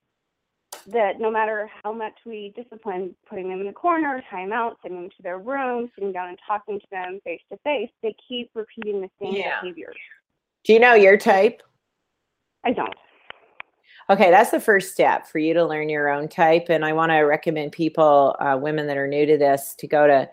that 0.87 1.19
no 1.19 1.31
matter 1.31 1.71
how 1.83 1.93
much 1.93 2.15
we 2.27 2.53
discipline, 2.57 3.15
putting 3.29 3.49
them 3.49 3.61
in 3.61 3.67
the 3.67 3.73
corner, 3.73 4.23
time 4.31 4.53
out, 4.53 4.79
sending 4.83 5.03
them 5.03 5.11
to 5.11 5.23
their 5.23 5.39
room, 5.39 5.91
sitting 5.95 6.13
down 6.13 6.29
and 6.29 6.39
talking 6.47 6.79
to 6.79 6.87
them 6.91 7.21
face 7.25 7.41
to 7.51 7.59
face, 7.65 7.91
they 8.03 8.15
keep 8.27 8.51
repeating 8.55 9.01
the 9.01 9.11
same 9.21 9.35
yeah. 9.35 9.61
behaviors. 9.61 9.97
Do 10.65 10.73
you 10.73 10.81
know 10.81 10.95
your 10.95 11.17
type? 11.17 11.63
I 12.65 12.73
don't. 12.73 12.95
Okay, 14.11 14.31
that's 14.31 14.51
the 14.51 14.61
first 14.61 14.93
step 14.93 15.27
for 15.27 15.39
you 15.39 15.53
to 15.55 15.67
learn 15.67 15.91
your 15.91 16.09
own 16.09 16.29
type. 16.29 16.67
And 16.71 16.85
I 16.85 16.95
want 16.95 17.13
to 17.13 17.19
recommend 17.19 17.73
people, 17.73 18.35
uh, 18.41 18.59
women 18.61 18.87
that 18.87 18.97
are 18.97 19.07
new 19.07 19.27
to 19.27 19.37
this, 19.37 19.75
to 19.79 19.87
go 19.87 20.07
to 20.07 20.29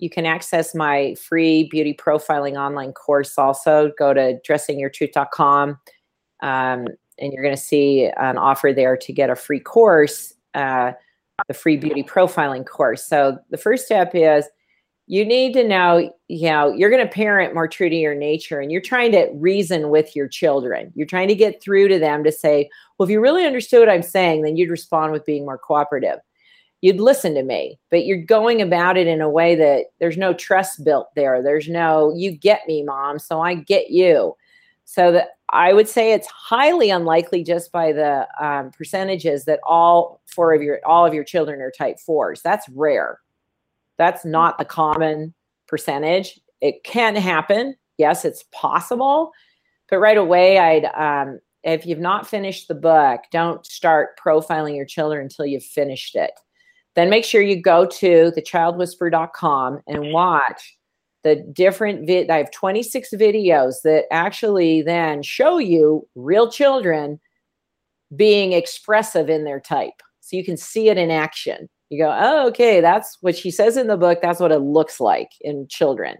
you 0.00 0.10
can 0.10 0.26
access 0.26 0.74
my 0.74 1.14
free 1.14 1.68
beauty 1.70 1.94
profiling 1.94 2.58
online 2.58 2.92
course 2.92 3.36
also. 3.36 3.92
Go 3.98 4.14
to 4.14 4.40
dressingyourtruth.com 4.48 5.78
um, 6.42 6.86
and 7.18 7.32
you're 7.32 7.42
going 7.42 7.54
to 7.54 7.62
see 7.62 8.10
an 8.16 8.38
offer 8.38 8.72
there 8.72 8.96
to 8.96 9.12
get 9.12 9.30
a 9.30 9.36
free 9.36 9.60
course, 9.60 10.32
uh, 10.54 10.92
the 11.48 11.54
free 11.54 11.76
beauty 11.76 12.02
profiling 12.02 12.66
course. 12.66 13.04
So 13.04 13.38
the 13.50 13.58
first 13.58 13.84
step 13.84 14.12
is 14.14 14.46
you 15.06 15.24
need 15.24 15.52
to 15.54 15.66
know, 15.66 16.10
you 16.28 16.48
know, 16.48 16.72
you're 16.72 16.90
going 16.90 17.06
to 17.06 17.12
parent 17.12 17.52
more 17.52 17.68
true 17.68 17.90
to 17.90 17.96
your 17.96 18.14
nature 18.14 18.60
and 18.60 18.70
you're 18.70 18.80
trying 18.80 19.12
to 19.12 19.28
reason 19.34 19.90
with 19.90 20.14
your 20.14 20.28
children. 20.28 20.92
You're 20.94 21.06
trying 21.06 21.28
to 21.28 21.34
get 21.34 21.60
through 21.60 21.88
to 21.88 21.98
them 21.98 22.24
to 22.24 22.32
say, 22.32 22.70
well, 22.96 23.06
if 23.06 23.10
you 23.10 23.20
really 23.20 23.44
understood 23.44 23.80
what 23.80 23.90
I'm 23.90 24.02
saying, 24.02 24.42
then 24.42 24.56
you'd 24.56 24.70
respond 24.70 25.12
with 25.12 25.26
being 25.26 25.44
more 25.44 25.58
cooperative 25.58 26.20
you'd 26.80 27.00
listen 27.00 27.34
to 27.34 27.42
me, 27.42 27.78
but 27.90 28.06
you're 28.06 28.22
going 28.22 28.62
about 28.62 28.96
it 28.96 29.06
in 29.06 29.20
a 29.20 29.28
way 29.28 29.54
that 29.54 29.86
there's 29.98 30.16
no 30.16 30.32
trust 30.32 30.84
built 30.84 31.08
there. 31.14 31.42
There's 31.42 31.68
no, 31.68 32.12
you 32.14 32.30
get 32.30 32.66
me, 32.66 32.82
mom, 32.82 33.18
so 33.18 33.40
I 33.40 33.54
get 33.54 33.90
you. 33.90 34.36
So 34.84 35.12
that 35.12 35.28
I 35.50 35.72
would 35.72 35.88
say 35.88 36.12
it's 36.12 36.26
highly 36.26 36.90
unlikely 36.90 37.44
just 37.44 37.70
by 37.70 37.92
the 37.92 38.26
um, 38.44 38.70
percentages 38.72 39.44
that 39.44 39.60
all 39.64 40.20
four 40.26 40.52
of 40.52 40.62
your 40.62 40.80
all 40.84 41.06
of 41.06 41.14
your 41.14 41.22
children 41.22 41.60
are 41.60 41.70
type 41.70 42.00
fours. 42.00 42.40
That's 42.42 42.68
rare. 42.70 43.20
That's 43.98 44.24
not 44.24 44.58
the 44.58 44.64
common 44.64 45.32
percentage. 45.68 46.40
It 46.60 46.82
can 46.82 47.14
happen. 47.14 47.76
Yes, 47.98 48.24
it's 48.24 48.44
possible. 48.50 49.30
But 49.88 49.98
right 49.98 50.18
away, 50.18 50.58
I'd 50.58 50.86
um, 50.86 51.38
if 51.62 51.86
you've 51.86 51.98
not 52.00 52.26
finished 52.26 52.66
the 52.66 52.74
book, 52.74 53.20
don't 53.30 53.64
start 53.64 54.18
profiling 54.18 54.74
your 54.74 54.86
children 54.86 55.22
until 55.22 55.46
you've 55.46 55.64
finished 55.64 56.16
it. 56.16 56.32
Then 56.96 57.10
make 57.10 57.24
sure 57.24 57.42
you 57.42 57.60
go 57.60 57.86
to 57.86 58.32
thechildwhisperer.com 58.36 59.80
and 59.86 60.12
watch 60.12 60.76
the 61.22 61.36
different 61.36 62.06
vid. 62.06 62.30
I 62.30 62.38
have 62.38 62.50
26 62.50 63.10
videos 63.14 63.82
that 63.84 64.04
actually 64.10 64.82
then 64.82 65.22
show 65.22 65.58
you 65.58 66.06
real 66.14 66.50
children 66.50 67.20
being 68.16 68.52
expressive 68.52 69.30
in 69.30 69.44
their 69.44 69.60
type. 69.60 70.02
So 70.20 70.36
you 70.36 70.44
can 70.44 70.56
see 70.56 70.88
it 70.88 70.98
in 70.98 71.10
action. 71.10 71.68
You 71.90 72.04
go, 72.04 72.16
oh, 72.18 72.48
okay, 72.48 72.80
that's 72.80 73.18
what 73.20 73.36
she 73.36 73.50
says 73.50 73.76
in 73.76 73.88
the 73.88 73.96
book. 73.96 74.20
That's 74.22 74.40
what 74.40 74.52
it 74.52 74.60
looks 74.60 75.00
like 75.00 75.30
in 75.40 75.66
children. 75.68 76.16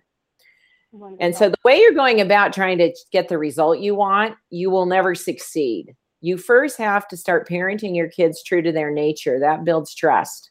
Wonderful. 0.92 1.24
And 1.24 1.36
so 1.36 1.48
the 1.48 1.56
way 1.64 1.78
you're 1.78 1.92
going 1.92 2.20
about 2.20 2.52
trying 2.52 2.78
to 2.78 2.92
get 3.12 3.28
the 3.28 3.38
result 3.38 3.78
you 3.78 3.94
want, 3.94 4.34
you 4.50 4.70
will 4.70 4.86
never 4.86 5.14
succeed. 5.14 5.94
You 6.20 6.36
first 6.36 6.76
have 6.78 7.06
to 7.08 7.16
start 7.16 7.48
parenting 7.48 7.94
your 7.94 8.08
kids 8.08 8.42
true 8.42 8.62
to 8.62 8.72
their 8.72 8.90
nature. 8.90 9.38
That 9.38 9.64
builds 9.64 9.94
trust. 9.94 10.50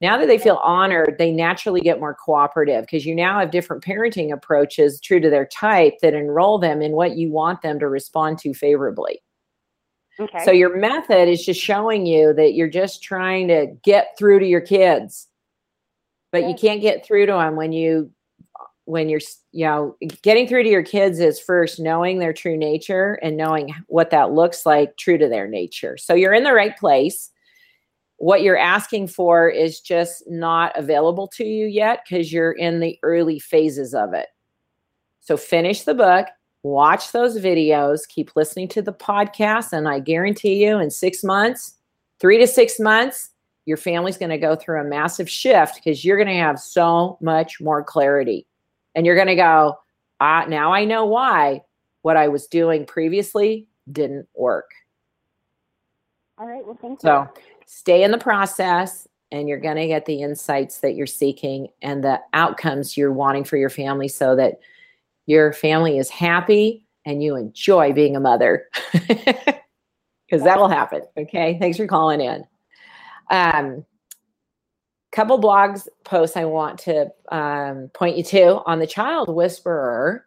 Now 0.00 0.18
that 0.18 0.26
they 0.26 0.38
feel 0.38 0.56
honored, 0.56 1.16
they 1.18 1.30
naturally 1.30 1.80
get 1.80 2.00
more 2.00 2.14
cooperative 2.14 2.82
because 2.82 3.06
you 3.06 3.14
now 3.14 3.38
have 3.38 3.50
different 3.50 3.82
parenting 3.82 4.32
approaches 4.32 5.00
true 5.00 5.20
to 5.20 5.30
their 5.30 5.46
type 5.46 5.94
that 6.02 6.14
enroll 6.14 6.58
them 6.58 6.82
in 6.82 6.92
what 6.92 7.16
you 7.16 7.30
want 7.30 7.62
them 7.62 7.78
to 7.78 7.88
respond 7.88 8.38
to 8.40 8.52
favorably. 8.52 9.22
Okay. 10.18 10.44
So 10.44 10.50
your 10.50 10.76
method 10.76 11.28
is 11.28 11.44
just 11.44 11.60
showing 11.60 12.06
you 12.06 12.32
that 12.34 12.54
you're 12.54 12.68
just 12.68 13.02
trying 13.02 13.48
to 13.48 13.66
get 13.82 14.16
through 14.18 14.40
to 14.40 14.46
your 14.46 14.60
kids. 14.60 15.28
But 16.32 16.48
you 16.48 16.54
can't 16.54 16.80
get 16.80 17.06
through 17.06 17.26
to 17.26 17.32
them 17.32 17.54
when 17.54 17.72
you 17.72 18.10
when 18.86 19.08
you're 19.08 19.20
you 19.52 19.64
know 19.64 19.96
getting 20.22 20.46
through 20.46 20.62
to 20.62 20.68
your 20.68 20.82
kids 20.82 21.18
is 21.18 21.40
first 21.40 21.80
knowing 21.80 22.18
their 22.18 22.32
true 22.32 22.56
nature 22.56 23.18
and 23.22 23.36
knowing 23.36 23.74
what 23.86 24.10
that 24.10 24.32
looks 24.32 24.66
like 24.66 24.96
true 24.96 25.16
to 25.16 25.28
their 25.28 25.48
nature 25.48 25.96
so 25.96 26.12
you're 26.12 26.34
in 26.34 26.44
the 26.44 26.52
right 26.52 26.76
place 26.76 27.30
what 28.18 28.42
you're 28.42 28.58
asking 28.58 29.08
for 29.08 29.48
is 29.48 29.80
just 29.80 30.22
not 30.28 30.72
available 30.76 31.26
to 31.26 31.44
you 31.44 31.66
yet 31.66 32.00
because 32.08 32.32
you're 32.32 32.52
in 32.52 32.80
the 32.80 32.98
early 33.02 33.38
phases 33.38 33.94
of 33.94 34.14
it 34.14 34.28
so 35.20 35.36
finish 35.36 35.82
the 35.82 35.94
book 35.94 36.26
watch 36.62 37.12
those 37.12 37.38
videos 37.38 38.08
keep 38.08 38.34
listening 38.36 38.68
to 38.68 38.80
the 38.80 38.92
podcast 38.92 39.72
and 39.72 39.88
i 39.88 39.98
guarantee 39.98 40.64
you 40.64 40.78
in 40.78 40.90
six 40.90 41.22
months 41.24 41.74
three 42.20 42.38
to 42.38 42.46
six 42.46 42.78
months 42.80 43.30
your 43.66 43.76
family's 43.76 44.18
going 44.18 44.30
to 44.30 44.38
go 44.38 44.54
through 44.54 44.80
a 44.80 44.84
massive 44.84 45.28
shift 45.28 45.76
because 45.76 46.04
you're 46.04 46.16
going 46.16 46.28
to 46.28 46.34
have 46.34 46.60
so 46.60 47.16
much 47.20 47.60
more 47.60 47.82
clarity 47.82 48.46
and 48.94 49.06
you're 49.06 49.14
going 49.14 49.28
to 49.28 49.34
go, 49.34 49.78
ah, 50.20 50.44
now 50.48 50.72
I 50.72 50.84
know 50.84 51.04
why 51.04 51.62
what 52.02 52.16
I 52.16 52.28
was 52.28 52.46
doing 52.46 52.84
previously 52.84 53.66
didn't 53.90 54.28
work. 54.34 54.70
All 56.36 56.46
right. 56.46 56.64
Well, 56.64 56.76
thank 56.80 57.02
you. 57.02 57.08
So 57.08 57.28
stay 57.66 58.02
in 58.02 58.10
the 58.10 58.18
process 58.18 59.06
and 59.30 59.48
you're 59.48 59.60
going 59.60 59.76
to 59.76 59.86
get 59.86 60.06
the 60.06 60.22
insights 60.22 60.80
that 60.80 60.94
you're 60.94 61.06
seeking 61.06 61.68
and 61.82 62.04
the 62.04 62.20
outcomes 62.32 62.96
you're 62.96 63.12
wanting 63.12 63.44
for 63.44 63.56
your 63.56 63.70
family 63.70 64.08
so 64.08 64.36
that 64.36 64.60
your 65.26 65.52
family 65.52 65.98
is 65.98 66.10
happy 66.10 66.86
and 67.04 67.22
you 67.22 67.36
enjoy 67.36 67.92
being 67.92 68.16
a 68.16 68.20
mother 68.20 68.66
because 68.92 70.42
that 70.44 70.58
will 70.58 70.68
happen. 70.68 71.02
Okay. 71.16 71.58
Thanks 71.60 71.76
for 71.76 71.86
calling 71.86 72.20
in. 72.20 72.44
Um, 73.30 73.84
couple 75.14 75.40
blogs 75.40 75.86
posts 76.04 76.36
I 76.36 76.44
want 76.44 76.80
to 76.80 77.08
um, 77.30 77.88
point 77.94 78.16
you 78.16 78.24
to 78.24 78.62
on 78.66 78.80
the 78.80 78.86
Child 78.86 79.32
Whisperer 79.32 80.26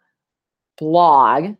blog. 0.78 1.56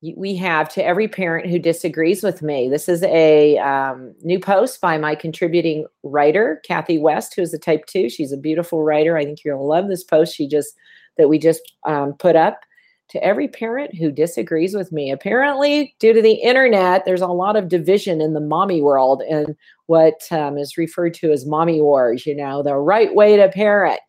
We 0.00 0.36
have 0.36 0.68
to 0.74 0.84
every 0.84 1.08
parent 1.08 1.50
who 1.50 1.58
disagrees 1.58 2.22
with 2.22 2.40
me. 2.40 2.68
This 2.68 2.88
is 2.88 3.02
a 3.02 3.58
um, 3.58 4.14
new 4.22 4.38
post 4.38 4.80
by 4.80 4.96
my 4.96 5.16
contributing 5.16 5.86
writer, 6.04 6.62
Kathy 6.64 6.98
West, 6.98 7.34
who 7.34 7.42
is 7.42 7.52
a 7.52 7.58
type 7.58 7.86
two. 7.86 8.08
She's 8.08 8.30
a 8.30 8.36
beautiful 8.36 8.84
writer. 8.84 9.16
I 9.16 9.24
think 9.24 9.42
you're 9.42 9.56
gonna 9.56 9.66
love 9.66 9.88
this 9.88 10.04
post 10.04 10.36
she 10.36 10.46
just 10.46 10.74
that 11.16 11.28
we 11.28 11.38
just 11.38 11.60
um, 11.84 12.12
put 12.14 12.36
up 12.36 12.60
to 13.08 13.24
every 13.24 13.48
parent 13.48 13.94
who 13.96 14.12
disagrees 14.12 14.74
with 14.74 14.92
me. 14.92 15.10
Apparently, 15.10 15.96
due 15.98 16.12
to 16.12 16.22
the 16.22 16.34
internet, 16.34 17.04
there's 17.04 17.22
a 17.22 17.26
lot 17.26 17.56
of 17.56 17.68
division 17.68 18.20
in 18.20 18.34
the 18.34 18.40
mommy 18.40 18.82
world 18.82 19.22
and 19.22 19.56
what 19.86 20.30
um, 20.30 20.58
is 20.58 20.78
referred 20.78 21.14
to 21.14 21.32
as 21.32 21.46
mommy 21.46 21.80
wars, 21.80 22.26
you 22.26 22.36
know, 22.36 22.62
the 22.62 22.76
right 22.76 23.14
way 23.14 23.36
to 23.36 23.48
parent. 23.48 24.00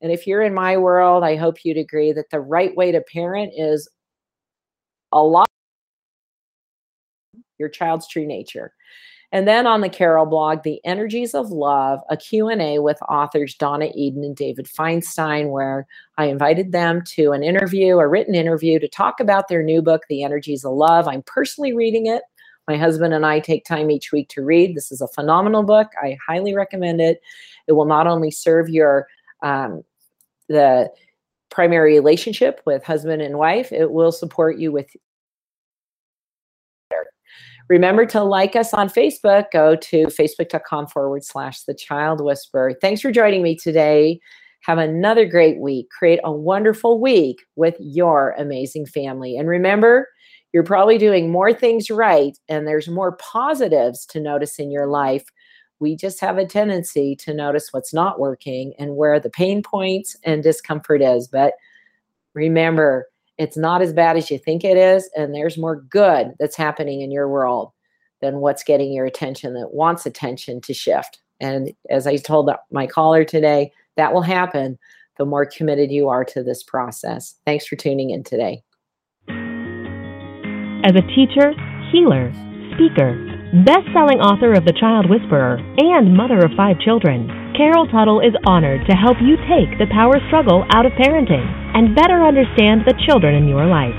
And 0.00 0.12
if 0.12 0.26
you're 0.26 0.42
in 0.42 0.54
my 0.54 0.76
world, 0.76 1.24
I 1.24 1.36
hope 1.36 1.64
you'd 1.64 1.76
agree 1.76 2.12
that 2.12 2.30
the 2.30 2.40
right 2.40 2.74
way 2.76 2.92
to 2.92 3.00
parent 3.00 3.52
is 3.56 3.88
a 5.14 5.22
lot 5.22 5.48
your 7.58 7.68
child's 7.68 8.06
true 8.08 8.26
nature. 8.26 8.72
And 9.32 9.48
then 9.48 9.66
on 9.66 9.80
the 9.80 9.88
Carol 9.88 10.26
blog, 10.26 10.62
The 10.62 10.80
Energies 10.84 11.34
of 11.34 11.50
Love, 11.50 11.98
a 12.08 12.16
Q&A 12.16 12.78
with 12.78 12.98
authors 13.08 13.56
Donna 13.56 13.88
Eden 13.94 14.22
and 14.22 14.36
David 14.36 14.66
Feinstein, 14.66 15.50
where 15.50 15.88
I 16.18 16.26
invited 16.26 16.70
them 16.70 17.02
to 17.06 17.32
an 17.32 17.42
interview, 17.42 17.98
a 17.98 18.06
written 18.06 18.36
interview, 18.36 18.78
to 18.78 18.86
talk 18.86 19.18
about 19.18 19.48
their 19.48 19.62
new 19.62 19.82
book, 19.82 20.02
The 20.08 20.22
Energies 20.22 20.64
of 20.64 20.72
Love. 20.74 21.08
I'm 21.08 21.22
personally 21.22 21.72
reading 21.72 22.06
it. 22.06 22.22
My 22.68 22.76
husband 22.76 23.12
and 23.12 23.26
I 23.26 23.40
take 23.40 23.64
time 23.64 23.90
each 23.90 24.12
week 24.12 24.28
to 24.30 24.44
read. 24.44 24.76
This 24.76 24.92
is 24.92 25.00
a 25.00 25.08
phenomenal 25.08 25.64
book. 25.64 25.88
I 26.00 26.16
highly 26.24 26.54
recommend 26.54 27.00
it. 27.00 27.20
It 27.66 27.72
will 27.72 27.86
not 27.86 28.06
only 28.06 28.30
serve 28.30 28.68
your 28.68 29.08
um, 29.42 29.82
the 30.48 30.90
primary 31.54 31.94
relationship 31.94 32.60
with 32.66 32.82
husband 32.82 33.22
and 33.22 33.38
wife, 33.38 33.72
it 33.72 33.92
will 33.92 34.12
support 34.12 34.58
you 34.58 34.72
with 34.72 34.88
Remember 37.70 38.04
to 38.06 38.22
like 38.22 38.56
us 38.56 38.74
on 38.74 38.90
Facebook. 38.90 39.46
Go 39.50 39.74
to 39.74 40.06
facebook.com 40.08 40.88
forward 40.88 41.24
slash 41.24 41.62
the 41.62 41.72
child 41.72 42.20
whisperer. 42.20 42.74
Thanks 42.78 43.00
for 43.00 43.10
joining 43.10 43.42
me 43.42 43.56
today. 43.56 44.20
Have 44.64 44.76
another 44.76 45.24
great 45.24 45.58
week. 45.60 45.88
Create 45.90 46.20
a 46.24 46.32
wonderful 46.32 47.00
week 47.00 47.38
with 47.56 47.74
your 47.78 48.34
amazing 48.36 48.84
family. 48.84 49.38
And 49.38 49.48
remember, 49.48 50.08
you're 50.52 50.62
probably 50.62 50.98
doing 50.98 51.30
more 51.30 51.54
things 51.54 51.90
right 51.90 52.36
and 52.48 52.66
there's 52.66 52.88
more 52.88 53.16
positives 53.16 54.04
to 54.06 54.20
notice 54.20 54.58
in 54.58 54.70
your 54.70 54.86
life. 54.86 55.24
We 55.80 55.96
just 55.96 56.20
have 56.20 56.38
a 56.38 56.46
tendency 56.46 57.16
to 57.16 57.34
notice 57.34 57.72
what's 57.72 57.92
not 57.92 58.20
working 58.20 58.74
and 58.78 58.96
where 58.96 59.18
the 59.18 59.30
pain 59.30 59.62
points 59.62 60.16
and 60.24 60.42
discomfort 60.42 61.02
is. 61.02 61.28
But 61.28 61.54
remember, 62.34 63.08
it's 63.38 63.56
not 63.56 63.82
as 63.82 63.92
bad 63.92 64.16
as 64.16 64.30
you 64.30 64.38
think 64.38 64.64
it 64.64 64.76
is. 64.76 65.10
And 65.16 65.34
there's 65.34 65.58
more 65.58 65.76
good 65.76 66.34
that's 66.38 66.56
happening 66.56 67.00
in 67.00 67.10
your 67.10 67.28
world 67.28 67.72
than 68.20 68.38
what's 68.38 68.62
getting 68.62 68.92
your 68.92 69.06
attention 69.06 69.54
that 69.54 69.74
wants 69.74 70.06
attention 70.06 70.60
to 70.62 70.72
shift. 70.72 71.20
And 71.40 71.72
as 71.90 72.06
I 72.06 72.16
told 72.16 72.50
my 72.70 72.86
caller 72.86 73.24
today, 73.24 73.72
that 73.96 74.14
will 74.14 74.22
happen 74.22 74.78
the 75.18 75.26
more 75.26 75.46
committed 75.46 75.90
you 75.90 76.08
are 76.08 76.24
to 76.24 76.42
this 76.42 76.62
process. 76.62 77.34
Thanks 77.44 77.66
for 77.66 77.76
tuning 77.76 78.10
in 78.10 78.24
today. 78.24 78.62
As 80.86 80.92
a 80.94 81.02
teacher, 81.14 81.52
healer, 81.92 82.32
speaker, 82.74 83.33
best 83.62 83.86
selling 83.94 84.18
author 84.18 84.50
of 84.58 84.66
The 84.66 84.74
Child 84.74 85.06
Whisperer, 85.06 85.62
and 85.78 86.10
mother 86.10 86.42
of 86.42 86.58
five 86.58 86.74
children, 86.82 87.30
Carol 87.54 87.86
Tuttle 87.86 88.18
is 88.18 88.34
honored 88.50 88.82
to 88.90 88.98
help 88.98 89.22
you 89.22 89.38
take 89.46 89.78
the 89.78 89.86
power 89.94 90.18
struggle 90.26 90.66
out 90.74 90.90
of 90.90 90.98
parenting 90.98 91.46
and 91.78 91.94
better 91.94 92.18
understand 92.18 92.82
the 92.82 92.98
children 93.06 93.38
in 93.38 93.46
your 93.46 93.62
life. 93.62 93.94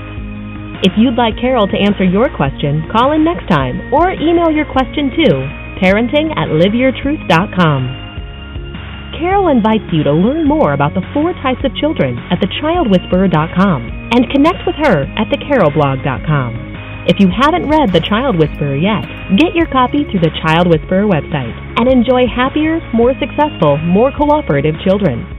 If 0.84 1.00
you'd 1.00 1.16
like 1.16 1.40
Carol 1.40 1.64
to 1.72 1.80
answer 1.80 2.04
your 2.04 2.28
question, 2.28 2.84
call 2.92 3.16
in 3.16 3.24
next 3.24 3.48
time 3.48 3.80
or 3.96 4.12
email 4.12 4.52
your 4.52 4.68
question 4.68 5.08
to 5.24 5.48
parenting 5.80 6.36
at 6.36 6.52
liveyourtruth.com. 6.52 9.16
Carol 9.16 9.48
invites 9.48 9.88
you 9.88 10.04
to 10.04 10.12
learn 10.12 10.44
more 10.44 10.76
about 10.76 10.92
the 10.92 11.06
four 11.16 11.32
types 11.40 11.64
of 11.64 11.72
children 11.80 12.20
at 12.28 12.44
thechildwhisperer.com 12.44 14.12
and 14.12 14.28
connect 14.28 14.68
with 14.68 14.76
her 14.84 15.08
at 15.16 15.32
thecarolblog.com. 15.32 16.75
If 17.06 17.20
you 17.20 17.28
haven't 17.30 17.68
read 17.68 17.92
The 17.92 18.00
Child 18.00 18.34
Whisperer 18.36 18.74
yet, 18.74 19.06
get 19.38 19.54
your 19.54 19.70
copy 19.70 20.02
through 20.10 20.26
the 20.26 20.34
Child 20.42 20.66
Whisperer 20.66 21.06
website 21.06 21.54
and 21.78 21.86
enjoy 21.86 22.26
happier, 22.26 22.80
more 22.92 23.14
successful, 23.20 23.78
more 23.78 24.10
cooperative 24.10 24.74
children. 24.82 25.35